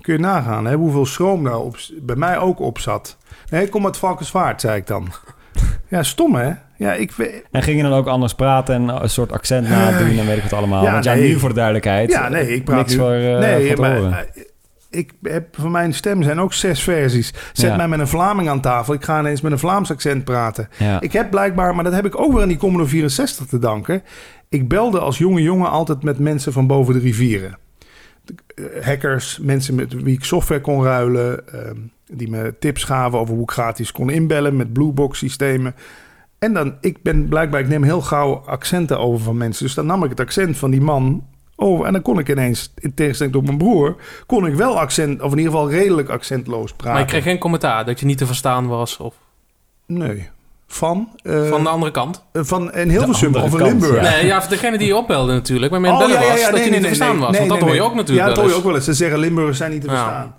Kun 0.00 0.12
je 0.14 0.20
nagaan 0.20 0.66
hè, 0.66 0.74
hoeveel 0.74 1.06
schroom 1.06 1.44
daar 1.44 1.58
op, 1.58 1.76
bij 2.02 2.16
mij 2.16 2.38
ook 2.38 2.60
op 2.60 2.78
zat. 2.78 3.16
Nee, 3.50 3.64
ik 3.64 3.70
kom 3.70 3.84
uit 3.84 3.96
Valkenswaard, 3.96 4.60
zei 4.60 4.76
ik 4.76 4.86
dan. 4.86 5.08
Ja, 5.88 6.02
stom 6.02 6.34
hè? 6.34 6.52
Ja, 6.76 6.92
ik 6.92 7.12
En 7.50 7.62
ging 7.62 7.76
je 7.76 7.82
dan 7.82 7.92
ook 7.92 8.06
anders 8.06 8.34
praten 8.34 8.74
en 8.74 9.02
een 9.02 9.10
soort 9.10 9.32
accent 9.32 9.68
nadoen 9.68 10.18
en 10.18 10.26
weet 10.26 10.36
ik 10.36 10.42
het 10.42 10.52
allemaal? 10.52 10.84
Ja, 10.84 10.92
Want 10.92 11.04
ja, 11.04 11.14
nu 11.14 11.38
voor 11.38 11.48
de 11.48 11.54
duidelijkheid. 11.54 12.10
Ja, 12.10 12.28
nee, 12.28 12.54
ik 12.54 12.64
praat 12.64 12.76
niks 12.76 12.92
nu, 12.92 12.98
voor, 12.98 13.14
uh, 13.14 13.38
nee, 13.38 13.76
voor 13.76 13.80
maar, 13.80 14.00
uh, 14.00 14.16
ik 14.90 15.12
heb 15.22 15.56
van 15.58 15.70
mijn 15.70 15.94
stem 15.94 16.22
zijn 16.22 16.40
ook 16.40 16.52
zes 16.52 16.82
versies. 16.82 17.34
Zet 17.52 17.76
mij 17.76 17.88
met 17.88 17.98
een 17.98 18.08
Vlaming 18.08 18.48
aan 18.48 18.60
tafel. 18.60 18.94
Ik 18.94 19.04
ga 19.04 19.18
ineens 19.18 19.40
met 19.40 19.52
een 19.52 19.58
Vlaams 19.58 19.90
accent 19.90 20.24
praten. 20.24 20.68
Ik 21.00 21.12
heb 21.12 21.30
blijkbaar, 21.30 21.74
maar 21.74 21.84
dat 21.84 21.92
heb 21.92 22.06
ik 22.06 22.20
ook 22.20 22.32
weer 22.32 22.42
aan 22.42 22.48
die 22.48 22.56
Commodore 22.56 22.88
64 22.88 23.46
te 23.46 23.58
danken. 23.58 24.02
Ik 24.48 24.68
belde 24.68 24.98
als 24.98 25.18
jonge 25.18 25.42
jongen 25.42 25.70
altijd 25.70 26.02
met 26.02 26.18
mensen 26.18 26.52
van 26.52 26.66
boven 26.66 26.94
de 26.94 27.00
rivieren. 27.00 27.58
Eh, 28.54 28.84
hackers, 28.84 29.38
mensen 29.38 29.74
met 29.74 29.92
wie 29.92 30.14
ik 30.14 30.24
software 30.24 30.60
kon 30.60 30.84
ruilen. 30.84 31.44
Uh, 31.54 31.60
die 32.12 32.30
me 32.30 32.54
tips 32.58 32.84
gaven 32.84 33.18
over 33.18 33.34
hoe 33.34 33.42
ik 33.42 33.50
gratis 33.50 33.92
kon 33.92 34.10
inbellen 34.10 34.56
met 34.56 34.72
Bluebox 34.72 35.18
systemen. 35.18 35.74
En 36.38 36.52
dan, 36.52 36.76
ik 36.80 37.02
ben 37.02 37.28
blijkbaar, 37.28 37.60
ik 37.60 37.68
neem 37.68 37.82
heel 37.82 38.00
gauw 38.00 38.42
accenten 38.46 38.98
over 38.98 39.24
van 39.24 39.36
mensen. 39.36 39.64
Dus 39.64 39.74
dan 39.74 39.86
nam 39.86 40.04
ik 40.04 40.10
het 40.10 40.20
accent 40.20 40.56
van 40.56 40.70
die 40.70 40.80
man 40.80 41.26
over. 41.56 41.86
En 41.86 41.92
dan 41.92 42.02
kon 42.02 42.18
ik 42.18 42.28
ineens, 42.28 42.72
in 42.78 42.94
tegenstelling 42.94 43.34
tot 43.34 43.44
mijn 43.44 43.58
broer, 43.58 43.96
kon 44.26 44.46
ik 44.46 44.54
wel 44.54 44.80
accent, 44.80 45.22
of 45.22 45.32
in 45.32 45.38
ieder 45.38 45.52
geval 45.52 45.70
redelijk 45.70 46.08
accentloos 46.08 46.72
praten. 46.72 46.92
Maar 46.92 47.00
je 47.00 47.06
kreeg 47.06 47.22
geen 47.22 47.38
commentaar 47.38 47.84
dat 47.84 48.00
je 48.00 48.06
niet 48.06 48.18
te 48.18 48.26
verstaan 48.26 48.66
was? 48.66 48.96
Of... 48.96 49.14
Nee. 49.86 50.28
Van? 50.66 51.08
Uh, 51.22 51.48
van 51.48 51.62
de 51.62 51.68
andere 51.68 51.92
kant? 51.92 52.24
Uh, 52.32 52.42
van 52.44 52.68
een 52.72 52.90
Hilversum 52.90 53.34
of 53.34 53.52
een 53.52 53.62
Limburg. 53.62 54.10
Nee, 54.10 54.26
ja, 54.26 54.46
degene 54.48 54.78
die 54.78 54.86
je 54.86 54.96
opbelde 54.96 55.32
natuurlijk. 55.32 55.70
Maar 55.70 55.80
mijn 55.80 55.92
oh, 55.92 55.98
bellen 55.98 56.14
ja, 56.14 56.20
ja, 56.20 56.34
ja, 56.34 56.40
was 56.40 56.50
dat 56.50 56.64
je 56.64 56.70
niet 56.70 56.80
te 56.80 56.86
verstaan 56.86 57.18
was. 57.18 57.38
want 57.38 57.48
dat 57.48 57.60
hoor 57.60 57.74
je 57.74 57.82
ook 57.82 57.94
natuurlijk 57.94 58.28
Ja, 58.28 58.34
dat 58.34 58.36
hoor 58.36 58.52
je 58.52 58.54
ook 58.54 58.64
wel 58.64 58.74
eens. 58.74 58.84
Ze 58.84 58.94
zeggen 58.94 59.18
Limburgers 59.18 59.58
zijn 59.58 59.70
niet 59.70 59.80
te 59.80 59.88
verstaan. 59.88 60.34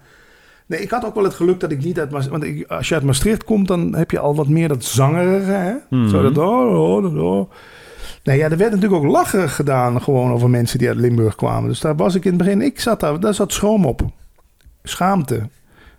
Nee, 0.69 0.82
ik 0.82 0.89
had 0.89 1.05
ook 1.05 1.15
wel 1.15 1.23
het 1.23 1.34
geluk 1.34 1.60
dat 1.60 1.71
ik 1.71 1.84
niet 1.84 1.99
uit 1.99 2.12
Maastricht... 2.12 2.39
Want 2.39 2.58
ik, 2.58 2.67
als 2.67 2.88
je 2.88 2.93
uit 2.95 3.03
Maastricht 3.03 3.43
komt, 3.43 3.67
dan 3.67 3.95
heb 3.95 4.12
je 4.12 4.19
al 4.19 4.36
wat 4.36 4.47
meer 4.47 4.67
dat 4.67 4.84
zangerige. 4.84 5.51
Hè? 5.51 5.73
Mm 5.89 6.10
Zo 6.10 6.21
dat... 6.21 6.38
Oh, 6.38 6.79
oh, 6.79 7.23
oh. 7.23 7.51
Nee, 8.23 8.38
ja, 8.38 8.49
er 8.49 8.58
werd 8.58 8.71
natuurlijk 8.71 9.03
ook 9.03 9.12
lachen 9.12 9.49
gedaan 9.49 10.01
gewoon 10.01 10.32
over 10.32 10.49
mensen 10.49 10.79
die 10.79 10.88
uit 10.88 10.97
Limburg 10.97 11.36
kwamen. 11.36 11.69
Dus 11.69 11.79
daar 11.79 11.95
was 11.95 12.15
ik 12.15 12.25
in 12.25 12.29
het 12.29 12.39
begin... 12.43 12.62
Ik 12.62 12.79
zat 12.79 12.99
daar, 12.99 13.19
daar 13.19 13.34
zat 13.34 13.53
schroom 13.53 13.86
op. 13.86 14.01
Schaamte. 14.84 15.49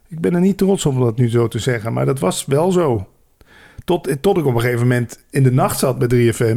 Ik 0.09 0.21
ben 0.21 0.35
er 0.35 0.41
niet 0.41 0.59
trots 0.59 0.87
op 0.87 0.95
om 0.95 1.01
dat 1.01 1.17
nu 1.17 1.29
zo 1.29 1.49
te 1.49 1.59
zeggen, 1.59 1.93
maar 1.93 2.07
dat 2.07 2.19
was 2.19 2.45
wel 2.47 2.73
zo. 2.73 3.07
Tot, 3.91 4.17
tot 4.21 4.39
ik 4.39 4.47
op 4.47 4.55
een 4.55 4.61
gegeven 4.61 4.81
moment 4.81 5.19
in 5.31 5.43
de 5.43 5.53
nacht 5.53 5.79
zat 5.79 5.99
bij 5.99 6.09
3FM. 6.09 6.57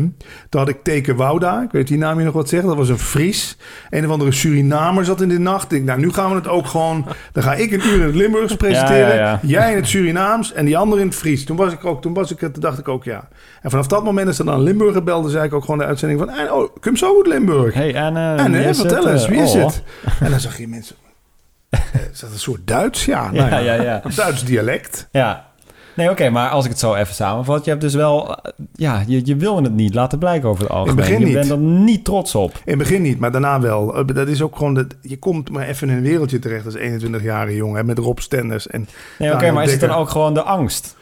Toen 0.50 0.60
had 0.62 0.70
ik 0.70 0.84
Teken 0.84 1.16
Wouda. 1.16 1.62
Ik 1.62 1.72
weet 1.72 1.88
die 1.88 1.98
naam 1.98 2.20
je 2.20 2.26
nog 2.26 2.34
wat 2.34 2.50
zeggen. 2.50 2.70
Dat 2.70 2.78
was 2.78 2.90
een 2.90 3.00
Fries. 3.00 3.58
Een 3.90 4.06
of 4.06 4.12
andere 4.12 4.32
Surinamer 4.32 5.06
zat 5.06 5.22
in 5.22 5.30
de 5.30 5.40
nacht. 5.40 5.64
Ik 5.64 5.70
denk, 5.70 5.86
nou, 5.86 6.00
nu 6.00 6.14
gaan 6.14 6.30
we 6.30 6.36
het 6.36 6.48
ook 6.48 6.66
gewoon... 6.66 7.06
Dan 7.32 7.44
ga 7.44 7.54
ik 7.54 7.72
een 7.72 7.88
uur 7.88 7.94
in 7.94 8.02
het 8.02 8.16
Limburgs 8.16 8.56
presenteren. 8.56 9.40
Jij 9.42 9.72
in 9.72 9.76
het 9.76 9.88
Surinaams 9.88 10.54
en 10.54 10.66
die 10.66 10.78
andere 10.78 11.02
in 11.02 11.08
het 11.08 11.16
Fries. 11.16 11.46
Toen 11.46 11.58
was 11.58 11.74
ik 11.74 11.86
ook, 11.86 12.02
toen 12.02 12.14
was 12.14 12.32
ik 12.32 12.40
het, 12.40 12.62
dacht 12.62 12.80
ik 12.80 12.88
ook, 12.88 13.04
ja. 13.04 13.28
En 13.62 13.70
vanaf 13.70 13.88
dat 13.88 14.04
moment 14.04 14.28
is 14.28 14.40
er 14.40 14.46
dan 14.46 14.62
Limburger 14.62 15.04
belde, 15.04 15.30
zei 15.30 15.46
ik 15.46 15.54
ook 15.54 15.64
gewoon 15.64 15.80
de 15.80 15.86
uitzending 15.86 16.20
van... 16.20 16.30
En, 16.30 16.52
oh, 16.52 16.76
kom 16.80 16.96
zo 16.96 17.18
uit 17.18 17.28
Limburg. 17.28 17.74
Hey, 17.74 17.94
en, 17.94 18.16
uh, 18.16 18.66
en 18.66 18.76
vertel 18.76 19.10
eens, 19.10 19.28
wie 19.28 19.42
is 19.42 19.56
oh. 19.56 19.66
het? 19.66 19.84
En 20.20 20.30
dan 20.30 20.40
zag 20.40 20.58
je 20.58 20.68
mensen... 20.68 20.96
Is 22.12 22.20
dat 22.20 22.32
een 22.32 22.40
soort 22.40 22.68
Duits? 22.68 23.06
Ja, 23.14 23.32
nou 23.32 23.50
ja, 23.50 23.58
ja, 23.58 23.74
ja. 23.74 24.02
Duits 24.16 24.44
dialect. 24.44 25.08
Ja, 25.12 25.52
Nee, 25.96 26.10
oké, 26.10 26.30
maar 26.30 26.50
als 26.50 26.66
ik 26.66 26.72
het 26.72 26.80
zo 26.80 26.94
even 26.94 27.14
samenvat, 27.14 27.64
je 27.64 27.70
hebt 27.70 27.82
dus 27.82 27.94
wel, 27.94 28.36
eh, 28.36 28.52
ja, 28.74 29.04
je, 29.08 29.26
je 29.26 29.36
wil 29.36 29.64
het 29.64 29.74
niet 29.74 29.94
laten 29.94 30.20
blijken 30.20 30.50
over 30.50 30.64
het 30.64 30.72
algemeen. 30.72 30.98
In 30.98 31.12
het 31.12 31.20
begin 31.20 31.28
je 31.28 31.34
bent 31.34 31.52
er 31.52 31.58
niet 31.58 32.06
trots 32.06 32.36
op. 32.36 32.52
In 32.52 32.62
het 32.66 32.78
begin 32.78 33.02
niet, 33.02 33.20
maar 33.20 33.32
daarna 33.32 33.60
wel. 33.60 33.98
Eh, 33.98 34.06
dat 34.16 34.28
is 34.28 34.42
ook 34.42 34.56
gewoon, 34.56 34.74
dat, 34.74 34.96
je 35.02 35.20
komt 35.20 35.50
maar 35.50 35.68
even 35.68 35.90
in 35.90 35.96
een 35.96 36.04
wereldje 36.04 36.40
terecht 36.40 36.66
als 36.66 36.78
21-jarige 36.78 37.56
jongen, 37.56 37.86
met 37.86 37.98
Rob 37.98 38.18
Stenders. 38.18 38.68
En, 38.68 38.88
nee, 39.20 39.34
oké, 39.34 39.52
maar 39.52 39.64
is 39.64 39.72
het 39.72 39.80
dan 39.80 39.90
ook 39.90 40.10
gewoon 40.10 40.34
de 40.34 40.44
angst? 40.44 40.96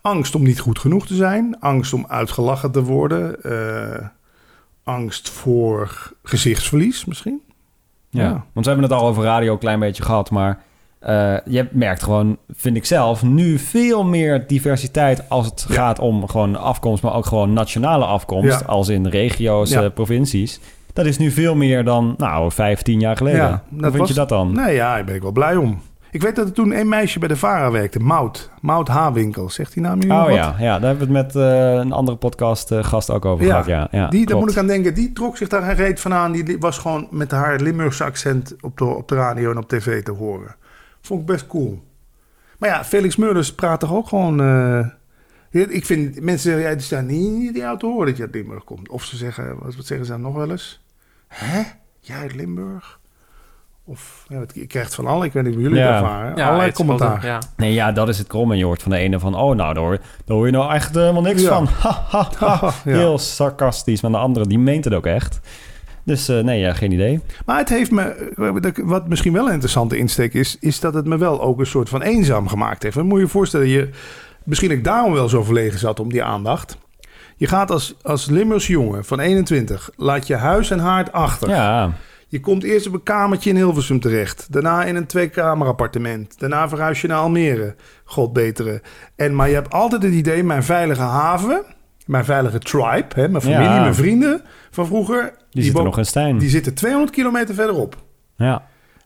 Angst 0.00 0.34
om 0.34 0.42
niet 0.42 0.60
goed 0.60 0.78
genoeg 0.78 1.06
te 1.06 1.14
zijn, 1.14 1.56
angst 1.60 1.92
om 1.92 2.04
uitgelachen 2.08 2.70
te 2.70 2.82
worden, 2.82 3.36
uh, 3.42 4.06
angst 4.84 5.30
voor 5.30 6.12
gezichtsverlies 6.22 7.04
misschien. 7.04 7.40
Ja, 8.10 8.22
ja, 8.22 8.30
want 8.30 8.66
we 8.66 8.72
hebben 8.72 8.90
het 8.90 8.98
al 8.98 9.06
over 9.06 9.24
radio 9.24 9.52
een 9.52 9.58
klein 9.58 9.78
beetje 9.78 10.02
gehad, 10.02 10.30
maar 10.30 10.62
uh, 11.06 11.36
je 11.44 11.68
merkt 11.70 12.02
gewoon, 12.02 12.38
vind 12.50 12.76
ik 12.76 12.84
zelf, 12.84 13.22
nu 13.22 13.58
veel 13.58 14.04
meer 14.04 14.46
diversiteit 14.46 15.28
als 15.28 15.46
het 15.46 15.66
gaat 15.68 15.98
om 15.98 16.28
gewoon 16.28 16.56
afkomst, 16.56 17.02
maar 17.02 17.14
ook 17.14 17.26
gewoon 17.26 17.52
nationale 17.52 18.04
afkomst, 18.04 18.66
als 18.66 18.88
in 18.88 19.06
regio's, 19.06 19.70
ja. 19.70 19.82
uh, 19.82 19.90
provincies. 19.94 20.60
Dat 20.92 21.06
is 21.06 21.18
nu 21.18 21.30
veel 21.30 21.54
meer 21.54 21.84
dan, 21.84 22.14
nou, 22.16 22.50
15 22.50 23.00
jaar 23.00 23.16
geleden. 23.16 23.62
Hoe 23.80 23.90
vind 23.90 24.08
je 24.08 24.14
dat 24.14 24.28
dan? 24.28 24.52
Nee, 24.54 24.74
ja, 24.74 24.94
daar 24.94 25.04
ben 25.04 25.14
ik 25.14 25.22
wel 25.22 25.32
blij 25.32 25.56
om. 25.56 25.80
Ik 26.12 26.22
weet 26.22 26.36
dat 26.36 26.46
er 26.46 26.52
toen 26.52 26.78
een 26.78 26.88
meisje 26.88 27.18
bij 27.18 27.28
de 27.28 27.36
VARA 27.36 27.70
werkte, 27.70 27.98
Mout. 27.98 28.50
Mout 28.60 28.88
Hawinkel. 28.88 29.50
Zegt 29.50 29.74
die 29.74 29.82
naam 29.82 29.98
nu 29.98 30.10
Oh 30.10 30.30
ja, 30.30 30.54
ja, 30.58 30.78
daar 30.78 30.88
hebben 30.88 31.08
we 31.08 31.16
het 31.18 31.34
met 31.34 31.44
uh, 31.44 31.72
een 31.72 31.92
andere 31.92 32.16
podcast 32.16 32.72
uh, 32.72 32.84
gast 32.84 33.10
ook 33.10 33.24
over 33.24 33.46
gehad. 33.46 33.66
Ja, 33.66 33.88
ja 33.90 34.08
die, 34.08 34.26
daar 34.26 34.38
moet 34.38 34.50
ik 34.50 34.56
aan 34.56 34.66
denken. 34.66 34.94
Die 34.94 35.12
trok 35.12 35.36
zich 35.36 35.48
daar 35.48 35.62
geen 35.62 35.74
reet 35.74 36.00
van 36.00 36.14
aan. 36.14 36.32
Die 36.32 36.56
was 36.58 36.78
gewoon 36.78 37.08
met 37.10 37.30
haar 37.30 37.60
Limburgse 37.60 38.04
accent 38.04 38.54
op 38.60 38.78
de, 38.78 38.84
op 38.84 39.08
de 39.08 39.14
radio 39.14 39.50
en 39.50 39.58
op 39.58 39.68
tv 39.68 40.02
te 40.02 40.12
horen. 40.12 40.54
Vond 41.02 41.20
ik 41.20 41.26
best 41.26 41.46
cool. 41.46 41.82
Maar 42.58 42.68
ja, 42.68 42.84
Felix 42.84 43.16
Meurders 43.16 43.54
praat 43.54 43.80
toch 43.80 43.92
ook 43.92 44.08
gewoon... 44.08 44.40
Uh, 44.40 44.86
ik 45.50 45.86
vind, 45.86 46.20
mensen 46.20 46.50
zeggen, 46.50 46.68
ja, 46.68 46.74
die 46.74 46.84
staan 46.84 47.06
niet 47.06 47.54
die 47.54 47.62
auto 47.62 47.90
horen 47.90 48.06
dat 48.06 48.16
je 48.16 48.22
uit 48.22 48.34
Limburg 48.34 48.64
komt. 48.64 48.88
Of 48.88 49.04
ze 49.04 49.16
zeggen, 49.16 49.56
wat, 49.58 49.74
zeggen 49.78 50.06
ze 50.06 50.12
dan 50.12 50.20
nog 50.20 50.34
wel 50.34 50.50
eens? 50.50 50.84
Hè? 51.28 51.62
Jij 52.00 52.16
uit 52.16 52.34
Limburg? 52.34 53.00
Of, 53.84 54.24
ja, 54.28 54.44
je 54.52 54.66
krijgt 54.66 54.94
van 54.94 55.06
alle, 55.06 55.24
ik 55.24 55.32
weet 55.32 55.44
niet 55.44 55.54
hoe 55.54 55.62
jullie 55.62 55.78
ja. 55.78 55.94
ervaren, 55.94 56.36
ja, 56.36 56.46
allerlei 56.46 56.72
commentaar. 56.72 57.26
Ja. 57.26 57.38
Nee, 57.56 57.72
ja, 57.72 57.92
dat 57.92 58.08
is 58.08 58.18
het 58.18 58.26
krom. 58.26 58.52
En 58.52 58.58
je 58.58 58.64
hoort 58.64 58.82
van 58.82 58.90
de 58.90 58.96
ene 58.96 59.18
van, 59.18 59.34
oh, 59.34 59.56
nou, 59.56 59.74
daar 59.74 59.82
hoor, 59.82 59.98
daar 60.24 60.36
hoor 60.36 60.46
je 60.46 60.52
nou 60.52 60.72
echt 60.72 60.94
helemaal 60.94 61.22
niks 61.22 61.42
van. 61.42 61.66
Ha, 61.66 62.04
ha, 62.08 62.30
ha. 62.38 62.72
Heel 62.84 63.18
sarcastisch. 63.18 64.00
Maar 64.00 64.10
de 64.10 64.16
andere, 64.16 64.46
die 64.46 64.58
meent 64.58 64.84
het 64.84 64.94
ook 64.94 65.06
echt. 65.06 65.40
Dus 66.04 66.28
uh, 66.28 66.40
nee, 66.40 66.60
ja, 66.60 66.72
geen 66.74 66.92
idee. 66.92 67.20
Maar 67.46 67.58
het 67.58 67.68
heeft 67.68 67.90
me, 67.90 68.32
wat 68.76 69.08
misschien 69.08 69.32
wel 69.32 69.46
een 69.46 69.52
interessante 69.52 69.96
insteek 69.96 70.34
is, 70.34 70.56
is 70.60 70.80
dat 70.80 70.94
het 70.94 71.06
me 71.06 71.18
wel 71.18 71.42
ook 71.42 71.58
een 71.58 71.66
soort 71.66 71.88
van 71.88 72.02
eenzaam 72.02 72.48
gemaakt 72.48 72.82
heeft. 72.82 72.96
Dan 72.96 73.06
moet 73.06 73.18
je 73.18 73.24
je 73.24 73.30
voorstellen, 73.30 73.68
je, 73.68 73.88
misschien 74.44 74.70
ik 74.70 74.84
daarom 74.84 75.12
wel 75.12 75.28
zo 75.28 75.42
verlegen 75.42 75.78
zat 75.78 76.00
om 76.00 76.12
die 76.12 76.22
aandacht. 76.22 76.76
Je 77.36 77.46
gaat 77.46 77.70
als, 77.70 77.94
als 78.02 78.26
Limburgs 78.26 78.66
jongen 78.66 79.04
van 79.04 79.20
21, 79.20 79.90
laat 79.96 80.26
je 80.26 80.36
huis 80.36 80.70
en 80.70 80.78
haard 80.78 81.12
achter. 81.12 81.48
Ja. 81.48 81.92
Je 82.28 82.40
komt 82.40 82.62
eerst 82.62 82.86
op 82.86 82.92
een 82.92 83.02
kamertje 83.02 83.50
in 83.50 83.56
Hilversum 83.56 84.00
terecht. 84.00 84.52
Daarna 84.52 84.84
in 84.84 84.96
een 84.96 85.06
tweekamer 85.06 85.66
appartement. 85.66 86.38
Daarna 86.38 86.68
verhuis 86.68 87.00
je 87.00 87.08
naar 87.08 87.18
Almere. 87.18 87.74
God 88.04 88.32
betere. 88.32 88.82
En, 89.16 89.34
maar 89.34 89.48
je 89.48 89.54
hebt 89.54 89.72
altijd 89.72 90.02
het 90.02 90.12
idee, 90.12 90.44
mijn 90.44 90.62
veilige 90.62 91.02
haven 91.02 91.64
mijn 92.06 92.24
veilige 92.24 92.58
tribe, 92.58 93.06
hè, 93.14 93.28
mijn 93.28 93.42
familie, 93.42 93.80
mijn 93.80 93.94
vrienden 93.94 94.42
van 94.70 94.86
vroeger. 94.86 95.32
Die, 95.50 95.62
zitten 95.62 95.84
nog 95.84 95.98
in 95.98 96.06
Stijn. 96.06 96.38
Die 96.38 96.48
zitten 96.48 96.74
200 96.74 97.12
kilometer 97.12 97.54
verderop. 97.54 97.96
Ja. 98.36 98.62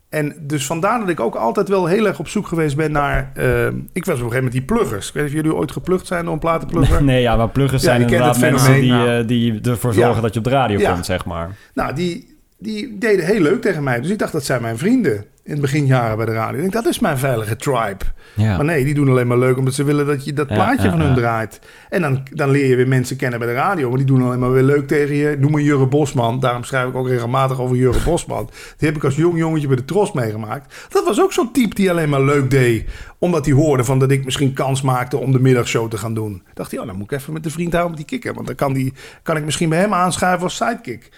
En 0.09 0.37
dus 0.41 0.67
vandaar 0.67 0.99
dat 0.99 1.09
ik 1.09 1.21
ook 1.21 1.35
altijd 1.35 1.69
wel 1.69 1.87
heel 1.87 2.07
erg 2.07 2.19
op 2.19 2.29
zoek 2.29 2.47
geweest 2.47 2.77
ben 2.77 2.93
naar... 2.93 3.33
Uh, 3.39 3.67
ik 3.67 3.73
was 3.73 3.81
op 3.93 4.09
een 4.09 4.15
gegeven 4.15 4.35
moment 4.35 4.53
die 4.53 4.63
pluggers. 4.63 5.09
Ik 5.09 5.15
weet 5.15 5.23
niet 5.23 5.33
of 5.33 5.39
jullie 5.39 5.57
ooit 5.57 5.73
geplukt 5.73 6.07
zijn 6.07 6.25
door 6.25 6.33
een 6.33 6.39
platenplugger. 6.39 7.03
Nee, 7.03 7.21
ja, 7.23 7.37
maar 7.37 7.49
pluggers 7.49 7.83
zijn 7.83 8.01
inderdaad 8.01 8.39
mensen 8.39 8.75
die, 8.75 8.93
uh, 8.93 9.27
die 9.27 9.61
ervoor 9.61 9.95
zorgen 9.95 10.23
dat 10.23 10.33
je 10.33 10.39
op 10.39 10.45
de 10.45 10.51
radio 10.51 10.91
komt, 10.91 11.07
zeg 11.07 11.25
maar. 11.25 11.57
Nou, 11.75 11.95
die, 11.95 12.36
die 12.59 12.99
deden 12.99 13.25
heel 13.25 13.41
leuk 13.41 13.63
tegen 13.63 13.83
mij. 13.83 14.01
Dus 14.01 14.11
ik 14.11 14.19
dacht, 14.19 14.33
dat 14.33 14.45
zijn 14.45 14.63
mijn 14.63 14.79
vrienden 14.79 15.25
in 15.47 15.53
het 15.53 15.61
beginjaren 15.61 16.17
bij 16.17 16.27
de 16.27 16.33
radio. 16.33 16.55
Ik 16.55 16.61
denk, 16.61 16.73
dat 16.73 16.87
is 16.87 16.99
mijn 16.99 17.19
veilige 17.19 17.57
tribe. 17.57 18.05
Ja. 18.35 18.57
Maar 18.57 18.65
nee, 18.65 18.85
die 18.85 18.95
doen 18.95 19.09
alleen 19.09 19.27
maar 19.27 19.39
leuk 19.39 19.57
omdat 19.57 19.75
ze 19.75 19.85
willen 19.85 20.07
dat 20.07 20.25
je 20.25 20.33
dat 20.33 20.47
plaatje 20.47 20.91
van 20.91 21.01
hun 21.01 21.15
draait. 21.15 21.61
En 21.89 22.03
dan, 22.03 22.23
dan 22.33 22.51
leer 22.51 22.67
je 22.67 22.77
weer 22.77 22.89
mensen 22.89 23.17
kennen 23.17 23.39
bij 23.39 23.49
de 23.49 23.55
radio. 23.55 23.89
Maar 23.89 23.99
die 23.99 24.07
doen 24.07 24.23
alleen 24.23 24.39
maar 24.39 24.53
weer 24.53 24.63
leuk 24.63 24.87
tegen 24.87 25.15
je. 25.15 25.37
Noem 25.39 25.53
me 25.53 25.63
Jurre 25.63 25.87
Bosman. 25.87 26.41
Daarom 26.41 26.65
schrijf 26.65 26.89
ik 26.89 26.95
ook 26.95 27.09
regelmatig 27.09 27.61
over 27.61 27.77
Jurre 27.77 28.05
Bosman. 28.05 28.51
Die 28.77 28.89
heb 28.89 28.97
ik 28.97 29.05
als 29.05 29.17
jong 29.17 29.39
jongetje 29.39 29.67
bij 29.67 29.77
de 29.77 29.85
Tros 29.85 30.13
meegemaakt. 30.13 30.87
Dat 30.89 31.05
was 31.05 31.21
ook 31.21 31.33
zo'n 31.33 31.53
type 31.53 31.75
die 31.75 31.91
alleen 31.91 32.09
maar 32.09 32.23
leuk 32.23 32.51
deed. 32.51 32.85
Omdat 33.19 33.45
hij 33.45 33.55
hoorde 33.55 33.85
van 33.85 33.99
dat 33.99 34.11
ik 34.11 34.25
misschien 34.25 34.53
kans 34.53 34.83
maakte 34.83 35.17
om 35.17 35.33
de 35.33 35.41
middagshow 35.41 35.91
te 35.91 35.97
gaan 35.97 36.15
doen. 36.15 36.43
Dacht 36.55 36.71
hij, 36.71 36.81
oh, 36.81 36.87
dan 36.87 36.97
moet 36.97 37.13
ik 37.13 37.19
even 37.19 37.33
met 37.33 37.43
de 37.43 37.51
vriend 37.51 37.73
houden 37.73 37.97
met 37.97 38.09
die 38.09 38.19
kikker. 38.19 38.35
Want 38.35 38.47
dan 38.47 38.57
kan, 38.57 38.73
die, 38.73 38.93
kan 39.23 39.37
ik 39.37 39.45
misschien 39.45 39.69
bij 39.69 39.79
hem 39.79 39.95
aanschuiven 39.95 40.43
als 40.43 40.57
sidekick. 40.57 41.11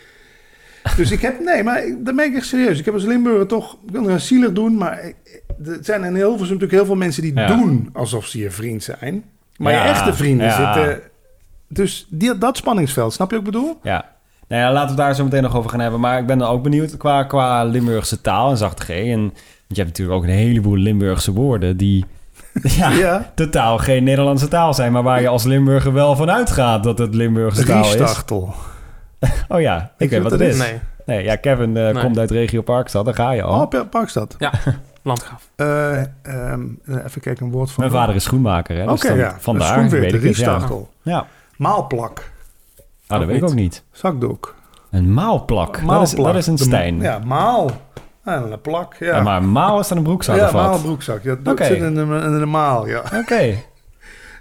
Dus 0.96 1.10
ik 1.10 1.20
heb, 1.20 1.40
nee, 1.40 1.62
maar 1.62 1.82
dan 1.98 2.16
ben 2.16 2.24
ik 2.24 2.34
echt 2.34 2.46
serieus. 2.46 2.78
Ik 2.78 2.84
heb 2.84 2.94
als 2.94 3.04
Limburger 3.04 3.46
toch, 3.46 3.72
ik 3.86 3.90
wil 3.92 4.08
er 4.08 4.20
zielig 4.20 4.52
doen, 4.52 4.76
maar 4.76 5.12
er 5.64 5.78
zijn 5.80 6.04
in 6.04 6.14
Hilversum 6.14 6.54
natuurlijk 6.54 6.72
heel 6.72 6.84
veel 6.84 6.94
mensen 6.94 7.22
die 7.22 7.34
doen 7.46 7.90
alsof 7.92 8.26
ze 8.26 8.38
je 8.38 8.50
vriend 8.50 8.82
zijn. 8.82 9.24
Maar 9.56 9.72
je 9.72 9.78
echte 9.78 10.14
vrienden 10.14 10.52
zitten... 10.52 11.00
Dus 11.68 12.06
die, 12.10 12.38
dat 12.38 12.56
spanningsveld, 12.56 13.12
snap 13.12 13.30
je 13.30 13.36
wat 13.36 13.46
ik 13.46 13.52
bedoel? 13.52 13.78
Ja. 13.82 14.04
Nou 14.48 14.62
ja, 14.62 14.72
laten 14.72 14.96
we 14.96 15.02
daar 15.02 15.14
zo 15.14 15.24
meteen 15.24 15.42
nog 15.42 15.56
over 15.56 15.70
gaan 15.70 15.80
hebben. 15.80 16.00
Maar 16.00 16.18
ik 16.18 16.26
ben 16.26 16.38
dan 16.38 16.48
ook 16.48 16.62
benieuwd 16.62 16.96
qua, 16.96 17.22
qua 17.22 17.64
Limburgse 17.64 18.20
taal 18.20 18.50
en 18.50 18.56
zachte 18.56 18.82
G. 18.82 18.88
En 18.88 19.20
je 19.66 19.74
hebt 19.74 19.88
natuurlijk 19.88 20.18
ook 20.18 20.22
een 20.22 20.28
heleboel 20.28 20.76
Limburgse 20.76 21.32
woorden 21.32 21.76
die 21.76 22.04
ja, 22.78 22.90
ja, 22.90 23.32
totaal 23.34 23.78
geen 23.78 24.04
Nederlandse 24.04 24.48
taal 24.48 24.74
zijn. 24.74 24.92
Maar 24.92 25.02
waar 25.02 25.20
je 25.20 25.28
als 25.28 25.44
Limburger 25.44 25.92
wel 25.92 26.16
van 26.16 26.30
uitgaat 26.30 26.82
dat 26.82 26.98
het 26.98 27.14
Limburgse 27.14 27.64
taal 27.64 27.84
is. 27.84 27.94
Riestachtel. 27.94 28.54
oh 29.48 29.60
ja, 29.60 29.92
ik, 29.98 30.10
weet 30.10 30.22
wat 30.22 30.30
het 30.30 30.40
is. 30.40 30.58
Nee. 30.58 30.80
nee 31.06 31.24
ja, 31.24 31.36
Kevin 31.36 31.76
uh, 31.76 32.00
komt 32.00 32.18
uit 32.18 32.30
regio 32.30 32.62
Parkstad, 32.62 33.04
daar 33.04 33.14
ga 33.14 33.30
je 33.30 33.42
al. 33.42 33.60
Oh, 33.60 33.88
Parkstad. 33.90 34.36
Ja, 34.38 34.52
landgraaf. 35.02 35.48
Uh, 35.56 36.02
um, 36.52 36.80
even 36.86 37.20
kijken, 37.20 37.46
een 37.46 37.52
woord 37.52 37.70
van... 37.70 37.84
Mijn 37.84 37.96
vader 37.96 38.14
is 38.14 38.22
schoenmaker, 38.22 38.76
hè? 38.76 38.86
Dus 38.86 39.04
Oké, 39.04 39.12
ja. 39.12 39.36
Vandaar, 39.38 39.88
weet 39.88 40.14
ik 40.14 40.22
het. 40.22 40.36
Ja. 40.36 40.68
ja. 41.02 41.26
Maalplak. 41.56 42.30
Ah, 43.06 43.18
dat 43.18 43.28
weet 43.28 43.36
ik 43.36 43.44
ook 43.44 43.54
niet. 43.54 43.82
Zakdoek. 43.92 44.54
Een 44.90 45.14
maalplak. 45.14 45.82
maalplak. 45.82 45.98
Dat, 45.98 46.18
is, 46.18 46.24
dat 46.24 46.34
is 46.34 46.46
een 46.46 46.58
steen. 46.58 47.00
Ja, 47.00 47.18
maal. 47.18 47.70
En 48.24 48.52
een 48.52 48.60
plak, 48.60 48.94
ja. 48.98 49.16
ja. 49.16 49.22
maar 49.22 49.44
maal 49.44 49.80
is 49.80 49.88
dan 49.88 49.98
een 49.98 50.04
broekzak 50.04 50.36
Ja, 50.36 50.50
maal 50.52 50.80
broekzak. 50.80 51.22
Ja, 51.22 51.36
dat 51.42 51.52
okay. 51.52 51.66
zit 51.66 51.76
in 51.76 51.96
een, 51.96 52.22
in 52.22 52.32
een 52.32 52.50
maal, 52.50 52.86
ja. 52.86 53.02
Oké. 53.14 53.54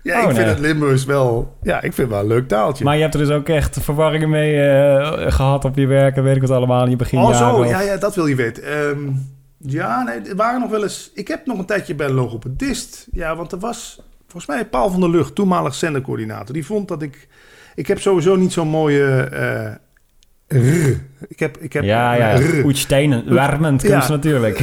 Ja, 0.08 0.22
ik 0.22 0.28
oh, 0.28 0.34
vind 0.34 0.48
het 0.48 0.60
Limburgs 0.60 1.06
wel... 1.06 1.58
Ja, 1.62 1.76
ik 1.76 1.94
vind 1.94 1.98
het 1.98 2.10
wel 2.10 2.20
een 2.20 2.28
leuk 2.28 2.48
taaltje. 2.48 2.84
Maar 2.84 2.96
je 2.96 3.02
hebt 3.02 3.14
er 3.14 3.20
dus 3.20 3.30
ook 3.30 3.50
echt 3.50 3.78
verwarringen 3.82 4.30
mee 4.30 4.56
uh, 4.56 5.32
gehad 5.32 5.66
op 5.66 5.78
je 5.78 5.86
werk... 5.88 6.16
en 6.16 6.24
weet 6.24 6.36
ik 6.36 6.42
wat 6.42 6.52
allemaal 6.52 6.84
in 6.84 6.90
je 6.90 6.96
begin. 6.96 7.20
Oh 7.20 7.38
zo, 7.38 7.66
ja, 7.66 7.82
ja, 7.82 7.98
dat 7.98 8.16
wil 8.16 8.28
je 8.28 8.36
weten. 8.36 8.78
Um, 8.78 9.36
ja, 9.58 10.04
nee, 10.04 10.30
er 10.30 10.36
waren 10.36 10.60
nog 10.60 10.70
wel 10.70 10.84
eens... 10.84 11.12
Ik 11.14 11.28
heb 11.28 11.46
nog 11.46 11.58
een 11.58 11.66
tijdje 11.66 11.96
bij 11.96 12.08
een 12.08 12.14
logopedist. 12.14 13.08
Ja, 13.12 13.36
want 13.36 13.52
er 13.52 13.60
was 13.60 14.02
volgens 14.28 14.46
mij 14.46 14.66
Paul 14.66 14.90
van 14.90 15.00
der 15.00 15.10
Lucht, 15.10 15.36
toenmalig 15.36 15.74
zendercoördinator. 15.74 16.54
Die 16.54 16.66
vond 16.66 16.88
dat 16.88 17.02
ik... 17.02 17.28
Ik 17.76 17.88
heb 17.88 18.00
sowieso 18.00 18.36
niet 18.36 18.54
zo'n 18.54 18.68
mooie... 18.68 19.30
Uh, 19.34 19.76
R. 20.48 21.02
Ik 21.28 21.40
heb, 21.40 21.58
ik 21.58 21.74
heb 21.74 21.84
ja, 21.84 22.14
ja. 22.14 22.40
Oetstenen, 22.64 23.34
warmend 23.34 23.82
ja. 23.82 24.02
ze 24.02 24.12
natuurlijk. 24.12 24.58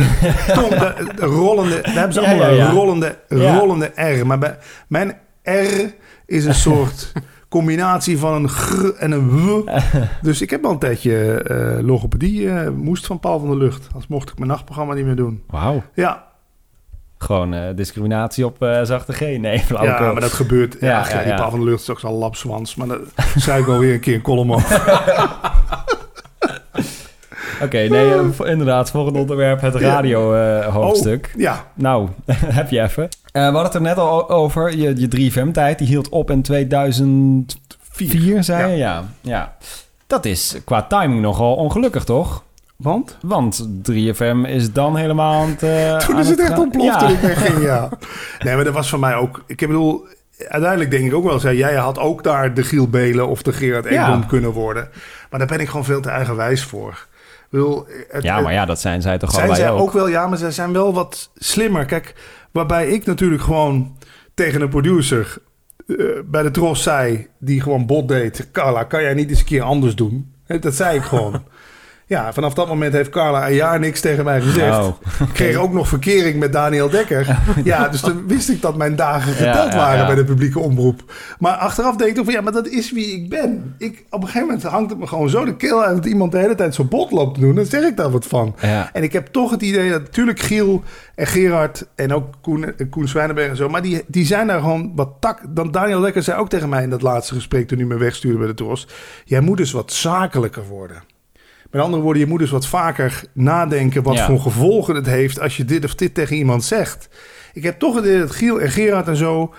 Tom, 0.54 0.70
de, 0.70 1.06
de, 1.16 1.24
rollende, 1.24 1.80
daar 1.82 1.94
hebben 1.94 2.12
ze 2.12 2.20
allemaal 2.20 2.54
ja, 2.54 2.70
rollende, 2.70 3.16
rollende 3.28 3.92
R. 3.94 4.26
Maar 4.26 4.38
bij, 4.38 4.58
mijn 4.88 5.16
R 5.44 5.94
is 6.26 6.44
een 6.44 6.54
soort 6.54 7.12
combinatie 7.48 8.18
van 8.18 8.32
een 8.34 8.48
gr 8.48 8.88
en 8.98 9.12
een 9.12 9.28
w. 9.30 9.70
Dus 10.22 10.42
ik 10.42 10.50
heb 10.50 10.64
al 10.64 10.70
een 10.70 10.78
tijdje 10.78 11.44
uh, 11.50 11.86
logopedie, 11.86 12.40
uh, 12.40 12.68
moest 12.68 13.06
van 13.06 13.20
Paul 13.20 13.38
van 13.38 13.48
der 13.48 13.58
Lucht. 13.58 13.86
Anders 13.86 14.06
mocht 14.06 14.30
ik 14.30 14.38
mijn 14.38 14.50
nachtprogramma 14.50 14.94
niet 14.94 15.04
meer 15.04 15.16
doen. 15.16 15.42
Wauw. 15.46 15.82
Ja. 15.94 16.32
Gewoon 17.18 17.54
uh, 17.54 17.60
discriminatie 17.74 18.46
op 18.46 18.56
zachte 18.82 19.12
G. 19.12 19.20
Nee, 19.20 19.58
flauw. 19.68 19.84
Ja, 19.84 20.12
maar 20.12 20.20
dat 20.20 20.32
gebeurt. 20.32 20.76
Ja, 20.80 20.88
ja, 20.88 21.18
ja 21.18 21.24
die 21.24 21.34
Paul 21.34 21.50
van 21.50 21.58
der 21.58 21.68
Lucht 21.68 21.82
is 21.82 21.90
ook 21.90 22.00
zo'n 22.00 22.12
lapswans. 22.12 22.74
Maar 22.74 22.86
dan 22.86 23.00
schrijf 23.36 23.60
ik 23.60 23.66
wel 23.66 23.78
weer 23.78 23.94
een 23.94 24.00
keer 24.00 24.14
een 24.14 24.22
column 24.22 24.52
over. 24.52 24.82
Oké, 27.64 27.78
nee, 27.78 28.06
uh, 28.06 28.24
inderdaad. 28.44 28.90
Volgende 28.90 29.18
onderwerp, 29.18 29.60
het 29.60 29.74
radio-hoofdstuk. 29.74 31.30
oh, 31.34 31.40
ja. 31.40 31.64
Nou, 31.74 32.08
heb 32.60 32.70
je 32.70 32.80
even. 32.80 33.08
we 33.32 33.40
hadden 33.40 33.62
het 33.62 33.74
er 33.74 33.80
net 33.80 33.98
al 33.98 34.30
over. 34.30 34.76
Je, 34.76 34.92
je 34.96 35.30
3FM-tijd, 35.30 35.78
die 35.78 35.86
hield 35.86 36.08
op 36.08 36.30
in 36.30 36.42
2004, 36.42 38.44
zei 38.44 38.70
je? 38.70 38.76
Ja. 38.76 39.04
ja. 39.20 39.56
Dat 40.06 40.24
is 40.24 40.56
qua 40.64 40.82
timing 40.82 41.20
nogal 41.20 41.54
ongelukkig, 41.54 42.04
toch? 42.04 42.42
Want? 42.76 43.16
Want 43.20 43.68
3FM 43.92 44.46
is 44.46 44.72
dan 44.72 44.96
helemaal 44.96 45.42
aan 45.42 45.48
het... 45.48 45.62
Uh, 45.62 45.98
toen 46.06 46.18
is 46.18 46.28
het, 46.28 46.40
echt 46.40 46.58
ontploft 46.58 46.98
toen 46.98 47.08
ik 47.08 47.20
wegging, 47.20 47.62
ja. 47.62 47.88
Nee, 48.38 48.54
maar 48.54 48.64
dat 48.64 48.74
was 48.74 48.88
van 48.88 49.00
mij 49.00 49.14
ook... 49.14 49.42
Ik 49.46 49.56
bedoel, 49.56 50.06
uiteindelijk 50.48 50.90
denk 50.90 51.06
ik 51.06 51.14
ook 51.14 51.24
wel... 51.24 51.38
Zei, 51.38 51.56
jij 51.56 51.74
had 51.74 51.98
ook 51.98 52.22
daar 52.22 52.54
de 52.54 52.62
Giel 52.62 52.88
Belen 52.88 53.28
of 53.28 53.42
de 53.42 53.52
Gerard 53.52 53.86
Ekdom 53.86 54.26
kunnen 54.26 54.50
worden. 54.50 54.88
Maar 55.30 55.38
daar 55.38 55.48
ben 55.48 55.60
ik 55.60 55.68
gewoon 55.68 55.84
veel 55.84 56.00
te 56.00 56.10
eigenwijs 56.10 56.64
voor. 56.64 57.06
Bedoel, 57.54 57.86
het, 58.08 58.22
ja, 58.22 58.40
maar 58.40 58.52
ja, 58.52 58.64
dat 58.64 58.80
zijn 58.80 59.02
zij 59.02 59.18
toch 59.18 59.30
zijn 59.30 59.54
zij 59.54 59.70
ook. 59.70 59.80
ook 59.80 59.92
wel, 59.92 60.08
ja, 60.08 60.26
maar 60.26 60.38
zij 60.38 60.50
zijn 60.50 60.72
wel 60.72 60.94
wat 60.94 61.30
slimmer. 61.34 61.84
Kijk, 61.84 62.14
waarbij 62.50 62.88
ik 62.88 63.06
natuurlijk 63.06 63.42
gewoon 63.42 63.96
tegen 64.34 64.60
een 64.60 64.68
producer 64.68 65.36
uh, 65.86 66.06
bij 66.24 66.42
de 66.42 66.50
Tros 66.50 66.82
zei... 66.82 67.28
die 67.38 67.60
gewoon 67.60 67.86
bot 67.86 68.08
deed... 68.08 68.48
Carla, 68.52 68.84
kan 68.84 69.02
jij 69.02 69.14
niet 69.14 69.30
eens 69.30 69.38
een 69.38 69.44
keer 69.44 69.62
anders 69.62 69.94
doen? 69.94 70.34
Dat 70.46 70.74
zei 70.74 70.96
ik 70.96 71.02
gewoon. 71.02 71.32
Ja, 72.06 72.32
vanaf 72.32 72.54
dat 72.54 72.68
moment 72.68 72.92
heeft 72.92 73.10
Carla 73.10 73.48
een 73.48 73.54
jaar 73.54 73.78
niks 73.78 74.00
tegen 74.00 74.24
mij 74.24 74.40
gezegd. 74.40 74.78
Oh, 74.78 74.96
Ik 75.20 75.32
kreeg 75.32 75.56
ook 75.56 75.72
nog 75.72 75.88
verkering 75.88 76.38
met 76.38 76.52
Daniel 76.52 76.90
Dekker. 76.90 77.38
ja, 77.64 77.88
dus 77.88 78.00
toen 78.00 78.26
wist 78.26 78.48
ik 78.48 78.62
dat 78.62 78.76
mijn 78.76 78.96
dagen 78.96 79.32
geteld 79.32 79.74
waren 79.74 80.06
bij 80.06 80.14
de 80.14 80.24
publieke 80.24 80.58
omroep. 80.58 81.12
Maar 81.38 81.52
achteraf 81.52 81.96
denk 81.96 82.16
ik 82.16 82.24
van 82.24 82.32
ja, 82.32 82.40
maar 82.40 82.52
dat 82.52 82.68
is 82.68 82.92
wie 82.92 83.06
ik 83.14 83.28
ben. 83.28 83.74
Ik, 83.78 84.04
op 84.10 84.20
een 84.20 84.26
gegeven 84.26 84.46
moment 84.46 84.62
hangt 84.62 84.90
het 84.90 84.98
me 84.98 85.06
gewoon 85.06 85.28
zo 85.30 85.44
de 85.44 85.56
keel 85.56 85.84
aan 85.84 85.94
dat 85.94 86.06
iemand 86.06 86.32
de 86.32 86.38
hele 86.38 86.54
tijd 86.54 86.74
zo 86.74 86.84
bot 86.84 87.10
loopt 87.10 87.34
te 87.34 87.40
doen. 87.40 87.54
Dan 87.54 87.64
zeg 87.66 87.82
ik 87.82 87.96
daar 87.96 88.10
wat 88.10 88.26
van. 88.26 88.56
En 88.92 89.02
ik 89.02 89.12
heb 89.12 89.26
toch 89.26 89.50
het 89.50 89.62
idee 89.62 89.90
dat 89.90 90.02
natuurlijk 90.02 90.40
Giel 90.40 90.82
en 91.14 91.26
Gerard 91.26 91.86
en 91.94 92.12
ook 92.14 92.34
Koen, 92.40 92.74
Koen 92.90 93.08
Zwijnenberg 93.08 93.50
en 93.50 93.56
zo, 93.56 93.68
maar 93.68 93.82
die, 93.82 94.04
die 94.06 94.26
zijn 94.26 94.46
daar 94.46 94.60
gewoon 94.60 94.92
wat 94.94 95.10
tak. 95.20 95.40
Dan 95.48 95.70
Daniel 95.70 96.00
Dekker 96.00 96.22
zei 96.22 96.38
ook 96.38 96.48
tegen 96.48 96.68
mij 96.68 96.82
in 96.82 96.90
dat 96.90 97.02
laatste 97.02 97.34
gesprek 97.34 97.68
toen 97.68 97.78
hij 97.78 97.86
me 97.86 97.96
wegstuurde 97.96 98.38
bij 98.38 98.46
de 98.46 98.54
Tros. 98.54 98.88
Jij 99.24 99.40
moet 99.40 99.56
dus 99.56 99.72
wat 99.72 99.92
zakelijker 99.92 100.66
worden. 100.66 101.12
Met 101.74 101.82
andere 101.82 102.02
woorden, 102.02 102.22
je 102.22 102.28
moet 102.28 102.38
dus 102.38 102.50
wat 102.50 102.66
vaker 102.66 103.22
nadenken 103.32 104.02
wat 104.02 104.20
voor 104.20 104.40
gevolgen 104.40 104.94
het 104.94 105.06
heeft 105.06 105.40
als 105.40 105.56
je 105.56 105.64
dit 105.64 105.84
of 105.84 105.94
dit 105.94 106.14
tegen 106.14 106.36
iemand 106.36 106.64
zegt. 106.64 107.08
Ik 107.52 107.62
heb 107.62 107.78
toch 107.78 107.94
het 107.94 108.04
idee 108.04 108.18
dat 108.18 108.30
Giel 108.30 108.60
en 108.60 108.70
Gerard 108.70 109.08
en 109.08 109.16
zo 109.16 109.54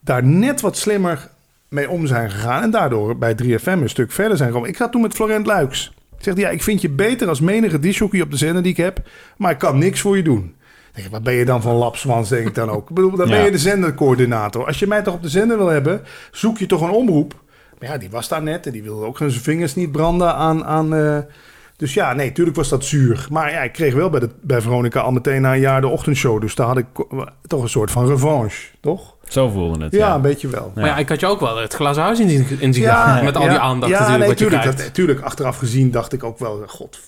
daar 0.00 0.24
net 0.24 0.60
wat 0.60 0.76
slimmer 0.76 1.28
mee 1.68 1.90
om 1.90 2.06
zijn 2.06 2.30
gegaan. 2.30 2.62
En 2.62 2.70
daardoor 2.70 3.18
bij 3.18 3.36
3FM 3.42 3.64
een 3.64 3.88
stuk 3.88 4.12
verder 4.12 4.36
zijn 4.36 4.48
gekomen. 4.48 4.68
Ik 4.70 4.76
ga 4.76 4.88
toen 4.88 5.00
met 5.00 5.14
Florent 5.14 5.46
Luiks. 5.46 5.94
Ik 6.18 6.24
zeg, 6.24 6.36
ja, 6.36 6.48
ik 6.48 6.62
vind 6.62 6.80
je 6.80 6.88
beter 6.88 7.28
als 7.28 7.40
menige 7.40 7.78
disjockey 7.78 8.20
op 8.20 8.30
de 8.30 8.36
zender 8.36 8.62
die 8.62 8.72
ik 8.72 8.76
heb. 8.76 8.98
Maar 9.36 9.50
ik 9.50 9.58
kan 9.58 9.78
niks 9.78 10.00
voor 10.00 10.16
je 10.16 10.22
doen. 10.22 10.54
Denk, 10.92 11.08
wat 11.10 11.22
ben 11.22 11.34
je 11.34 11.44
dan 11.44 11.62
van 11.62 11.74
lapswans, 11.74 12.28
denk 12.28 12.46
ik 12.46 12.54
dan 12.54 12.70
ook. 12.70 12.88
Ik 12.88 12.94
bedoel, 12.94 13.16
dan 13.16 13.28
ben 13.28 13.44
je 13.44 13.50
de 13.50 13.58
zendercoördinator. 13.58 14.66
Als 14.66 14.78
je 14.78 14.86
mij 14.86 15.02
toch 15.02 15.14
op 15.14 15.22
de 15.22 15.28
zender 15.28 15.56
wil 15.56 15.68
hebben, 15.68 16.02
zoek 16.30 16.58
je 16.58 16.66
toch 16.66 16.80
een 16.80 16.90
omroep. 16.90 17.34
Maar 17.78 17.88
ja, 17.88 17.98
die 17.98 18.10
was 18.10 18.28
daar 18.28 18.42
net 18.42 18.66
en 18.66 18.72
die 18.72 18.82
wilde 18.82 19.06
ook 19.06 19.18
zijn 19.18 19.30
vingers 19.30 19.74
niet 19.74 19.92
branden 19.92 20.34
aan... 20.34 20.64
aan 20.64 20.94
uh, 20.94 21.18
dus 21.76 21.94
ja, 21.94 22.12
nee, 22.12 22.28
natuurlijk 22.28 22.56
was 22.56 22.68
dat 22.68 22.84
zuur. 22.84 23.26
Maar 23.30 23.52
ja, 23.52 23.60
ik 23.60 23.72
kreeg 23.72 23.94
wel 23.94 24.10
bij, 24.10 24.20
de, 24.20 24.28
bij 24.42 24.60
Veronica 24.60 25.00
al 25.00 25.12
meteen 25.12 25.42
na 25.42 25.52
een 25.52 25.60
jaar 25.60 25.80
de 25.80 25.88
ochtendshow. 25.88 26.40
Dus 26.40 26.54
daar 26.54 26.66
had 26.66 26.78
ik 26.78 26.86
toch 27.46 27.62
een 27.62 27.68
soort 27.68 27.90
van 27.90 28.06
revanche, 28.06 28.68
toch? 28.80 29.16
Zo 29.28 29.48
voelde 29.48 29.84
het. 29.84 29.92
Ja, 29.92 29.98
ja. 29.98 30.14
een 30.14 30.20
beetje 30.20 30.48
wel. 30.48 30.72
Maar 30.74 30.86
ja, 30.86 30.96
ik 30.96 31.08
had 31.08 31.20
je 31.20 31.26
ook 31.26 31.40
wel 31.40 31.56
het 31.56 31.74
glazen 31.74 32.02
huis 32.02 32.20
in 32.20 32.28
zien, 32.28 32.46
in 32.60 32.74
zien 32.74 32.82
ja, 32.82 33.20
Met 33.22 33.36
al 33.36 33.48
die 33.48 33.58
aandacht 33.58 33.92
ja, 33.92 33.98
natuurlijk. 33.98 34.26
Nee, 34.26 34.34
tuurlijk, 34.34 34.78
natuurlijk, 34.78 35.20
achteraf 35.20 35.56
gezien 35.56 35.90
dacht 35.90 36.12
ik 36.12 36.24
ook 36.24 36.38
wel... 36.38 36.62
God, 36.66 37.00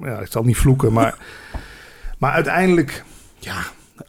ja, 0.00 0.18
ik 0.18 0.30
zal 0.30 0.42
niet 0.42 0.56
vloeken, 0.56 0.92
maar... 0.92 1.18
maar 2.18 2.32
uiteindelijk, 2.32 3.04
ja... 3.38 3.58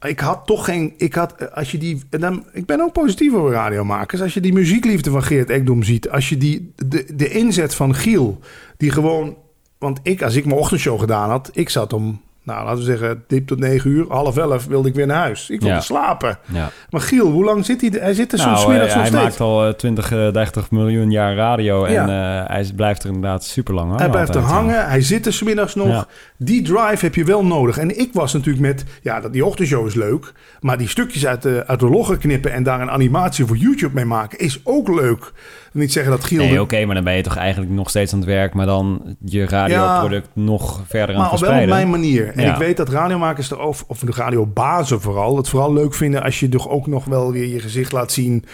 Ik 0.08 0.20
had 0.20 0.46
toch 0.46 0.66
geen... 0.66 0.94
Ik 0.98 1.14
had, 1.14 1.54
als 1.56 1.72
je 1.72 1.78
die... 1.78 2.04
Dan, 2.10 2.46
ik 2.54 2.66
ben 2.66 2.82
ook 2.82 2.94
positief 2.94 3.34
over 3.34 3.52
radiomakers. 3.52 4.22
Als 4.22 4.34
je 4.34 4.40
die 4.40 4.54
muziekliefde 4.54 5.10
van 5.10 5.24
Geert 5.24 5.50
Ekdom 5.50 5.84
ziet... 5.84 6.10
Als 6.10 6.30
je 6.30 6.38
die, 6.38 6.74
de, 6.86 7.06
de 7.16 7.30
inzet 7.30 7.76
van 7.76 7.96
Giel... 7.96 8.40
Die 8.78 8.92
gewoon 8.92 9.38
want 9.82 10.00
ik, 10.04 10.22
als 10.22 10.36
ik 10.36 10.46
mijn 10.46 10.60
ochtendshow 10.60 11.00
gedaan 11.00 11.30
had, 11.30 11.50
ik 11.54 11.70
zat 11.70 11.94
om, 11.94 12.22
nou 12.44 12.64
laten 12.64 12.80
we 12.80 12.86
zeggen, 12.86 13.24
diep 13.28 13.48
tot 13.48 13.60
negen 13.60 13.92
uur, 13.92 14.06
half 14.10 14.38
elf 14.38 14.66
wilde 14.66 14.88
ik 14.88 14.96
weer 14.96 15.06
naar 15.06 15.22
huis. 15.22 15.50
Ik 15.50 15.62
wilde 15.62 15.82
slapen. 15.82 16.38
Ja. 16.46 16.70
Maar 16.90 17.02
Giel, 17.02 17.32
hoe 17.32 17.44
lang 17.44 17.66
zit 17.66 17.82
hij? 17.82 17.90
Hij 18.00 18.14
zit 18.14 18.32
er 18.32 18.38
nou, 18.38 18.56
soms 18.56 18.68
middags 18.68 18.94
Hij 18.94 19.12
maakt 19.12 19.40
al 19.40 19.76
20, 19.76 20.10
30 20.10 20.72
miljoen 20.72 21.12
jaar 21.12 21.36
radio 21.36 21.86
en 21.86 22.10
uh, 22.10 22.48
hij 22.48 22.72
blijft 22.76 23.04
er 23.04 23.08
inderdaad 23.08 23.44
super 23.44 23.74
lang 23.74 23.98
Hij 23.98 24.10
blijft 24.10 24.36
er 24.36 24.42
hangen, 24.42 24.88
hij 24.88 25.02
zit 25.02 25.26
er 25.26 25.34
smiddags 25.34 25.76
nog. 25.76 26.08
Die 26.38 26.62
drive 26.62 27.06
heb 27.06 27.16
je 27.16 27.24
wel 27.24 27.46
nodig. 27.46 27.78
En 27.78 28.00
ik 28.00 28.10
was 28.14 28.34
natuurlijk 28.34 28.66
met, 28.66 28.84
ja, 29.02 29.20
die 29.20 29.46
ochtendshow 29.46 29.88
is 29.88 29.94
leuk, 29.94 30.34
maar 30.60 30.78
die 30.78 30.88
stukjes 30.88 31.26
uit 31.26 31.42
de, 31.42 31.64
uit 31.68 31.80
de 31.80 31.90
logger 31.90 32.18
knippen 32.18 32.52
en 32.52 32.64
daar 32.64 32.82
een 32.82 32.92
animatie 32.92 33.46
voor 33.46 33.58
YouTube 33.58 33.94
mee 33.94 34.06
maken 34.06 34.40
is 34.40 34.60
ook 34.64 34.88
leuk 34.88 35.32
niet 35.74 35.92
zeggen 35.92 36.12
dat 36.12 36.24
Giel... 36.24 36.44
Nee, 36.44 36.62
oké, 36.62 36.86
maar 36.86 36.96
dan 36.96 37.04
ben 37.04 37.16
je 37.16 37.22
toch 37.22 37.36
eigenlijk 37.36 37.72
nog 37.72 37.90
steeds 37.90 38.14
aan 38.14 38.20
het 38.20 38.28
werk... 38.28 38.54
maar 38.54 38.66
dan 38.66 39.16
je 39.26 39.46
radioproduct 39.46 40.28
nog 40.34 40.82
verder 40.88 41.16
aan 41.16 41.22
het 41.22 41.30
verspreiden. 41.30 41.70
Maar 41.70 41.78
wel 41.78 41.88
op 41.88 41.92
mijn 41.92 42.02
manier. 42.02 42.31
En 42.36 42.50
ik 42.50 42.56
weet 42.56 42.78
dat 42.78 42.90
radiomakers 42.90 43.52
er 43.52 43.60
of, 43.60 43.86
de 43.88 44.12
radiobazen 44.12 45.02
vooral... 45.02 45.38
het 45.38 45.50
vooral 45.50 45.74
leuk 45.74 45.94
vinden 45.94 46.24
als 46.24 46.40
je 46.40 46.50
toch 46.50 46.70
ook 46.70 46.88
nog 46.88 47.06
wel 47.06 47.32
weer 47.32 47.48
je 47.48 47.60
gezicht 47.60 47.92
laat 47.92 48.12
zien... 48.12 48.46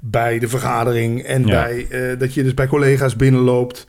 bij 0.00 0.38
de 0.38 0.48
vergadering 0.48 1.22
en 1.22 1.42
bij, 1.42 1.86
uh, 1.90 2.18
dat 2.18 2.34
je 2.34 2.42
dus 2.42 2.54
bij 2.54 2.66
collega's 2.66 3.16
binnenloopt... 3.16 3.86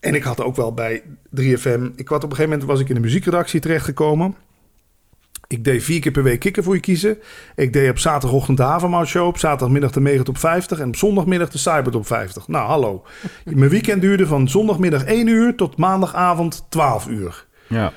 En 0.00 0.14
ik 0.14 0.22
had 0.22 0.42
ook 0.42 0.56
wel 0.56 0.74
bij 0.74 1.02
3FM... 1.40 1.82
Ik 1.96 2.08
had 2.08 2.24
op 2.24 2.30
een 2.30 2.36
gegeven 2.36 2.48
moment 2.50 2.64
was 2.64 2.80
ik 2.80 2.88
in 2.88 2.94
de 2.94 3.00
muziekredactie 3.00 3.60
terechtgekomen... 3.60 4.36
Ik 5.52 5.64
deed 5.64 5.82
vier 5.82 6.00
keer 6.00 6.12
per 6.12 6.22
week 6.22 6.40
kikken 6.40 6.62
voor 6.62 6.74
je 6.74 6.80
kiezen. 6.80 7.18
Ik 7.56 7.72
deed 7.72 7.90
op 7.90 7.98
zaterdagochtend 7.98 8.56
de 8.56 8.62
Havermout 8.62 9.06
Show. 9.06 9.26
Op 9.26 9.38
zaterdagmiddag 9.38 9.90
de 9.90 10.00
Mega 10.00 10.22
Top 10.22 10.38
50. 10.38 10.78
En 10.78 10.88
op 10.88 10.96
zondagmiddag 10.96 11.50
de 11.50 11.58
Cyber 11.58 11.92
Top 11.92 12.06
50. 12.06 12.48
Nou, 12.48 12.66
hallo. 12.66 13.04
Mijn 13.44 13.70
weekend 13.70 14.00
duurde 14.00 14.26
van 14.26 14.48
zondagmiddag 14.48 15.04
1 15.04 15.26
uur 15.26 15.54
tot 15.54 15.76
maandagavond 15.76 16.66
12 16.68 17.08
uur. 17.08 17.46
Ja. 17.66 17.92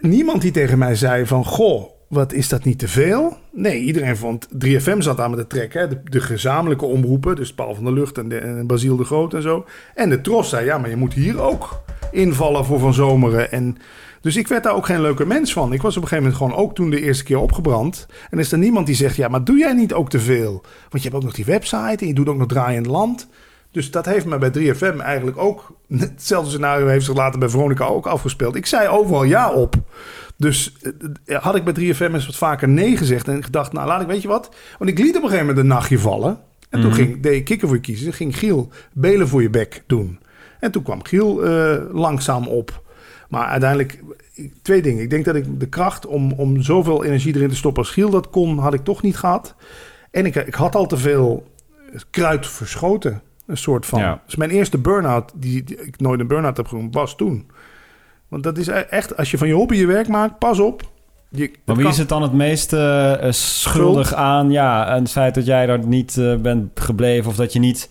Niemand 0.00 0.42
die 0.42 0.50
tegen 0.50 0.78
mij 0.78 0.94
zei 0.94 1.26
van... 1.26 1.44
Goh, 1.44 1.90
wat 2.08 2.32
is 2.32 2.48
dat 2.48 2.64
niet 2.64 2.78
te 2.78 2.88
veel? 2.88 3.36
Nee, 3.52 3.80
iedereen 3.80 4.16
vond... 4.16 4.48
3FM 4.66 4.98
zat 4.98 5.20
aan 5.20 5.30
met 5.30 5.38
de 5.38 5.46
trek, 5.46 5.74
hè? 5.74 5.88
De, 6.04 6.20
gezamenlijke 6.20 6.84
omroepen. 6.84 7.36
Dus 7.36 7.54
Paul 7.54 7.74
van 7.74 7.84
der 7.84 7.92
Lucht 7.92 8.18
en, 8.18 8.28
de, 8.28 8.64
de 8.66 9.04
Groot 9.04 9.34
en 9.34 9.42
zo. 9.42 9.66
En 9.94 10.10
de 10.10 10.20
Tros 10.20 10.48
zei, 10.48 10.64
ja, 10.64 10.78
maar 10.78 10.90
je 10.90 10.96
moet 10.96 11.14
hier 11.14 11.40
ook 11.40 11.82
invallen 12.10 12.64
voor 12.64 12.78
Van 12.78 12.94
Zomeren. 12.94 13.52
En 13.52 13.76
dus 14.20 14.36
ik 14.36 14.48
werd 14.48 14.62
daar 14.62 14.74
ook 14.74 14.86
geen 14.86 15.00
leuke 15.00 15.26
mens 15.26 15.52
van. 15.52 15.72
Ik 15.72 15.82
was 15.82 15.96
op 15.96 16.02
een 16.02 16.08
gegeven 16.08 16.30
moment 16.30 16.42
gewoon 16.42 16.64
ook 16.64 16.74
toen 16.74 16.90
de 16.90 17.00
eerste 17.00 17.24
keer 17.24 17.38
opgebrand. 17.38 18.06
En 18.30 18.38
is 18.38 18.52
er 18.52 18.58
niemand 18.58 18.86
die 18.86 18.94
zegt, 18.94 19.16
ja, 19.16 19.28
maar 19.28 19.44
doe 19.44 19.58
jij 19.58 19.72
niet 19.72 19.92
ook 19.92 20.10
te 20.10 20.20
veel? 20.20 20.52
Want 20.88 21.02
je 21.02 21.08
hebt 21.08 21.14
ook 21.14 21.22
nog 21.22 21.34
die 21.34 21.44
website 21.44 21.96
en 21.98 22.06
je 22.06 22.14
doet 22.14 22.28
ook 22.28 22.36
nog 22.36 22.46
draaiend 22.46 22.86
land. 22.86 23.28
Dus 23.76 23.90
dat 23.90 24.06
heeft 24.06 24.26
me 24.26 24.38
bij 24.38 24.50
3FM 24.50 24.96
eigenlijk 24.96 25.38
ook... 25.38 25.76
Hetzelfde 25.96 26.50
scenario 26.50 26.86
heeft 26.86 27.04
zich 27.04 27.14
later 27.14 27.38
bij 27.38 27.48
Veronica 27.48 27.84
ook 27.84 28.06
afgespeeld. 28.06 28.54
Ik 28.54 28.66
zei 28.66 28.88
overal 28.88 29.24
ja 29.24 29.52
op. 29.52 29.74
Dus 30.36 30.76
eh, 31.24 31.42
had 31.42 31.54
ik 31.54 31.64
bij 31.64 31.74
3FM 31.74 32.12
eens 32.12 32.26
wat 32.26 32.36
vaker 32.36 32.68
nee 32.68 32.96
gezegd 32.96 33.28
en 33.28 33.44
gedacht, 33.44 33.72
nou 33.72 33.86
laat 33.86 34.00
ik, 34.00 34.06
weet 34.06 34.22
je 34.22 34.28
wat? 34.28 34.54
Want 34.78 34.90
ik 34.90 34.98
liet 34.98 35.16
op 35.16 35.22
een 35.22 35.28
gegeven 35.28 35.46
moment 35.46 35.58
een 35.58 35.66
nachtje 35.66 35.98
vallen. 35.98 36.38
En 36.70 36.80
toen 36.80 36.90
mhm. 36.90 36.98
ging, 36.98 37.22
deed 37.22 37.34
ik 37.34 37.44
kikker 37.44 37.68
voor 37.68 37.76
je 37.76 37.82
kiezen. 37.82 38.12
Ging 38.12 38.38
Giel 38.38 38.68
belen 38.92 39.28
voor 39.28 39.42
je 39.42 39.50
bek 39.50 39.82
doen. 39.86 40.18
En 40.60 40.70
toen 40.70 40.82
kwam 40.82 41.04
Giel 41.04 41.46
uh, 41.46 41.76
langzaam 41.92 42.46
op. 42.46 42.82
Maar 43.28 43.46
uiteindelijk, 43.46 44.02
twee 44.62 44.82
dingen. 44.82 45.02
Ik 45.02 45.10
denk 45.10 45.24
dat 45.24 45.34
ik 45.34 45.60
de 45.60 45.68
kracht 45.68 46.06
om, 46.06 46.32
om 46.32 46.62
zoveel 46.62 47.04
energie 47.04 47.34
erin 47.34 47.48
te 47.48 47.56
stoppen 47.56 47.82
als 47.82 47.92
Giel 47.92 48.10
dat 48.10 48.30
kon, 48.30 48.58
had 48.58 48.74
ik 48.74 48.84
toch 48.84 49.02
niet 49.02 49.16
gehad. 49.16 49.54
En 50.10 50.26
ik, 50.26 50.34
ik 50.34 50.54
had 50.54 50.74
al 50.74 50.86
te 50.86 50.96
veel 50.96 51.46
kruid 52.10 52.46
verschoten. 52.46 53.22
Een 53.46 53.56
soort 53.56 53.86
van. 53.86 54.20
Dus 54.24 54.36
mijn 54.36 54.50
eerste 54.50 54.78
burn-out, 54.78 55.32
die, 55.34 55.64
ik 55.64 56.00
nooit 56.00 56.20
een 56.20 56.26
burn-out 56.26 56.56
heb 56.56 56.66
genoemd, 56.66 56.94
was 56.94 57.16
toen. 57.16 57.50
Want 58.28 58.42
dat 58.42 58.58
is 58.58 58.66
e-, 58.66 58.72
echt, 58.72 59.16
als 59.16 59.30
je 59.30 59.38
van 59.38 59.48
je 59.48 59.54
hobby 59.54 59.76
je 59.76 59.86
werk 59.86 60.08
maakt, 60.08 60.38
pas 60.38 60.58
op. 60.58 60.82
Je, 61.28 61.50
maar 61.64 61.76
wie 61.76 61.88
is 61.88 61.98
het 61.98 62.08
dan 62.08 62.22
het 62.22 62.32
meest 62.32 62.72
uh, 62.72 63.14
schuldig 63.30 64.14
aan? 64.14 64.50
Ja, 64.50 64.86
aan 64.86 65.02
het 65.02 65.10
feit 65.10 65.34
dat 65.34 65.46
jij 65.46 65.66
daar 65.66 65.86
niet 65.86 66.16
uh, 66.16 66.36
bent 66.36 66.80
gebleven 66.80 67.30
of 67.30 67.36
dat 67.36 67.52
je 67.52 67.58
niet 67.58 67.88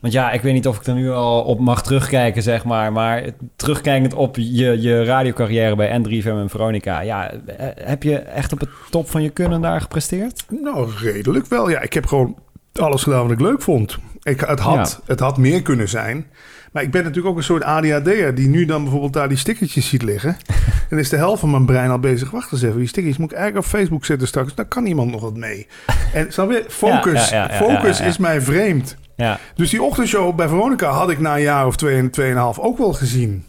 want 0.00 0.12
ja, 0.12 0.30
ik 0.30 0.40
weet 0.40 0.52
niet 0.52 0.66
of 0.66 0.76
ik 0.76 0.86
er 0.86 0.94
nu 0.94 1.10
al 1.10 1.42
op 1.42 1.60
mag 1.60 1.82
terugkijken, 1.82 2.42
zeg 2.42 2.64
maar. 2.64 2.92
Maar 2.92 3.24
terugkijkend 3.56 4.14
op 4.14 4.36
je, 4.36 4.80
je 4.80 5.04
radiocarrière 5.04 5.76
bij 5.76 6.00
N3FM 6.00 6.26
en 6.26 6.48
Veronica. 6.48 7.00
Ja, 7.00 7.30
eh, 7.32 7.66
heb 7.74 8.02
je 8.02 8.18
echt 8.18 8.52
op 8.52 8.60
het 8.60 8.68
top 8.90 9.10
van 9.10 9.22
je 9.22 9.30
kunnen 9.30 9.60
daar 9.60 9.80
gepresteerd? 9.80 10.44
Nou, 10.48 10.90
redelijk 10.98 11.46
wel. 11.46 11.70
Ja, 11.70 11.80
ik 11.80 11.92
heb 11.92 12.06
gewoon 12.06 12.36
alles 12.72 13.02
gedaan 13.02 13.22
wat 13.22 13.30
ik 13.30 13.40
leuk 13.40 13.62
vond. 13.62 13.98
Ik, 14.22 14.40
het, 14.40 14.60
had, 14.60 15.00
het 15.06 15.20
had 15.20 15.38
meer 15.38 15.62
kunnen 15.62 15.88
zijn. 15.88 16.26
Maar 16.72 16.82
ik 16.82 16.90
ben 16.90 17.02
natuurlijk 17.02 17.28
ook 17.28 17.36
een 17.36 17.44
soort 17.44 17.64
ADHD'er... 17.64 18.34
die 18.34 18.48
nu 18.48 18.64
dan 18.64 18.82
bijvoorbeeld 18.82 19.12
daar 19.12 19.28
die 19.28 19.36
stickertjes 19.36 19.88
ziet 19.88 20.02
liggen. 20.02 20.36
en 20.90 20.98
is 20.98 21.08
de 21.08 21.16
helft 21.16 21.40
van 21.40 21.50
mijn 21.50 21.66
brein 21.66 21.90
al 21.90 21.98
bezig. 21.98 22.30
Wacht 22.30 22.52
eens 22.52 22.62
even, 22.62 22.78
die 22.78 22.88
stickertjes 22.88 23.20
moet 23.20 23.30
ik 23.32 23.36
eigenlijk 23.36 23.66
op 23.66 23.72
Facebook 23.72 24.04
zetten 24.04 24.28
straks. 24.28 24.54
Daar 24.54 24.66
kan 24.66 24.86
iemand 24.86 25.10
nog 25.10 25.20
wat 25.20 25.36
mee. 25.36 25.66
En 26.12 26.32
snap 26.32 26.50
je, 26.50 26.64
focus, 26.84 27.32
focus 27.50 28.00
is 28.00 28.18
mij 28.18 28.40
vreemd. 28.40 28.96
Ja. 29.16 29.38
Dus 29.54 29.70
die 29.70 29.82
ochtendshow 29.82 30.36
bij 30.36 30.48
Veronica 30.48 30.88
had 30.88 31.10
ik 31.10 31.18
na 31.18 31.34
een 31.34 31.42
jaar 31.42 31.66
of 31.66 31.76
twee 31.76 31.96
en 31.96 32.10
tweeënhalf 32.10 32.58
ook 32.58 32.78
wel 32.78 32.92
gezien. 32.92 33.44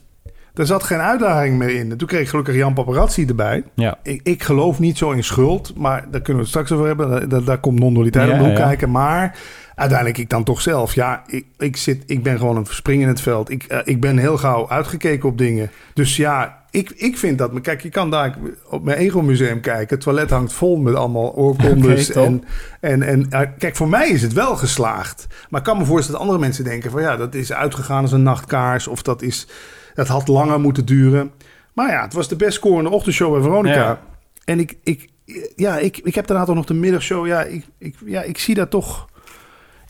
Er 0.54 0.66
zat 0.66 0.84
geen 0.84 1.00
uitdaging 1.00 1.58
meer 1.58 1.70
in. 1.70 1.92
En 1.92 1.98
toen 1.98 2.08
kreeg 2.08 2.22
ik 2.22 2.28
gelukkig 2.28 2.56
Jan 2.56 2.74
Paparazzi 2.74 3.26
erbij. 3.26 3.64
Ja. 3.76 3.98
Ik, 4.04 4.22
ik 4.24 4.44
geloof 4.44 4.80
niet 4.80 4.98
zo 4.98 5.12
in 5.12 5.24
schuld, 5.24 5.74
maar 5.78 6.06
daar 6.12 6.22
kunnen 6.22 6.44
we 6.44 6.50
het 6.50 6.50
straks 6.50 6.72
over 6.72 6.86
hebben. 6.88 7.30
Daar, 7.30 7.44
daar 7.44 7.60
komt 7.60 7.80
non-dualiteit 7.80 8.28
Ja, 8.28 8.34
om 8.34 8.40
de 8.40 8.46
hoek 8.46 8.58
ja. 8.58 8.64
kijken. 8.64 8.92
Maar 8.92 9.38
uiteindelijk 9.82 10.20
ik 10.20 10.30
dan 10.30 10.44
toch 10.44 10.62
zelf. 10.62 10.94
Ja, 10.94 11.24
ik, 11.28 11.46
ik, 11.58 11.78
zit, 11.78 12.04
ik 12.06 12.24
ben 12.24 12.38
gewoon 12.38 12.58
een 12.58 12.66
spring 12.70 13.02
in 13.02 13.08
het 13.08 13.22
veld. 13.22 13.50
Ik, 13.50 13.64
eh, 13.64 13.80
ik 13.84 14.02
ben 14.02 14.18
heel 14.18 14.38
gauw 14.38 14.70
uitgekeken 14.70 15.30
op 15.30 15.38
dingen. 15.38 15.72
Dus 15.94 16.16
ja, 16.16 16.64
ik, 16.70 16.90
ik 16.90 17.18
vind 17.18 17.38
dat... 17.38 17.52
maar 17.52 17.62
Kijk, 17.62 17.82
je 17.82 17.90
kan 17.90 18.10
daar 18.10 18.38
op 18.70 18.84
mijn 18.84 18.98
Ego-museum 18.98 19.62
kijken. 19.62 19.96
Het 19.96 20.04
toilet 20.04 20.30
hangt 20.30 20.54
vol 20.54 20.78
met 20.78 20.96
allemaal 20.96 21.34
oorkondes. 21.36 22.12
En, 22.22 22.44
en, 22.80 23.04
en 23.04 23.26
eh, 23.30 23.48
kijk, 23.58 23.76
voor 23.76 23.90
mij 23.90 24.10
is 24.10 24.22
het 24.22 24.34
wel 24.34 24.56
geslaagd. 24.56 25.28
Maar 25.50 25.60
ik 25.60 25.66
kan 25.66 25.78
me 25.78 25.86
voorstellen 25.86 26.20
dat 26.20 26.30
andere 26.30 26.46
mensen 26.46 26.64
denken 26.64 26.92
van... 26.92 27.02
ja, 27.02 27.18
dat 27.18 27.36
is 27.36 27.54
uitgegaan 27.54 28.02
als 28.02 28.12
een 28.12 28.24
nachtkaars. 28.24 28.88
Of 28.88 29.02
dat, 29.02 29.22
is, 29.22 29.48
dat 29.94 30.08
had 30.08 30.28
langer 30.28 30.60
moeten 30.60 30.86
duren. 30.86 31.32
Maar 31.74 31.90
ja, 31.92 32.02
het 32.02 32.14
was 32.14 32.28
de 32.28 32.36
best 32.36 32.54
scorende 32.54 32.90
ochtendshow 32.90 33.34
bij 33.34 33.42
Veronica. 33.42 33.76
Ja. 33.76 34.02
En 34.46 34.60
ik, 34.60 34.78
ik, 34.84 35.10
ja, 35.56 35.78
ik, 35.78 35.98
ik 35.98 36.16
heb 36.16 36.28
daarna 36.28 36.46
toch 36.46 36.56
nog 36.56 36.66
de 36.66 36.74
middagshow. 36.74 37.28
Ja, 37.28 37.42
ik, 37.44 37.66
ik, 37.78 37.96
ja, 38.06 38.22
ik 38.22 38.38
zie 38.38 38.56
dat 38.56 38.70
toch... 38.70 39.10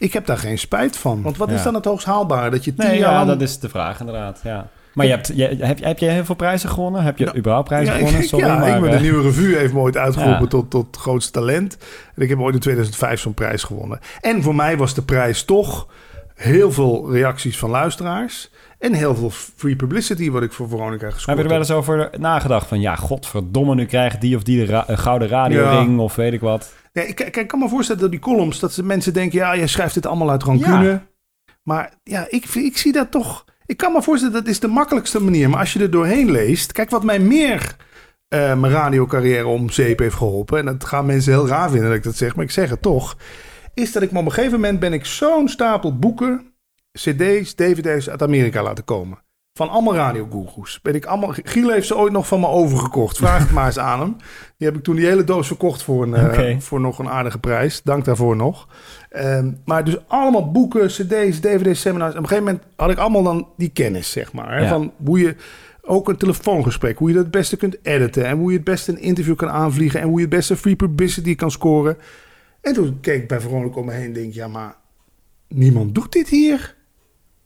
Ik 0.01 0.13
heb 0.13 0.25
daar 0.25 0.37
geen 0.37 0.57
spijt 0.57 0.97
van. 0.97 1.21
Want 1.21 1.37
wat 1.37 1.51
is 1.51 1.63
dan 1.63 1.73
het 1.73 1.85
hoogst 1.85 2.05
haalbare? 2.05 2.49
Dat 2.49 2.65
je 2.65 2.73
tien 2.75 2.87
Nee, 2.87 2.99
jaar 2.99 3.09
ja, 3.11 3.15
lang... 3.15 3.27
dat 3.27 3.41
is 3.41 3.59
de 3.59 3.69
vraag 3.69 3.99
inderdaad. 3.99 4.39
Ja. 4.43 4.67
Maar 4.93 5.05
je 5.05 5.11
hebt, 5.11 5.31
je, 5.35 5.43
heb, 5.59 5.77
je- 5.79 5.85
heb 5.85 5.99
je 5.99 6.05
heel 6.05 6.25
veel 6.25 6.35
prijzen 6.35 6.69
gewonnen? 6.69 7.03
Heb 7.03 7.17
je 7.17 7.25
Nou, 7.25 7.37
überhaupt 7.37 7.67
prijzen 7.67 7.93
ja, 7.93 7.99
gewonnen? 7.99 8.23
Sorry, 8.23 8.45
ja, 8.45 8.57
maar, 8.57 8.75
ik 8.75 8.81
ben 8.81 8.89
eh, 8.89 8.95
de 8.95 9.01
nieuwe 9.01 9.21
revue 9.21 9.55
heeft 9.55 9.73
me 9.73 9.79
ooit 9.79 9.97
uitgeroepen 9.97 10.41
Ja. 10.41 10.47
tot, 10.47 10.69
tot 10.69 10.97
grootste 10.97 11.31
talent. 11.31 11.77
En 12.15 12.21
ik 12.21 12.29
heb 12.29 12.39
ooit 12.39 12.53
in 12.53 12.59
2005 12.59 13.19
zo'n 13.19 13.33
prijs 13.33 13.63
gewonnen. 13.63 13.99
En 14.21 14.43
voor 14.43 14.55
mij 14.55 14.77
was 14.77 14.93
de 14.93 15.01
prijs 15.01 15.43
toch 15.43 15.87
heel 16.35 16.71
veel 16.71 17.11
reacties 17.11 17.57
van 17.57 17.69
luisteraars. 17.69 18.49
En 18.79 18.93
heel 18.93 19.15
veel 19.15 19.29
free 19.29 19.75
publicity 19.75 20.31
wat 20.31 20.43
ik 20.43 20.51
voor 20.51 20.69
Veronica 20.69 21.05
gescoord 21.09 21.25
Heb 21.25 21.37
je 21.37 21.43
er 21.43 21.49
wel 21.49 21.57
eens 21.59 21.71
over 21.71 22.09
nagedacht 22.19 22.67
van... 22.67 22.79
ja, 22.81 22.95
godverdomme, 22.95 23.75
nu 23.75 23.85
krijgt 23.85 24.21
die 24.21 24.35
of 24.35 24.43
die 24.43 24.65
de 24.65 24.71
ra- 24.71 24.83
een 24.87 24.97
gouden 24.97 25.27
radioring 25.27 25.99
of 25.99 26.15
weet 26.15 26.33
ik 26.33 26.39
wat. 26.41 26.73
Ja, 26.91 27.01
ik, 27.01 27.45
kan 27.47 27.59
me 27.59 27.69
voorstellen 27.69 28.01
dat 28.01 28.11
die 28.11 28.19
columns, 28.19 28.59
dat 28.59 28.73
ze 28.73 28.83
mensen 28.83 29.13
denken, 29.13 29.39
ja, 29.39 29.55
jij 29.55 29.67
schrijft 29.67 29.93
dit 29.93 30.05
allemaal 30.05 30.29
uit 30.29 30.43
rancune. 30.43 30.83
Ja. 30.83 31.05
Maar 31.63 31.93
ja, 32.03 32.25
ik, 32.29 32.45
ik 32.45 32.77
zie 32.77 32.91
dat 32.91 33.11
toch. 33.11 33.45
Ik 33.65 33.77
kan 33.77 33.91
me 33.91 34.01
voorstellen 34.01 34.33
dat 34.33 34.47
is 34.47 34.59
de 34.59 34.67
makkelijkste 34.67 35.21
manier. 35.21 35.49
Maar 35.49 35.59
als 35.59 35.73
je 35.73 35.79
er 35.79 35.91
doorheen 35.91 36.31
leest, 36.31 36.71
kijk 36.71 36.89
wat 36.89 37.03
mij 37.03 37.19
meer 37.19 37.75
eh, 38.27 38.59
mijn 38.59 38.73
radiocarrière 38.73 39.47
om 39.47 39.69
zeep 39.69 39.99
heeft 39.99 40.15
geholpen. 40.15 40.57
En 40.59 40.65
dat 40.65 40.85
gaan 40.85 41.05
mensen 41.05 41.33
heel 41.33 41.47
raar 41.47 41.69
vinden 41.69 41.87
dat 41.87 41.97
ik 41.97 42.03
dat 42.03 42.15
zeg, 42.15 42.35
maar 42.35 42.45
ik 42.45 42.51
zeg 42.51 42.69
het 42.69 42.81
toch. 42.81 43.17
Is 43.73 43.91
dat 43.91 44.03
ik 44.03 44.11
me 44.11 44.19
op 44.19 44.25
een 44.25 44.31
gegeven 44.31 44.59
moment 44.59 44.79
ben 44.79 44.93
ik 44.93 45.05
zo'n 45.05 45.47
stapel 45.47 45.97
boeken, 45.97 46.53
CD's, 46.91 47.55
DVD's 47.55 48.09
uit 48.09 48.21
Amerika 48.21 48.63
laten 48.63 48.83
komen. 48.83 49.19
Van 49.53 49.69
allemaal 49.69 49.95
radiogoeroes. 49.95 50.79
Ben 50.81 50.95
ik 50.95 51.05
allemaal. 51.05 51.33
Giel 51.43 51.69
heeft 51.71 51.87
ze 51.87 51.97
ooit 51.97 52.11
nog 52.11 52.27
van 52.27 52.39
me 52.39 52.47
overgekocht. 52.47 53.17
Vraag 53.17 53.39
het 53.39 53.51
maar 53.51 53.65
eens 53.65 53.79
aan 53.79 53.99
hem. 53.99 54.15
Die 54.57 54.67
heb 54.67 54.77
ik 54.77 54.83
toen 54.83 54.95
die 54.95 55.05
hele 55.05 55.23
doos 55.23 55.47
verkocht 55.47 55.83
voor, 55.83 56.03
een, 56.03 56.13
eh, 56.13 56.59
voor 56.59 56.79
nog 56.79 56.99
een 56.99 57.09
aardige 57.09 57.39
prijs. 57.39 57.81
Dank 57.83 58.05
daarvoor 58.05 58.35
nog. 58.35 58.67
Ehm, 59.09 59.51
maar 59.65 59.83
dus 59.83 59.97
allemaal 60.07 60.51
boeken, 60.51 60.87
cd's, 60.87 61.39
dvd's, 61.39 61.81
seminars. 61.81 62.11
Op 62.15 62.21
een 62.21 62.27
gegeven 62.27 62.43
moment 62.43 62.63
had 62.75 62.89
ik 62.89 62.97
allemaal 62.97 63.23
dan 63.23 63.47
die 63.57 63.69
kennis, 63.69 64.11
zeg 64.11 64.33
maar. 64.33 64.51
hè, 64.51 64.61
Ja. 64.61 64.69
Van 64.69 64.91
hoe 65.05 65.19
je 65.19 65.35
ook 65.81 66.09
een 66.09 66.17
telefoongesprek, 66.17 66.97
hoe 66.97 67.07
je 67.07 67.13
dat 67.15 67.23
het 67.23 67.31
beste 67.31 67.57
kunt 67.57 67.77
editen. 67.81 68.25
En 68.25 68.37
hoe 68.37 68.49
je 68.51 68.55
het 68.55 68.65
beste 68.65 68.91
een 68.91 69.01
interview 69.01 69.35
kan 69.35 69.49
aanvliegen. 69.49 69.99
En 70.01 70.07
hoe 70.07 70.15
je 70.19 70.25
het 70.25 70.35
beste 70.35 70.57
free 70.57 70.75
publicity 70.75 71.35
kan 71.35 71.51
scoren. 71.51 71.97
En 72.61 72.73
toen 72.73 72.97
keek 73.01 73.21
ik 73.21 73.27
bij 73.27 73.39
Veronica 73.41 73.79
om 73.79 73.85
me 73.85 73.91
heen 73.91 74.05
en 74.05 74.13
denk, 74.13 74.33
ja, 74.33 74.47
maar 74.47 74.75
niemand 75.47 75.95
doet 75.95 76.11
dit 76.11 76.29
hier. 76.29 76.75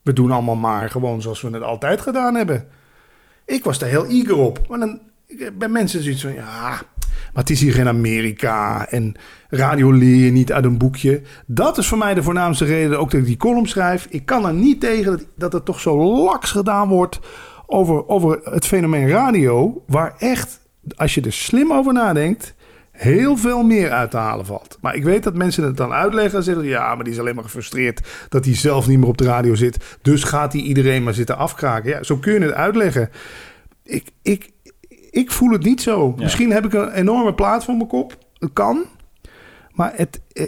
We 0.05 0.13
doen 0.13 0.31
allemaal 0.31 0.55
maar 0.55 0.89
gewoon 0.89 1.21
zoals 1.21 1.41
we 1.41 1.49
het 1.49 1.63
altijd 1.63 2.01
gedaan 2.01 2.35
hebben. 2.35 2.67
Ik 3.45 3.63
was 3.63 3.79
daar 3.79 3.89
heel 3.89 4.05
eager 4.05 4.35
op. 4.35 4.67
Maar 4.67 4.79
dan 4.79 4.99
bij 5.53 5.67
mensen 5.67 6.03
zoiets 6.03 6.21
van, 6.21 6.33
ja, 6.33 6.69
maar 7.33 7.43
het 7.43 7.49
is 7.49 7.61
hier 7.61 7.73
geen 7.73 7.87
Amerika. 7.87 8.87
En 8.89 9.15
radio 9.49 9.91
leer 9.91 10.25
je 10.25 10.31
niet 10.31 10.51
uit 10.51 10.65
een 10.65 10.77
boekje. 10.77 11.21
Dat 11.45 11.77
is 11.77 11.87
voor 11.87 11.97
mij 11.97 12.13
de 12.13 12.23
voornaamste 12.23 12.65
reden 12.65 12.99
ook 12.99 13.11
dat 13.11 13.19
ik 13.19 13.25
die 13.25 13.37
column 13.37 13.67
schrijf. 13.67 14.07
Ik 14.09 14.25
kan 14.25 14.45
er 14.45 14.53
niet 14.53 14.79
tegen 14.79 15.11
dat, 15.11 15.25
dat 15.35 15.53
het 15.53 15.65
toch 15.65 15.79
zo 15.79 16.23
laks 16.23 16.51
gedaan 16.51 16.87
wordt 16.87 17.19
over, 17.65 18.07
over 18.07 18.39
het 18.43 18.65
fenomeen 18.65 19.07
radio. 19.07 19.83
Waar 19.87 20.15
echt, 20.17 20.59
als 20.95 21.13
je 21.13 21.21
er 21.21 21.33
slim 21.33 21.73
over 21.73 21.93
nadenkt, 21.93 22.55
heel 22.95 23.37
veel 23.37 23.63
meer 23.63 23.91
uit 23.91 24.11
te 24.11 24.17
halen 24.17 24.45
valt. 24.45 24.77
Maar 24.81 24.95
ik 24.95 25.03
weet 25.03 25.23
dat 25.23 25.33
mensen 25.33 25.63
het 25.63 25.77
dan 25.77 25.91
uitleggen 25.91 26.37
en 26.37 26.43
zeggen... 26.43 26.63
ja, 26.65 26.95
maar 26.95 27.03
die 27.03 27.13
is 27.13 27.19
alleen 27.19 27.35
maar 27.35 27.43
gefrustreerd 27.43 28.07
dat 28.29 28.45
hij 28.45 28.55
zelf 28.55 28.87
niet 28.87 28.99
meer 28.99 29.07
op 29.07 29.17
de 29.17 29.23
radio 29.23 29.55
zit. 29.55 29.97
Dus 30.01 30.23
gaat 30.23 30.53
hij 30.53 30.61
iedereen 30.61 31.03
maar 31.03 31.13
zitten 31.13 31.37
afkraken. 31.37 31.89
Ja, 31.89 32.03
zo 32.03 32.17
kun 32.17 32.33
je 32.33 32.39
het 32.39 32.53
uitleggen. 32.53 33.09
Ik, 33.83 34.09
ik, 34.21 34.49
ik 35.11 35.31
voel 35.31 35.49
het 35.51 35.63
niet 35.63 35.81
zo. 35.81 36.13
Ja. 36.17 36.23
Misschien 36.23 36.51
heb 36.51 36.65
ik 36.65 36.73
een 36.73 36.91
enorme 36.91 37.33
plaat 37.33 37.63
voor 37.65 37.75
mijn 37.75 37.87
kop. 37.87 38.17
Het 38.37 38.53
kan. 38.53 38.83
Maar 39.71 39.91
het, 39.95 40.21
eh, 40.33 40.47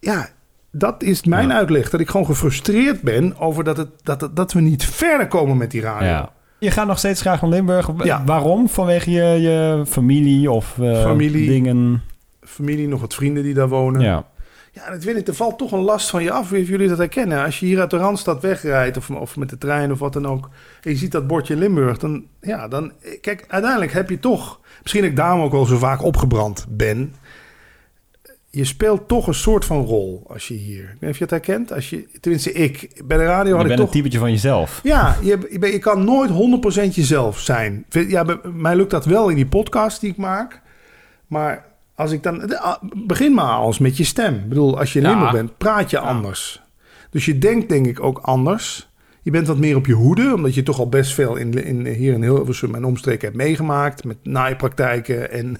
ja, 0.00 0.28
dat 0.70 1.02
is 1.02 1.24
mijn 1.24 1.48
Ja. 1.48 1.54
uitleg. 1.54 1.90
Dat 1.90 2.00
ik 2.00 2.10
gewoon 2.10 2.26
gefrustreerd 2.26 3.00
ben 3.02 3.38
over 3.38 3.64
dat, 3.64 3.76
het, 3.76 3.88
dat, 4.02 4.20
het- 4.20 4.36
dat 4.36 4.52
we 4.52 4.60
niet 4.60 4.84
verder 4.84 5.28
komen 5.28 5.56
met 5.56 5.70
die 5.70 5.80
radio. 5.80 6.08
Ja. 6.08 6.32
Je 6.62 6.70
gaat 6.70 6.86
nog 6.86 6.98
steeds 6.98 7.20
graag 7.20 7.40
naar 7.40 7.50
Limburg. 7.50 7.90
Ja. 8.02 8.24
Waarom? 8.24 8.68
Vanwege 8.68 9.10
je, 9.10 9.22
je 9.22 9.82
familie 9.86 10.50
of 10.50 10.78
eh, 10.78 11.02
Familie. 11.02 11.46
dingen? 11.46 11.74
dingen? 11.74 12.02
Familie, 12.44 12.88
nog 12.88 13.00
wat 13.00 13.14
vrienden 13.14 13.42
die 13.42 13.54
daar 13.54 13.68
wonen. 13.68 14.00
Ja. 14.00 14.26
Ja, 14.72 14.90
dat 14.90 15.04
weet 15.04 15.16
ik. 15.16 15.28
Er 15.28 15.34
valt 15.34 15.58
toch 15.58 15.72
een 15.72 15.80
last 15.80 16.10
van 16.10 16.22
je 16.22 16.30
af. 16.30 16.48
Wie 16.48 16.64
jullie 16.64 16.88
dat 16.88 16.98
herkennen? 16.98 17.44
Als 17.44 17.60
je 17.60 17.66
hier 17.66 17.80
uit 17.80 17.90
de 17.90 17.96
Randstad 17.96 18.42
wegrijdt 18.42 18.96
of, 18.96 19.10
of 19.10 19.36
met 19.36 19.50
de 19.50 19.58
trein 19.58 19.92
of 19.92 19.98
wat 19.98 20.12
dan 20.12 20.26
ook. 20.26 20.48
En 20.82 20.90
je 20.90 20.96
ziet 20.96 21.12
dat 21.12 21.26
bordje 21.26 21.56
Limburg. 21.56 21.98
Dan, 21.98 22.24
ja, 22.40 22.68
dan... 22.68 22.92
Kijk, 23.20 23.44
uiteindelijk 23.48 23.92
heb 23.92 24.10
je 24.10 24.18
toch... 24.18 24.60
Misschien 24.82 25.02
dat 25.02 25.10
ik 25.10 25.16
daarom 25.16 25.40
ook 25.42 25.52
wel 25.52 25.64
zo 25.64 25.78
vaak 25.78 26.02
opgebrand 26.02 26.66
ben. 26.68 27.14
Je 28.54 28.64
speelt 28.64 29.08
toch 29.08 29.26
een 29.26 29.34
soort 29.34 29.64
van 29.64 29.84
rol 29.84 30.24
als 30.28 30.48
je 30.48 30.54
hier... 30.54 30.82
Ik 30.82 30.88
weet 30.88 31.00
niet 31.00 31.10
of 31.10 31.16
je 31.16 31.22
het 31.22 31.30
herkent. 31.30 31.72
Als 31.72 31.90
je, 31.90 32.08
tenminste, 32.20 32.52
ik. 32.52 33.02
Bij 33.04 33.16
de 33.16 33.24
radio 33.24 33.50
Je 33.50 33.56
had 33.62 33.70
ik 33.70 33.76
toch... 33.76 33.86
een 33.86 33.92
typetje 33.92 34.18
van 34.18 34.30
jezelf. 34.30 34.80
Ja, 34.82 35.16
je, 35.22 35.58
je, 35.60 35.78
kan 35.78 36.04
nooit 36.04 36.30
100% 36.90 36.94
jezelf 36.94 37.38
zijn. 37.38 37.84
Ja, 37.88 38.24
bij 38.24 38.38
mij 38.54 38.76
lukt 38.76 38.90
dat 38.90 39.04
wel 39.04 39.28
in 39.28 39.36
die 39.36 39.46
podcast 39.46 40.00
die 40.00 40.10
ik 40.10 40.16
maak. 40.16 40.60
Maar 41.26 41.64
als 41.94 42.12
ik 42.12 42.22
dan... 42.22 42.58
ah, 42.58 42.82
Begin 42.94 43.34
maar 43.34 43.54
als 43.54 43.78
met 43.78 43.96
je 43.96 44.04
stem. 44.04 44.34
Ik 44.34 44.48
bedoel, 44.48 44.78
als 44.78 44.92
je 44.92 44.98
in 44.98 45.04
Ja. 45.04 45.10
Limburg 45.10 45.32
bent, 45.32 45.58
praat 45.58 45.90
je 45.90 45.98
anders. 45.98 46.62
Dus 47.10 47.24
je 47.24 47.38
denkt 47.38 47.68
denk 47.68 47.86
ik 47.86 48.00
ook 48.00 48.18
anders. 48.18 48.90
Je 49.22 49.30
bent 49.30 49.46
wat 49.46 49.58
meer 49.58 49.76
op 49.76 49.86
je 49.86 49.92
hoede, 49.92 50.34
omdat 50.34 50.54
je 50.54 50.62
toch 50.62 50.78
al 50.78 50.88
best 50.88 51.14
veel 51.14 51.36
in, 51.36 51.64
in, 51.64 51.86
hier 51.86 52.12
in 52.12 52.22
Hilversum 52.22 52.74
en 52.74 52.84
omstreken 52.84 53.26
hebt 53.26 53.36
meegemaakt. 53.36 54.04
Met 54.04 54.16
naaipraktijken 54.22 55.30
en 55.30 55.56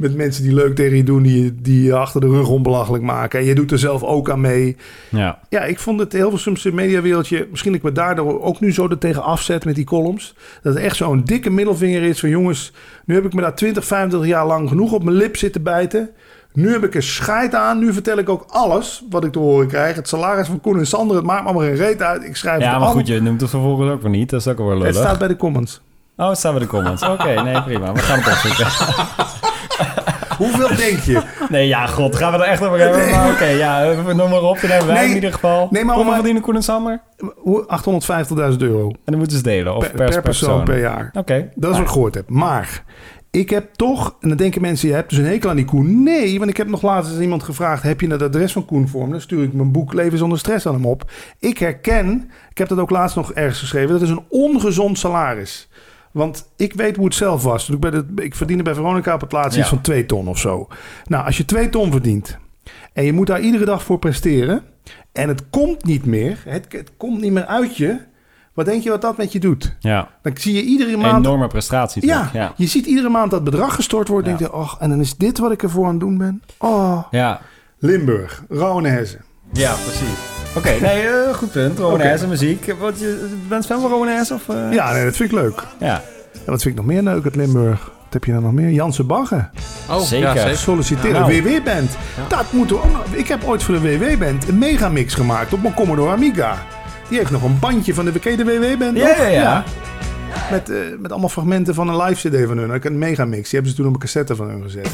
met 0.00 0.16
mensen 0.16 0.42
die 0.42 0.54
leuk 0.54 0.74
tegen 0.74 0.96
je 0.96 1.02
doen, 1.04 1.22
die, 1.22 1.54
die 1.62 1.82
je 1.82 1.94
achter 1.94 2.20
de 2.20 2.26
rug 2.28 2.48
onbelachelijk 2.48 3.02
maken. 3.04 3.38
En 3.40 3.44
je 3.44 3.54
doet 3.54 3.70
er 3.70 3.78
zelf 3.78 4.02
ook 4.02 4.30
aan 4.30 4.40
mee. 4.40 4.76
Ja. 5.08 5.38
Ja, 5.48 5.60
ik 5.64 5.78
vond 5.78 6.00
het 6.00 6.12
Hilversumse 6.12 6.72
mediawereldje... 6.72 7.46
misschien 7.50 7.72
dat 7.72 7.80
ik 7.80 7.86
me 7.86 7.92
daardoor 7.92 8.42
ook 8.42 8.60
nu 8.60 8.72
zo 8.72 8.88
er 8.88 8.98
tegen 8.98 9.22
afzet 9.22 9.64
met 9.64 9.74
die 9.74 9.84
columns... 9.84 10.34
dat 10.62 10.74
het 10.74 10.82
echt 10.82 10.96
zo'n 10.96 11.24
dikke 11.24 11.50
middelvinger 11.50 12.02
is 12.02 12.20
van... 12.20 12.28
jongens, 12.28 12.72
nu 13.04 13.14
heb 13.14 13.24
ik 13.24 13.32
me 13.32 13.40
daar 13.40 13.54
20, 13.54 13.84
25 13.84 14.28
jaar 14.30 14.46
lang 14.46 14.68
genoeg 14.68 14.92
op 14.92 15.04
mijn 15.04 15.16
lip 15.16 15.36
zitten 15.36 15.62
bijten... 15.62 16.10
Nu 16.52 16.72
heb 16.72 16.84
ik 16.84 16.94
er 16.94 17.02
scheid 17.02 17.54
aan. 17.54 17.78
Nu 17.78 17.92
vertel 17.92 18.18
ik 18.18 18.28
ook 18.28 18.44
alles 18.48 19.04
wat 19.10 19.24
ik 19.24 19.32
te 19.32 19.38
horen 19.38 19.66
krijg. 19.68 19.96
Het 19.96 20.08
salaris 20.08 20.46
van 20.46 20.60
Koen 20.60 20.78
en 20.78 20.86
Sander, 20.86 21.16
het 21.16 21.24
maakt 21.24 21.44
me 21.46 21.52
maar 21.52 21.64
geen 21.66 21.74
reet 21.76 22.02
uit. 22.02 22.24
Ik 22.24 22.36
schrijf 22.36 22.58
Ja, 22.58 22.62
het 22.62 22.70
maar 22.72 22.80
allemaal- 22.86 22.98
goed, 23.04 23.06
je 23.14 23.20
noemt 23.22 23.40
het 23.40 23.50
vervolgens 23.50 23.90
ook 23.90 24.02
weer 24.02 24.10
niet. 24.10 24.30
Dat 24.30 24.40
is 24.40 24.46
ook 24.48 24.56
wel 24.58 24.68
Het 24.70 24.78
lullig. 24.78 24.94
staat 24.94 25.18
bij 25.18 25.28
de 25.28 25.36
comments. 25.36 25.80
Oh, 26.16 26.28
het 26.28 26.38
staat 26.38 26.52
bij 26.52 26.60
de 26.60 26.66
comments. 26.66 27.02
Oké, 27.02 27.42
nee, 27.42 27.62
prima. 27.62 27.92
We 27.92 27.98
gaan 27.98 28.18
het 28.20 28.32
opzoeken. 28.32 28.66
Hoeveel 30.38 30.76
denk 30.76 30.98
je? 30.98 31.22
Nee, 31.48 31.66
ja, 31.66 31.86
god, 31.86 32.16
gaan 32.16 32.32
we 32.32 32.38
er 32.38 32.44
echt 32.44 32.62
over 32.62 32.78
hebben? 32.78 33.30
Oké, 33.32 33.44
ja, 33.44 33.84
eh, 33.84 34.04
noem 34.06 34.30
maar 34.30 34.42
op. 34.42 34.60
Dan 34.60 34.70
hebben 34.70 34.88
wij 34.88 34.96
Nee. 35.00 35.08
in 35.08 35.14
ieder 35.14 35.32
geval. 35.32 35.68
Nee, 35.70 35.84
maar 35.84 35.94
Hoeveel 35.94 36.14
verdienen 36.14 36.42
Koen 36.42 36.56
en 36.56 36.62
Sander? 36.62 37.00
Hoe- 37.36 37.64
850.000 37.66 38.62
euro 38.62 38.88
En 38.88 38.96
dan 39.04 39.18
moeten 39.18 39.36
ze 39.36 39.42
delen, 39.42 39.74
of 39.76 39.80
per, 39.86 39.90
per, 39.96 40.08
per 40.10 40.22
persoon 40.22 40.64
per 40.64 40.78
jaar. 40.80 41.10
Oké. 41.12 41.48
Dat 41.54 41.70
is 41.70 41.76
wat 41.76 41.86
ik 41.86 41.92
gehoord 41.92 42.14
heb. 42.14 42.28
Maar 42.30 42.84
ik 43.30 43.50
heb 43.50 43.74
toch, 43.74 44.16
en 44.20 44.28
dan 44.28 44.36
denken 44.38 44.60
mensen, 44.60 44.88
je 44.88 44.94
hebt 44.94 45.10
dus 45.10 45.18
een 45.18 45.24
hekel 45.24 45.50
aan 45.50 45.56
die 45.56 45.64
Koen. 45.64 46.02
Nee, 46.02 46.38
want 46.38 46.50
ik 46.50 46.56
heb 46.56 46.68
nog 46.68 46.82
laatst 46.82 47.10
eens 47.12 47.20
iemand 47.20 47.42
gevraagd, 47.42 47.82
heb 47.82 48.00
je 48.00 48.06
het 48.10 48.22
adres 48.22 48.52
van 48.52 48.64
Koen 48.64 48.88
voor 48.88 49.04
me? 49.04 49.10
Dan 49.10 49.20
stuur 49.20 49.42
ik 49.42 49.52
mijn 49.52 49.72
boek 49.72 49.92
Leven 49.92 50.18
zonder 50.18 50.38
stress 50.38 50.66
aan 50.66 50.74
hem 50.74 50.86
op. 50.86 51.10
Ik 51.38 51.58
herken, 51.58 52.30
ik 52.50 52.58
heb 52.58 52.68
dat 52.68 52.78
ook 52.78 52.90
laatst 52.90 53.16
nog 53.16 53.32
ergens 53.32 53.58
geschreven, 53.60 53.90
dat 53.92 54.02
is 54.02 54.08
een 54.10 54.24
ongezond 54.28 54.98
salaris. 54.98 55.68
Want 56.10 56.50
ik 56.56 56.72
weet 56.72 56.96
hoe 56.96 57.04
het 57.04 57.14
zelf 57.14 57.42
was. 57.42 57.68
Ik, 57.70 57.80
de, 57.82 58.06
ik 58.16 58.34
verdiende 58.34 58.62
bij 58.62 58.74
Veronica 58.74 59.14
op 59.14 59.20
het 59.20 59.32
laatst 59.32 59.54
Ja. 59.54 59.60
iets 59.60 59.68
van 59.68 59.80
twee 59.80 60.06
ton 60.06 60.28
of 60.28 60.38
zo. 60.38 60.68
Nou, 61.04 61.24
als 61.26 61.36
je 61.36 61.44
twee 61.44 61.68
ton 61.68 61.90
verdient 61.90 62.38
en 62.92 63.04
je 63.04 63.12
moet 63.12 63.26
daar 63.26 63.40
iedere 63.40 63.64
dag 63.64 63.82
voor 63.82 63.98
presteren 63.98 64.62
en 65.12 65.28
het 65.28 65.50
komt 65.50 65.84
niet 65.84 66.04
meer, 66.04 66.42
het, 66.44 66.66
het 66.68 66.90
komt 66.96 67.20
niet 67.20 67.32
meer 67.32 67.46
uit 67.46 67.76
je, 67.76 67.98
wat 68.54 68.64
denk 68.66 68.82
je 68.82 68.90
wat 68.90 69.02
dat 69.02 69.16
met 69.16 69.32
je 69.32 69.38
doet? 69.40 69.76
Ja, 69.80 70.08
Dan 70.22 70.32
zie 70.36 70.54
je 70.54 70.62
iedere 70.62 70.96
maand 70.96 71.24
enorme 71.26 71.46
prestatie. 71.46 72.06
ja, 72.06 72.52
je 72.56 72.66
ziet 72.66 72.86
iedere 72.86 73.08
maand 73.08 73.30
dat 73.30 73.44
bedrag 73.44 73.74
gestort 73.74 74.08
wordt. 74.08 74.26
Ja. 74.26 74.36
Denk 74.36 74.50
je, 74.50 74.56
oh, 74.56 74.74
en 74.78 74.88
dan 74.90 75.00
is 75.00 75.16
dit 75.16 75.38
wat 75.38 75.52
ik 75.52 75.62
ervoor 75.62 75.84
aan 75.84 75.90
het 75.90 76.00
doen 76.00 76.18
ben. 76.18 76.42
Oh, 76.58 77.02
Ja, 77.10 77.40
Limburg, 77.78 78.44
Rauwenhessen. 78.48 79.24
ja 79.52 79.72
precies. 79.72 80.39
Oké, 80.54 80.70
nee, 80.86 81.04
uh, 81.04 81.34
goed 81.34 81.50
punt. 81.50 81.78
Romanes 81.78 82.16
okay. 82.16 82.28
muziek. 82.28 82.74
Wat, 82.78 82.98
je 82.98 83.28
bent 83.48 83.66
fan 83.66 83.80
van 83.80 83.90
Romanes? 83.90 84.30
Of, 84.30 84.48
uh... 84.48 84.72
Ja, 84.72 84.92
nee, 84.92 85.04
dat 85.04 85.16
vind 85.16 85.32
ik 85.32 85.38
leuk. 85.38 85.62
Ja. 85.78 86.02
En 86.32 86.50
wat 86.52 86.62
vind 86.62 86.64
ik 86.64 86.84
nog 86.84 86.84
meer 86.84 87.02
leuk 87.02 87.24
uit 87.24 87.36
Limburg? 87.36 87.84
Wat 87.84 88.12
heb 88.12 88.24
je 88.24 88.32
dan 88.32 88.42
nog 88.42 88.52
meer? 88.52 88.70
Janse 88.70 89.04
Bagge. 89.04 89.48
Oh, 89.90 90.00
zeker. 90.00 90.34
Ja, 90.34 90.54
Solliciteren. 90.54 91.12
Ja, 91.12 91.26
nou. 91.28 91.42
WW-band. 91.42 91.90
Ja. 92.16 92.36
Dat 92.36 92.52
moeten 92.52 92.76
we 92.76 92.82
ook 92.82 92.92
nog... 92.92 93.04
Ik 93.10 93.28
heb 93.28 93.44
ooit 93.44 93.62
voor 93.62 93.80
de 93.80 93.98
WW-band 93.98 94.48
een 94.48 94.58
megamix 94.58 95.14
gemaakt 95.14 95.52
op 95.52 95.62
mijn 95.62 95.74
Commodore 95.74 96.12
Amiga. 96.12 96.58
Die 97.08 97.18
heeft 97.18 97.30
nog 97.30 97.42
een 97.42 97.58
bandje 97.58 97.94
van 97.94 98.04
de 98.04 98.10
bekende 98.10 98.44
WW-band. 98.44 98.96
Ja, 98.96 99.22
ja, 99.22 99.28
ja, 99.28 99.64
Met, 100.50 100.70
uh, 100.70 100.78
met 100.98 101.10
allemaal 101.10 101.28
fragmenten 101.28 101.74
van 101.74 101.88
een 101.88 102.02
live 102.02 102.28
CD 102.28 102.46
van 102.46 102.58
hun. 102.58 102.80
Een 102.82 102.98
megamix. 102.98 103.42
Die 103.42 103.50
hebben 103.52 103.70
ze 103.70 103.76
toen 103.76 103.86
op 103.86 103.92
een 103.92 104.00
cassette 104.00 104.36
van 104.36 104.48
hun 104.48 104.62
gezet. 104.62 104.90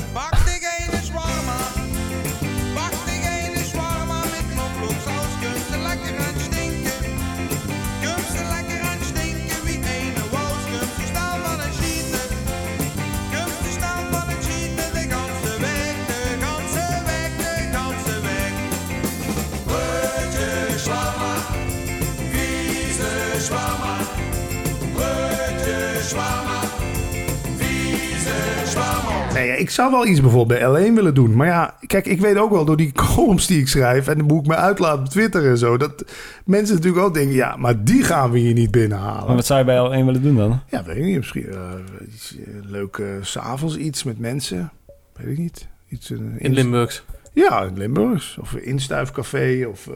Ik 29.59 29.70
zou 29.70 29.90
wel 29.90 30.07
iets 30.07 30.20
bijvoorbeeld 30.20 30.61
bij 30.61 30.90
L1 30.90 30.94
willen 30.94 31.14
doen. 31.14 31.36
Maar 31.36 31.46
ja, 31.46 31.76
kijk, 31.86 32.07
ik 32.07 32.20
weet 32.20 32.36
ook 32.36 32.50
wel 32.50 32.64
door 32.64 32.76
die 32.76 32.92
columns 33.14 33.46
die 33.46 33.61
ik 33.61 33.68
schrijf... 33.68 34.09
en 34.09 34.20
hoe 34.20 34.40
ik 34.40 34.46
me 34.46 34.54
uitlaat 34.54 34.98
op 34.98 35.09
Twitter 35.09 35.48
en 35.48 35.59
zo... 35.59 35.76
dat 35.76 36.04
mensen 36.44 36.74
natuurlijk 36.74 37.04
ook 37.04 37.14
denken... 37.14 37.34
ja, 37.34 37.57
maar 37.57 37.84
die 37.84 38.02
gaan 38.02 38.30
we 38.30 38.38
hier 38.38 38.54
niet 38.54 38.70
binnenhalen. 38.70 39.26
Maar 39.26 39.34
wat 39.34 39.46
zou 39.46 39.59
je 39.59 39.64
bij 39.64 39.76
L1 39.76 40.04
willen 40.04 40.22
doen 40.22 40.36
dan? 40.36 40.61
Ja, 40.70 40.84
weet 40.84 40.96
ik 40.96 41.04
niet. 41.04 41.16
Misschien 41.16 41.46
uh, 41.46 41.72
iets, 42.14 42.36
uh, 42.36 42.44
leuk 42.62 42.96
uh, 42.96 43.07
s'avonds 43.20 43.76
iets 43.76 44.04
met 44.04 44.18
mensen. 44.18 44.72
Weet 45.12 45.26
ik 45.26 45.38
niet. 45.38 45.68
Iets, 45.88 46.11
in 46.38 46.52
Limburgs? 46.52 47.04
Ja, 47.32 47.62
in 47.62 47.78
Limburgs. 47.78 48.38
Of 48.40 48.54
instuifcafé. 48.54 49.66
Of, 49.70 49.88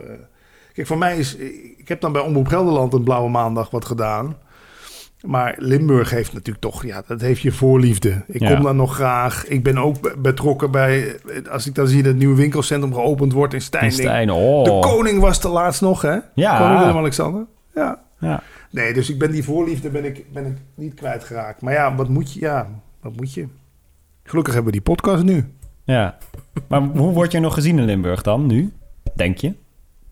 kijk, 0.73 0.87
voor 0.87 0.99
mij 0.99 1.19
is... 1.19 1.37
Ik 1.77 1.89
heb 1.89 2.01
dan 2.01 2.13
bij 2.13 2.23
Omroep 2.23 2.49
Gelderland 2.49 2.93
een 2.93 3.03
Blauwe 3.05 3.31
Maandag 3.31 3.71
wat 3.71 3.85
gedaan... 3.85 4.37
Maar 5.27 5.55
Limburg 5.59 6.11
heeft 6.11 6.33
natuurlijk 6.33 6.65
toch, 6.65 6.85
ja, 6.85 7.03
dat 7.07 7.21
heeft 7.21 7.41
je 7.41 7.53
voorliefde. 7.53 8.23
Ik 8.27 8.41
kom 8.41 8.63
dan 8.63 8.77
nog 8.77 8.95
graag. 8.95 9.47
Ik 9.47 9.63
ben 9.63 9.79
ook 9.79 10.23
betrokken 10.23 10.71
bij, 10.71 11.17
als 11.51 11.67
ik 11.67 11.75
dan 11.75 11.87
zie 11.87 12.03
dat 12.03 12.13
het 12.13 12.21
nieuwe 12.21 12.37
winkelcentrum 12.37 12.95
geopend 12.95 13.33
wordt 13.33 13.55
in 13.55 13.61
Stijn. 13.61 13.85
In 13.85 13.93
Stijn 13.93 14.31
oh. 14.31 14.65
De 14.65 14.79
koning 14.89 15.21
was 15.21 15.41
de 15.41 15.49
laatst 15.49 15.81
nog, 15.81 16.03
hè? 16.03 16.19
Ja. 16.35 16.59
Koning 16.59 16.79
Willem-Alexander. 16.79 17.47
Ja. 17.75 18.03
ja. 18.19 18.43
Nee, 18.71 18.93
dus 18.93 19.11
ik 19.11 19.19
ben 19.19 19.31
die 19.31 19.45
voorliefde 19.45 19.91
ben 19.91 20.05
ik, 20.05 20.33
ben 20.33 20.47
ik 20.47 20.57
niet 20.75 20.95
kwijtgeraakt. 20.95 21.61
Maar 21.61 21.73
ja, 21.73 21.95
wat 21.95 22.09
moet 22.09 22.33
je? 22.33 22.41
Ja, 22.41 22.69
wat 23.01 23.17
moet 23.17 23.35
je? 23.35 23.47
Gelukkig 24.23 24.55
hebben 24.55 24.73
we 24.73 24.79
die 24.79 24.95
podcast 24.95 25.25
nu. 25.25 25.45
Ja. 25.85 26.19
Maar 26.69 26.81
hoe 26.83 27.13
word 27.13 27.33
je 27.33 27.41
nog 27.41 27.55
gezien 27.55 27.79
in 27.79 27.85
Limburg 27.85 28.23
dan, 28.23 28.47
nu? 28.47 28.73
Denk 29.15 29.39
je? 29.39 29.55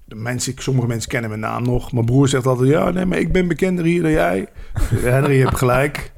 De 0.09 0.15
mensen, 0.15 0.55
sommige 0.57 0.87
mensen 0.87 1.11
kennen 1.11 1.31
mijn 1.31 1.43
naam 1.43 1.63
nog. 1.63 1.93
Mijn 1.93 2.05
broer 2.05 2.29
zegt 2.29 2.47
altijd, 2.47 2.69
ja, 2.69 2.91
nee, 2.91 3.07
maar 3.07 3.19
ik 3.19 3.33
ben 3.33 3.49
bekender 3.49 3.85
hier 3.85 4.03
dan 4.03 4.11
jij. 4.11 4.47
Henry, 4.95 5.33
je 5.35 5.45
hebt 5.45 5.59
gelijk. 5.59 6.13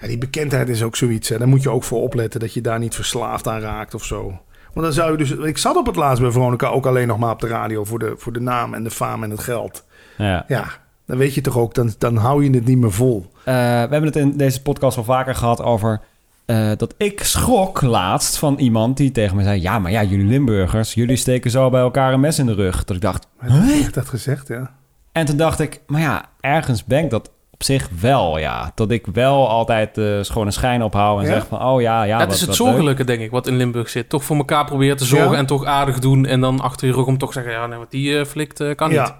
Ja, 0.00 0.06
die 0.06 0.18
bekendheid 0.18 0.68
is 0.68 0.82
ook 0.82 0.96
zoiets. 0.96 1.28
Hè. 1.28 1.38
Daar 1.38 1.48
moet 1.48 1.62
je 1.62 1.70
ook 1.70 1.84
voor 1.84 2.00
opletten 2.00 2.40
dat 2.40 2.54
je 2.54 2.60
daar 2.60 2.78
niet 2.78 2.94
verslaafd 2.94 3.48
aan 3.48 3.60
raakt 3.60 3.94
of 3.94 4.04
zo. 4.04 4.24
Want 4.72 4.86
dan 4.86 4.92
zou 4.92 5.10
je 5.10 5.16
dus... 5.16 5.30
Ik 5.30 5.58
zat 5.58 5.76
op 5.76 5.86
het 5.86 5.96
laatst 5.96 6.22
bij 6.22 6.30
Veronica 6.30 6.66
ook 6.68 6.86
alleen 6.86 7.06
nog 7.06 7.18
maar 7.18 7.32
op 7.32 7.40
de 7.40 7.46
radio... 7.46 7.84
voor 7.84 7.98
de, 7.98 8.14
voor 8.16 8.32
de 8.32 8.40
naam 8.40 8.74
en 8.74 8.84
de 8.84 8.90
faam 8.90 9.22
en 9.22 9.30
het 9.30 9.40
geld. 9.40 9.84
Ja. 10.18 10.44
ja, 10.48 10.64
dan 11.06 11.16
weet 11.16 11.34
je 11.34 11.40
toch 11.40 11.58
ook, 11.58 11.74
dan, 11.74 11.94
dan 11.98 12.16
hou 12.16 12.44
je 12.44 12.50
het 12.50 12.64
niet 12.64 12.78
meer 12.78 12.92
vol. 12.92 13.26
Uh, 13.38 13.44
we 13.44 13.50
hebben 13.90 14.04
het 14.04 14.16
in 14.16 14.36
deze 14.36 14.62
podcast 14.62 14.96
al 14.96 15.04
vaker 15.04 15.34
gehad 15.34 15.62
over 15.62 16.00
uh, 16.46 16.70
dat 16.76 16.94
ik 16.96 17.24
schrok 17.24 17.80
laatst 17.80 18.38
van 18.38 18.58
iemand 18.58 18.96
die 18.96 19.10
tegen 19.10 19.36
me 19.36 19.42
zei... 19.42 19.60
ja, 19.60 19.78
maar 19.78 19.90
ja, 19.90 20.02
jullie 20.02 20.26
Limburgers, 20.26 20.94
jullie 20.94 21.16
steken 21.16 21.50
zo 21.50 21.70
bij 21.70 21.80
elkaar 21.80 22.12
een 22.12 22.20
mes 22.20 22.38
in 22.38 22.46
de 22.46 22.54
rug. 22.54 22.84
Dat 22.84 22.96
ik 22.96 23.02
dacht... 23.02 23.26
Huh? 23.40 23.92
dat 23.92 24.08
gezegd, 24.08 24.48
ja. 24.48 24.70
En 25.12 25.26
toen 25.26 25.36
dacht 25.36 25.60
ik, 25.60 25.82
maar 25.86 26.00
ja, 26.00 26.24
ergens 26.40 26.84
ben 26.84 27.04
ik 27.04 27.10
dat 27.10 27.30
op 27.50 27.62
zich 27.62 27.88
wel, 28.00 28.38
ja. 28.38 28.72
Dat 28.74 28.90
ik 28.90 29.06
wel 29.12 29.48
altijd 29.48 29.94
de 29.94 30.16
uh, 30.18 30.24
schone 30.24 30.50
schijn 30.50 30.82
ophoud 30.82 31.20
en 31.20 31.26
zeg 31.26 31.46
van... 31.46 31.64
oh 31.64 31.80
ja, 31.80 32.02
ja, 32.02 32.18
Het 32.18 32.32
is 32.32 32.40
het 32.40 32.54
zorgelijke, 32.54 33.04
denk 33.04 33.20
ik, 33.20 33.30
wat 33.30 33.46
in 33.46 33.56
Limburg 33.56 33.88
zit. 33.88 34.08
Toch 34.08 34.24
voor 34.24 34.36
elkaar 34.36 34.64
proberen 34.64 34.96
te 34.96 35.04
zorgen 35.04 35.36
en 35.36 35.46
toch 35.46 35.64
aardig 35.64 35.98
doen... 35.98 36.26
en 36.26 36.40
dan 36.40 36.60
achter 36.60 36.86
je 36.86 36.92
rug 36.92 37.06
om 37.06 37.18
toch 37.18 37.32
zeggen... 37.32 37.52
ja, 37.52 37.66
nee, 37.66 37.78
wat 37.78 37.90
die 37.90 38.10
uh, 38.10 38.24
flikt, 38.24 38.60
uh, 38.60 38.74
kan 38.74 38.90
ja. 38.90 39.02
niet. 39.02 39.14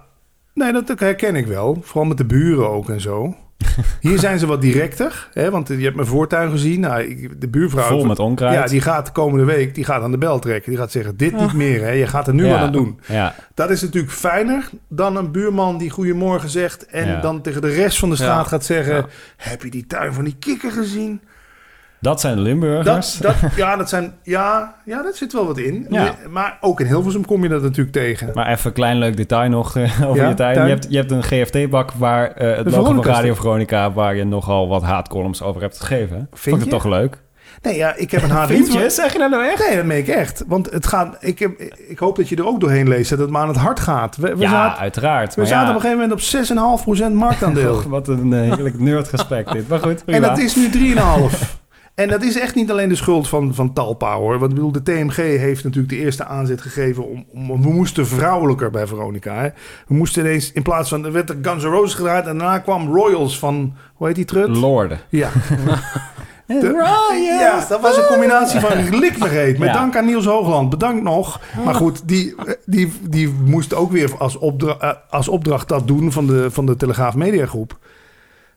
Nee, 0.53 0.83
dat 0.83 0.99
herken 0.99 1.35
ik 1.35 1.47
wel. 1.47 1.77
Vooral 1.81 2.05
met 2.05 2.17
de 2.17 2.25
buren 2.25 2.69
ook 2.69 2.89
en 2.89 3.01
zo. 3.01 3.35
Hier 3.99 4.19
zijn 4.19 4.39
ze 4.39 4.45
wat 4.45 4.61
directer, 4.61 5.29
hè, 5.33 5.49
want 5.49 5.67
je 5.67 5.77
hebt 5.77 5.95
mijn 5.95 6.07
voortuin 6.07 6.51
gezien. 6.51 6.79
Nou, 6.79 7.29
de 7.37 7.47
buurvrouw... 7.47 7.87
Vol 7.87 8.05
met 8.05 8.19
onkruid. 8.19 8.53
Ja, 8.53 8.65
die 8.65 8.81
gaat 8.81 9.05
de 9.05 9.11
komende 9.11 9.45
week 9.45 9.75
die 9.75 9.83
gaat 9.83 10.01
aan 10.01 10.11
de 10.11 10.17
bel 10.17 10.39
trekken. 10.39 10.71
Die 10.71 10.79
gaat 10.79 10.91
zeggen, 10.91 11.17
dit 11.17 11.37
niet 11.39 11.53
meer, 11.53 11.81
hè. 11.81 11.89
je 11.89 12.07
gaat 12.07 12.27
er 12.27 12.33
nu 12.33 12.47
wat 12.47 12.57
aan 12.57 12.71
doen. 12.71 12.99
Ja. 13.05 13.35
Dat 13.53 13.69
is 13.69 13.81
natuurlijk 13.81 14.13
fijner 14.13 14.69
dan 14.87 15.15
een 15.15 15.31
buurman 15.31 15.77
die 15.77 15.89
goedemorgen 15.89 16.49
zegt... 16.49 16.85
en 16.85 17.21
dan 17.21 17.41
tegen 17.41 17.61
de 17.61 17.69
rest 17.69 17.99
van 17.99 18.09
de 18.09 18.15
straat 18.15 18.47
gaat 18.47 18.65
zeggen... 18.65 19.05
heb 19.37 19.63
je 19.63 19.69
die 19.69 19.87
tuin 19.87 20.13
van 20.13 20.23
die 20.23 20.35
kikker 20.39 20.71
gezien? 20.71 21.21
Dat 22.03 22.21
zijn 22.21 22.35
de 22.35 22.41
Limburgers. 22.41 23.17
Dat, 23.17 23.35
dat, 23.41 23.55
ja, 23.55 23.75
dat 23.75 23.89
zijn, 23.89 24.13
ja, 24.23 24.75
ja, 24.85 25.01
dat 25.01 25.15
zit 25.15 25.33
wel 25.33 25.45
wat 25.45 25.57
in. 25.57 25.85
Ja. 25.89 26.15
Maar 26.29 26.57
ook 26.61 26.79
in 26.79 26.85
Hilversum 26.85 27.25
kom 27.25 27.43
je 27.43 27.49
dat 27.49 27.61
natuurlijk 27.61 27.95
tegen. 27.95 28.31
Maar 28.33 28.47
even 28.47 28.67
een 28.67 28.73
klein 28.73 28.97
leuk 28.97 29.17
detail 29.17 29.49
nog 29.49 29.75
uh, 29.75 30.01
over 30.09 30.27
je 30.27 30.33
tuin. 30.33 30.63
Je, 30.63 30.69
hebt, 30.69 30.85
je 30.89 30.97
hebt 30.97 31.11
een 31.11 31.23
GFT-bak 31.23 31.91
waar 31.91 32.41
uh, 32.41 32.57
het 32.57 32.71
logo 32.71 32.93
van 32.93 33.03
Radio 33.03 33.33
Veronica... 33.33 33.91
waar 33.91 34.15
je 34.15 34.23
nogal 34.23 34.67
wat 34.67 34.83
haatcolumns 34.83 35.41
over 35.41 35.61
hebt 35.61 35.79
gegeven. 35.79 36.17
Vind 36.17 36.29
Vond 36.31 36.55
je 36.55 36.61
het 36.61 36.69
toch 36.69 36.91
leuk? 36.91 37.21
Nee, 37.61 37.75
ja, 37.75 37.95
ik 37.95 38.11
heb 38.11 38.23
een 38.23 38.29
haat. 38.37 38.47
Vind 38.47 38.73
je? 38.73 38.89
Zeg 38.89 39.13
je 39.13 39.19
dat 39.19 39.29
nou 39.29 39.45
echt? 39.45 39.67
Nee, 39.67 39.75
dat 39.75 39.85
meen 39.85 39.97
ik 39.97 40.07
echt. 40.07 40.43
Want 40.47 40.71
het 40.71 40.87
gaat. 40.87 41.17
Ik, 41.19 41.39
heb, 41.39 41.59
ik 41.87 41.99
hoop 41.99 42.15
dat 42.15 42.29
je 42.29 42.35
er 42.35 42.47
ook 42.47 42.59
doorheen 42.59 42.87
leest 42.87 43.09
dat 43.09 43.19
het 43.19 43.29
maar 43.29 43.41
aan 43.41 43.47
het 43.47 43.57
hart 43.57 43.79
gaat. 43.79 44.15
We, 44.15 44.35
we 44.35 44.41
ja, 44.41 44.49
zaten, 44.49 44.79
uiteraard. 44.79 45.35
We 45.35 45.45
zaten 45.45 45.69
op 45.69 45.75
een 45.75 45.81
gegeven 45.81 46.09
moment 46.09 46.97
op 46.97 47.07
6,5% 47.09 47.13
marktaandeel. 47.13 47.83
wat 47.89 48.07
een 48.07 48.31
uh, 48.31 48.41
heerlijk 48.41 48.79
nerdgesprek 48.79 49.51
dit. 49.51 49.67
Maar 49.67 49.79
goed, 49.79 50.05
prima. 50.05 50.27
En 50.27 50.35
dat 50.35 50.43
is 50.43 50.55
nu 50.55 50.95
3,5%. 50.95 51.62
En 51.95 52.07
dat 52.07 52.23
is 52.23 52.39
echt 52.39 52.55
niet 52.55 52.71
alleen 52.71 52.89
de 52.89 52.95
schuld 52.95 53.27
van, 53.27 53.53
van 53.55 53.73
Talpa 53.73 54.15
hoor. 54.15 54.39
Want 54.39 54.51
ik 54.51 54.55
bedoel, 54.55 54.71
de 54.71 54.83
TMG 54.83 55.15
heeft 55.15 55.63
natuurlijk 55.63 55.93
de 55.93 55.99
eerste 55.99 56.25
aanzet 56.25 56.61
gegeven 56.61 57.07
om. 57.07 57.25
om 57.31 57.61
we 57.61 57.69
moesten 57.73 58.07
vrouwelijker 58.07 58.71
bij 58.71 58.87
Veronica. 58.87 59.35
Hè. 59.35 59.49
We 59.87 59.93
moesten 59.93 60.25
ineens, 60.25 60.51
in 60.51 60.61
plaats 60.61 60.89
van. 60.89 61.05
Er 61.05 61.11
werd 61.11 61.27
de 61.27 61.37
Guns 61.41 61.63
N' 61.63 61.67
Roses 61.67 61.93
gedraaid 61.93 62.25
en 62.25 62.37
daarna 62.37 62.59
kwam 62.59 62.93
Royals 62.93 63.39
van. 63.39 63.73
Hoe 63.93 64.07
heet 64.07 64.15
die 64.15 64.25
trut? 64.25 64.47
Lorde. 64.47 64.97
Ja. 65.09 65.29
ja, 67.39 67.65
dat 67.69 67.81
was 67.81 67.97
een 67.97 68.05
combinatie 68.05 68.59
van 68.59 68.99
lik 68.99 69.17
me 69.17 69.27
reet. 69.27 69.57
Met 69.57 69.73
dank 69.73 69.95
aan 69.95 70.05
Niels 70.05 70.25
Hoogland. 70.25 70.69
Bedankt 70.69 71.03
nog. 71.03 71.41
Maar 71.65 71.75
goed, 71.75 72.07
die, 72.07 72.35
die, 72.65 72.93
die 73.09 73.33
moest 73.45 73.73
ook 73.73 73.91
weer 73.91 74.17
als, 74.17 74.37
opdra 74.37 74.77
eh, 74.79 74.91
als 75.09 75.27
opdracht 75.27 75.67
dat 75.67 75.87
doen 75.87 76.11
van 76.11 76.27
de, 76.27 76.51
van 76.51 76.65
de 76.65 76.75
Telegraaf 76.75 77.15
Mediagroep. 77.15 77.77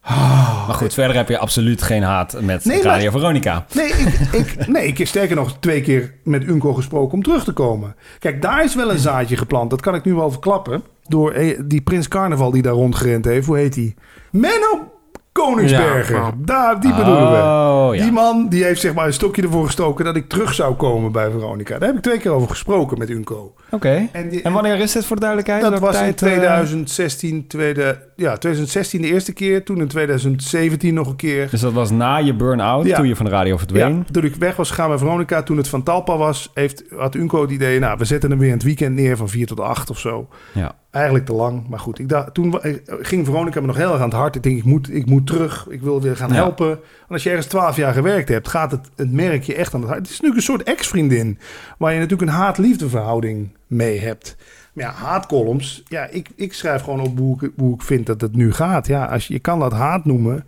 Oh, 0.08 0.66
maar 0.66 0.76
goed, 0.76 0.94
verder 0.94 1.16
heb 1.16 1.28
je 1.28 1.38
absoluut 1.38 1.82
geen 1.82 2.02
haat 2.02 2.40
met 2.40 2.64
nee, 2.64 2.82
Radio 2.82 3.10
Veronica. 3.10 3.66
Nee 3.74 3.88
ik, 3.88 4.32
ik, 4.32 4.66
nee, 4.66 4.86
ik 4.86 4.98
heb 4.98 5.06
sterker 5.06 5.36
nog 5.36 5.56
twee 5.60 5.80
keer 5.80 6.14
met 6.22 6.48
Unco 6.48 6.72
gesproken 6.72 7.14
om 7.14 7.22
terug 7.22 7.44
te 7.44 7.52
komen. 7.52 7.94
Kijk, 8.18 8.42
daar 8.42 8.64
is 8.64 8.74
wel 8.74 8.90
een 8.90 8.98
zaadje 8.98 9.36
geplant. 9.36 9.70
Dat 9.70 9.80
kan 9.80 9.94
ik 9.94 10.04
nu 10.04 10.14
wel 10.14 10.30
verklappen. 10.30 10.82
Door 11.02 11.32
eh, 11.32 11.60
die 11.64 11.80
Prins 11.80 12.08
Carnaval 12.08 12.50
die 12.50 12.62
daar 12.62 12.72
rondgerend 12.72 13.24
heeft. 13.24 13.46
Hoe 13.46 13.56
heet 13.56 13.74
die? 13.74 13.94
Menno 14.30 14.95
Koningsberger. 15.36 16.32
Daar, 16.36 16.80
die 16.80 16.94
bedoelen 16.94 17.30
we. 17.30 17.36
Oh, 17.36 17.90
die 17.90 18.12
man 18.12 18.48
die 18.48 18.64
heeft 18.64 18.80
zeg 18.80 18.94
maar 18.94 19.06
een 19.06 19.12
stokje 19.12 19.42
ervoor 19.42 19.64
gestoken 19.64 20.04
dat 20.04 20.16
ik 20.16 20.28
terug 20.28 20.54
zou 20.54 20.74
komen 20.74 21.12
bij 21.12 21.30
Veronica. 21.30 21.78
Daar 21.78 21.88
heb 21.88 21.96
ik 21.96 22.02
twee 22.02 22.18
keer 22.18 22.30
over 22.30 22.48
gesproken 22.48 22.98
met 22.98 23.10
Unco. 23.10 23.54
Oké. 23.70 24.08
En, 24.12 24.42
en, 24.42 24.52
wanneer 24.52 24.78
is 24.78 24.92
dit 24.92 25.06
voor 25.06 25.16
de 25.16 25.22
duidelijkheid? 25.22 25.62
Dat 25.62 25.80
was 25.80 26.00
in 26.00 26.14
2016, 26.14 27.36
eh, 27.36 27.42
tweede, 27.48 27.98
ja, 28.16 28.36
2016 28.36 29.02
de 29.02 29.08
eerste 29.08 29.32
keer. 29.32 29.64
Toen 29.64 29.80
in 29.80 29.88
2017 29.88 30.94
nog 30.94 31.06
een 31.06 31.16
keer. 31.16 31.50
Dus 31.50 31.60
dat 31.60 31.72
was 31.72 31.90
na 31.90 32.16
je 32.16 32.34
burn-out, 32.34 32.94
toen 32.94 33.08
je 33.08 33.16
van 33.16 33.24
de 33.24 33.30
radio 33.30 33.56
verdween? 33.56 33.96
Ja, 33.96 34.12
toen 34.12 34.24
ik 34.24 34.34
weg 34.34 34.56
was 34.56 34.70
gaan 34.70 34.88
bij 34.88 34.98
Veronica, 34.98 35.42
toen 35.42 35.56
het 35.56 35.68
van 35.68 35.82
Talpa 35.82 36.16
was, 36.16 36.50
heeft, 36.54 36.84
had 36.96 37.14
Unco 37.14 37.42
het 37.42 37.50
idee, 37.50 37.78
nou, 37.78 37.98
we 37.98 38.04
zetten 38.04 38.30
hem 38.30 38.38
weer 38.38 38.48
in 38.48 38.54
het 38.54 38.62
weekend 38.62 38.94
neer 38.94 39.16
van 39.16 39.28
4 39.28 39.46
tot 39.46 39.60
8 39.60 39.90
of 39.90 39.98
zo. 39.98 40.28
Ja. 40.52 40.74
Eigenlijk 40.96 41.26
te 41.26 41.32
lang. 41.32 41.68
Maar 41.68 41.78
goed, 41.78 41.98
ik 41.98 42.08
dacht, 42.08 42.34
toen 42.34 42.58
ging 42.84 43.26
Veronica 43.26 43.60
me 43.60 43.66
nog 43.66 43.76
heel 43.76 43.92
erg 43.92 44.00
aan 44.00 44.08
het 44.08 44.18
hart. 44.18 44.36
Ik 44.36 44.42
denk, 44.42 44.58
ik 44.58 44.64
moet, 44.64 44.94
ik 44.94 45.06
moet 45.06 45.26
terug. 45.26 45.66
Ik 45.68 45.80
wil 45.80 46.00
weer 46.00 46.16
gaan 46.16 46.32
helpen. 46.32 46.70
En 46.70 46.78
als 47.08 47.22
je 47.22 47.28
ergens 47.28 47.46
twaalf 47.46 47.76
jaar 47.76 47.92
gewerkt 47.92 48.28
hebt, 48.28 48.48
gaat 48.48 48.70
het, 48.70 48.90
het 48.96 49.12
merk 49.12 49.42
je 49.42 49.54
echt 49.54 49.74
aan 49.74 49.80
het 49.80 49.88
hart. 49.88 50.00
Het 50.00 50.10
is 50.10 50.20
natuurlijk 50.20 50.40
een 50.40 50.52
soort 50.54 50.62
ex-vriendin. 50.62 51.38
Waar 51.78 51.92
je 51.92 51.98
natuurlijk 51.98 52.30
een 52.30 52.36
haat-liefde 52.36 52.88
verhouding 52.88 53.48
mee 53.66 54.00
hebt. 54.00 54.36
Maar 54.72 54.84
ja, 54.84 54.90
haatcolumns. 54.90 55.82
Ja, 55.88 56.06
ik, 56.06 56.30
ik 56.34 56.52
schrijf 56.52 56.82
gewoon 56.82 57.00
op 57.00 57.18
hoe 57.18 57.44
ik, 57.44 57.50
hoe 57.56 57.74
ik 57.74 57.82
vind 57.82 58.06
dat 58.06 58.20
het 58.20 58.36
nu 58.36 58.52
gaat. 58.52 58.86
Ja, 58.86 59.04
als 59.04 59.26
je, 59.26 59.32
je 59.32 59.40
kan 59.40 59.58
dat 59.58 59.72
haat 59.72 60.04
noemen. 60.04 60.44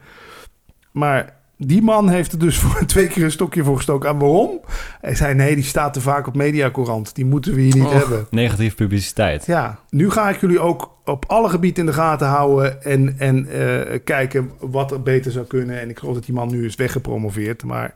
Maar 0.93 1.38
die 1.59 1.83
man 1.83 2.09
heeft 2.09 2.33
er 2.33 2.39
dus 2.39 2.59
voor 2.63 2.87
twee 2.87 3.07
keer 3.07 3.25
een 3.25 3.31
stokje 3.31 3.65
voor 3.65 3.77
gestoken. 3.77 4.09
En 4.09 4.19
waarom? 4.19 4.61
Hij 5.01 5.15
zei, 5.15 5.35
nee, 5.35 5.55
die 5.55 5.65
staat 5.65 5.93
te 5.93 6.01
vaak 6.01 6.27
op 6.27 6.37
Mediacorant. 6.37 7.15
Die 7.15 7.25
moeten 7.25 7.55
we 7.55 7.61
hier 7.61 7.75
niet 7.77 7.91
hebben. 7.91 8.27
Negatief 8.31 8.75
publiciteit. 8.75 9.47
Ja, 9.47 9.79
nu 9.91 10.11
ga 10.11 10.29
ik 10.29 10.41
jullie 10.41 10.61
ook 10.61 10.97
op 11.05 11.25
alle 11.27 11.49
gebieden 11.49 11.81
in 11.81 11.87
de 11.87 11.93
gaten 11.97 12.27
houden... 12.27 12.83
en, 12.83 13.15
en 13.19 13.47
uh, 13.47 13.99
kijken 14.05 14.51
wat 14.59 14.91
er 14.91 15.03
beter 15.03 15.33
zou 15.33 15.47
kunnen. 15.47 15.81
En 15.81 15.91
ik 15.91 15.99
geloof 15.99 16.15
dat 16.15 16.25
die 16.25 16.35
man 16.35 16.51
nu 16.51 16.65
is 16.65 16.75
weggepromoveerd, 16.75 17.65
maar... 17.65 17.95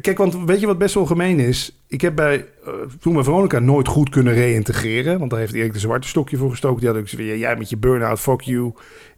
Kijk, 0.00 0.18
want 0.18 0.44
weet 0.44 0.60
je 0.60 0.66
wat 0.66 0.78
best 0.78 0.94
wel 0.94 1.06
gemeen 1.06 1.38
is? 1.38 1.82
Ik 1.88 2.00
heb 2.00 2.14
bij 2.14 2.46
uh, 2.66 2.72
toen 3.00 3.14
met 3.14 3.24
Veronica 3.24 3.58
nooit 3.58 3.88
goed 3.88 4.08
kunnen 4.08 4.34
reïntegreren. 4.34 5.18
Want 5.18 5.30
daar 5.30 5.38
heeft 5.40 5.52
Erik 5.52 5.72
de 5.72 5.78
Zwarte 5.78 6.08
stokje 6.08 6.36
voor 6.36 6.50
gestoken. 6.50 6.80
Die 6.80 6.88
had 6.88 6.98
ook 6.98 7.08
gezegd, 7.08 7.38
jij 7.38 7.56
met 7.56 7.70
je 7.70 7.76
burn-out, 7.76 8.20
fuck 8.20 8.40
you. 8.40 8.72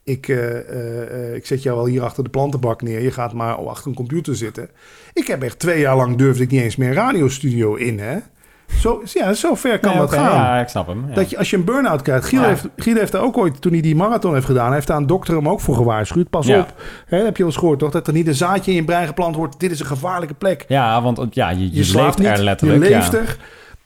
Ik, 0.09 0.29
uh, 0.29 0.39
uh, 0.39 1.35
ik 1.35 1.47
zet 1.47 1.63
jou 1.63 1.77
wel 1.77 1.87
hier 1.87 2.03
achter 2.03 2.25
de 2.25 2.31
plantenbak 2.31 2.83
neer. 2.83 3.03
Je 3.03 3.11
gaat 3.11 3.33
maar 3.33 3.55
achter 3.55 3.87
een 3.87 3.95
computer 3.95 4.37
zitten. 4.37 4.69
Ik 5.13 5.27
heb 5.27 5.43
echt 5.43 5.59
twee 5.59 5.81
jaar 5.81 5.97
lang 5.97 6.17
durfde 6.17 6.43
ik 6.43 6.51
niet 6.51 6.63
eens 6.63 6.77
meer 6.77 6.89
een 6.89 6.95
radiostudio 6.95 7.75
in, 7.75 7.99
hè? 7.99 8.17
Zo, 8.79 9.03
ja, 9.05 9.33
zo 9.33 9.55
ver 9.55 9.79
kan 9.79 9.97
dat 9.97 10.13
gaan. 10.13 10.35
Ja, 10.35 10.61
ik 10.61 10.69
snap 10.69 10.87
hem. 10.87 11.05
Ja. 11.09 11.15
Dat 11.15 11.31
je, 11.31 11.39
als 11.39 11.51
je 11.51 11.57
een 11.57 11.65
burn-out 11.65 12.03
krijgt. 12.03 12.25
Giel, 12.29 12.43
heeft, 12.43 12.69
Giel 12.77 12.97
heeft 12.97 13.13
daar 13.13 13.23
ook 13.23 13.37
ooit, 13.37 13.61
toen 13.61 13.73
hij 13.73 13.81
die 13.81 13.97
marathon 13.97 14.35
heeft 14.35 14.47
gedaan... 14.47 14.73
heeft 14.73 14.87
daar 14.87 14.97
een 14.97 15.07
dokter 15.07 15.37
hem 15.37 15.49
ook 15.49 15.61
voor 15.61 15.75
gewaarschuwd. 15.75 16.31
Pas 16.31 16.49
op, 16.49 16.75
hè, 17.07 17.25
heb 17.25 17.37
je 17.37 17.43
al 17.43 17.49
eens 17.49 17.59
gehoord 17.59 17.79
toch? 17.79 17.91
Dat 17.91 18.07
er 18.07 18.13
niet 18.13 18.27
een 18.27 18.35
zaadje 18.35 18.71
in 18.71 18.77
je 18.77 18.85
brein 18.85 19.07
geplant 19.07 19.37
wordt. 19.37 19.61
Dit 19.61 19.71
is 19.71 19.81
een 19.81 19.87
gevaarlijke 19.87 20.35
plek. 20.35 20.65
Ja, 20.69 21.03
want 21.03 21.35
ja, 21.35 21.51
je, 21.51 21.59
je, 21.59 21.85
je 21.85 21.95
leeft 21.95 22.19
er 22.19 22.43
letterlijk. 22.43 22.85
Je 22.85 22.91
leeft 22.91 23.15
er. 23.15 23.37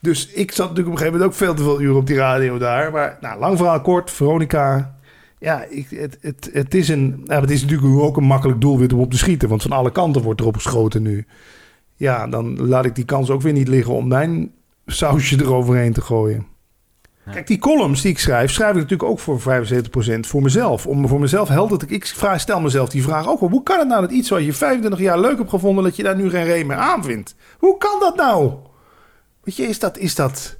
Dus 0.00 0.28
ik 0.28 0.52
zat 0.52 0.68
natuurlijk 0.68 0.86
op 0.86 0.92
een 0.92 1.06
gegeven 1.06 1.12
moment 1.12 1.30
ook 1.30 1.46
veel 1.46 1.54
te 1.54 1.62
veel 1.62 1.80
uren 1.80 1.96
op 1.96 2.06
die 2.06 2.16
radio 2.16 2.58
daar. 2.58 2.92
Maar 2.92 3.18
nou, 3.20 3.38
lang 3.38 3.56
verhaal 3.56 3.80
kort, 3.80 4.10
Veronica... 4.10 4.98
Ja, 5.40 5.64
ik, 5.68 5.90
het, 5.90 6.18
het, 6.20 6.50
het, 6.52 6.74
is 6.74 6.88
een, 6.88 7.24
het 7.26 7.50
is 7.50 7.62
natuurlijk 7.62 8.00
ook 8.00 8.16
een 8.16 8.24
makkelijk 8.24 8.60
doelwit 8.60 8.92
om 8.92 9.00
op 9.00 9.10
te 9.10 9.18
schieten. 9.18 9.48
Want 9.48 9.62
van 9.62 9.72
alle 9.72 9.92
kanten 9.92 10.22
wordt 10.22 10.40
erop 10.40 10.54
geschoten 10.54 11.02
nu. 11.02 11.26
Ja, 11.96 12.26
dan 12.26 12.66
laat 12.66 12.84
ik 12.84 12.94
die 12.94 13.04
kans 13.04 13.30
ook 13.30 13.42
weer 13.42 13.52
niet 13.52 13.68
liggen 13.68 13.94
om 13.94 14.08
mijn 14.08 14.52
sausje 14.86 15.40
eroverheen 15.40 15.92
te 15.92 16.00
gooien. 16.00 16.46
Kijk, 17.30 17.46
die 17.46 17.58
columns 17.58 18.02
die 18.02 18.10
ik 18.10 18.18
schrijf, 18.18 18.50
schrijf 18.50 18.70
ik 18.70 18.76
natuurlijk 18.76 19.10
ook 19.10 19.18
voor 19.18 19.40
75% 19.40 19.42
voor 20.20 20.42
mezelf. 20.42 20.86
Om 20.86 21.08
voor 21.08 21.20
mezelf 21.20 21.48
helder 21.48 21.78
te... 21.78 21.86
Ik 21.86 22.06
vraag, 22.06 22.40
stel 22.40 22.60
mezelf 22.60 22.88
die 22.88 23.02
vraag 23.02 23.28
ook 23.28 23.40
wel. 23.40 23.48
Hoe 23.48 23.62
kan 23.62 23.78
het 23.78 23.88
nou 23.88 24.00
dat 24.00 24.10
iets 24.10 24.28
wat 24.28 24.44
je 24.44 24.52
25 24.52 25.00
jaar 25.00 25.20
leuk 25.20 25.38
hebt 25.38 25.50
gevonden... 25.50 25.84
dat 25.84 25.96
je 25.96 26.02
daar 26.02 26.16
nu 26.16 26.30
geen 26.30 26.44
reden 26.44 26.66
meer 26.66 26.76
aan 26.76 27.04
vindt? 27.04 27.34
Hoe 27.58 27.78
kan 27.78 28.00
dat 28.00 28.16
nou? 28.16 28.52
Weet 29.42 29.56
je, 29.56 29.62
is 29.62 29.78
dat... 29.78 29.98
Is 29.98 30.14
dat 30.14 30.58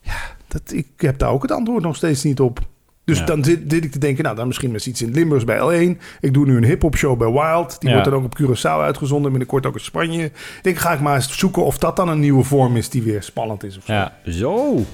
ja, 0.00 0.16
dat, 0.48 0.72
ik 0.72 0.88
heb 0.96 1.18
daar 1.18 1.30
ook 1.30 1.42
het 1.42 1.50
antwoord 1.50 1.82
nog 1.82 1.96
steeds 1.96 2.22
niet 2.22 2.40
op. 2.40 2.60
Dus 3.04 3.24
dan 3.24 3.44
zit, 3.44 3.72
ik 3.72 3.92
te 3.92 3.98
denken, 3.98 4.24
nou 4.24 4.36
dan 4.36 4.46
misschien 4.46 4.70
met 4.70 4.86
iets 4.86 5.02
in 5.02 5.10
Limburgs 5.10 5.44
bij 5.44 5.58
L1. 5.58 6.00
Ik 6.20 6.34
doe 6.34 6.46
nu 6.46 6.56
een 6.56 6.64
hip-hop 6.64 6.96
show 6.96 7.18
bij 7.18 7.30
Wild. 7.30 7.80
Die 7.80 7.90
wordt 7.90 8.04
dan 8.04 8.14
ook 8.14 8.24
op 8.24 8.38
Curaçao 8.40 8.80
uitgezonden. 8.80 9.30
Binnenkort 9.30 9.66
ook 9.66 9.74
in 9.74 9.80
Spanje. 9.80 10.24
Ik 10.24 10.58
denk, 10.62 10.76
ga 10.76 10.92
ik 10.92 11.00
maar 11.00 11.14
eens 11.14 11.38
zoeken 11.38 11.64
of 11.64 11.78
dat 11.78 11.96
dan 11.96 12.08
een 12.08 12.20
nieuwe 12.20 12.44
vorm 12.44 12.76
is 12.76 12.88
die 12.88 13.02
weer 13.02 13.22
spannend 13.22 13.64
is. 13.64 13.76
Of 13.76 13.84
zo. 13.84 13.92
Ja, 13.92 14.12
zo. 14.28 14.84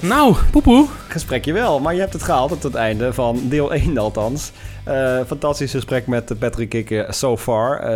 nou, 0.00 0.34
poepoe. 0.50 0.86
Gesprekje 1.08 1.52
wel, 1.52 1.80
maar 1.80 1.94
je 1.94 2.00
hebt 2.00 2.12
het 2.12 2.22
gehaald 2.22 2.48
tot 2.48 2.62
het 2.62 2.74
einde 2.74 3.12
van 3.12 3.40
deel 3.48 3.72
1 3.72 3.98
althans. 3.98 4.52
Uh, 4.88 5.20
fantastisch 5.26 5.70
gesprek 5.70 6.06
met 6.06 6.38
Patrick 6.38 6.68
Kikke 6.68 7.06
so 7.08 7.36
far. 7.36 7.80
Uh, 7.80 7.86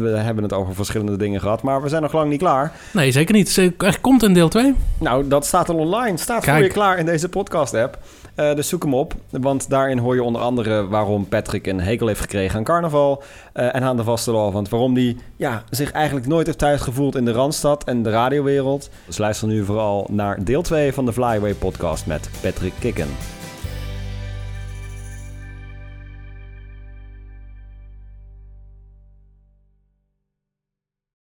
we 0.00 0.14
hebben 0.16 0.42
het 0.42 0.52
over 0.52 0.74
verschillende 0.74 1.16
dingen 1.16 1.40
gehad, 1.40 1.62
maar 1.62 1.82
we 1.82 1.88
zijn 1.88 2.02
nog 2.02 2.12
lang 2.12 2.30
niet 2.30 2.38
klaar. 2.38 2.72
Nee, 2.92 3.12
zeker 3.12 3.34
niet. 3.34 3.56
Er 3.78 4.00
komt 4.00 4.22
een 4.22 4.32
deel 4.32 4.48
2. 4.48 4.74
Nou, 4.98 5.28
dat 5.28 5.46
staat 5.46 5.68
al 5.68 5.76
online. 5.76 6.16
Staat 6.16 6.44
Kijk. 6.44 6.56
voor 6.56 6.66
je 6.66 6.72
klaar 6.72 6.98
in 6.98 7.06
deze 7.06 7.28
podcast-app. 7.28 7.98
Uh, 8.40 8.54
dus 8.54 8.68
zoek 8.68 8.82
hem 8.82 8.94
op, 8.94 9.14
want 9.30 9.70
daarin 9.70 9.98
hoor 9.98 10.14
je 10.14 10.22
onder 10.22 10.42
andere 10.42 10.88
waarom 10.88 11.28
Patrick 11.28 11.66
een 11.66 11.80
hekel 11.80 12.06
heeft 12.06 12.20
gekregen 12.20 12.58
aan 12.58 12.64
carnaval 12.64 13.22
uh, 13.54 13.74
en 13.74 13.82
aan 13.82 13.96
de 13.96 14.04
vaste 14.04 14.30
Want 14.30 14.68
Waarom 14.68 14.94
die 14.94 15.16
ja, 15.36 15.64
zich 15.70 15.92
eigenlijk 15.92 16.26
nooit 16.26 16.46
heeft 16.46 16.58
thuis 16.58 16.80
gevoeld 16.80 17.16
in 17.16 17.24
de 17.24 17.32
Randstad 17.32 17.84
en 17.84 18.02
de 18.02 18.10
radiowereld. 18.10 18.90
Dus 19.06 19.18
luister 19.18 19.48
nu 19.48 19.64
vooral 19.64 20.06
naar 20.10 20.44
deel 20.44 20.62
2 20.62 20.92
van 20.92 21.04
de 21.04 21.12
Flyway 21.12 21.54
podcast 21.54 22.06
met 22.06 22.30
Patrick 22.42 22.72
Kikken. 22.78 23.08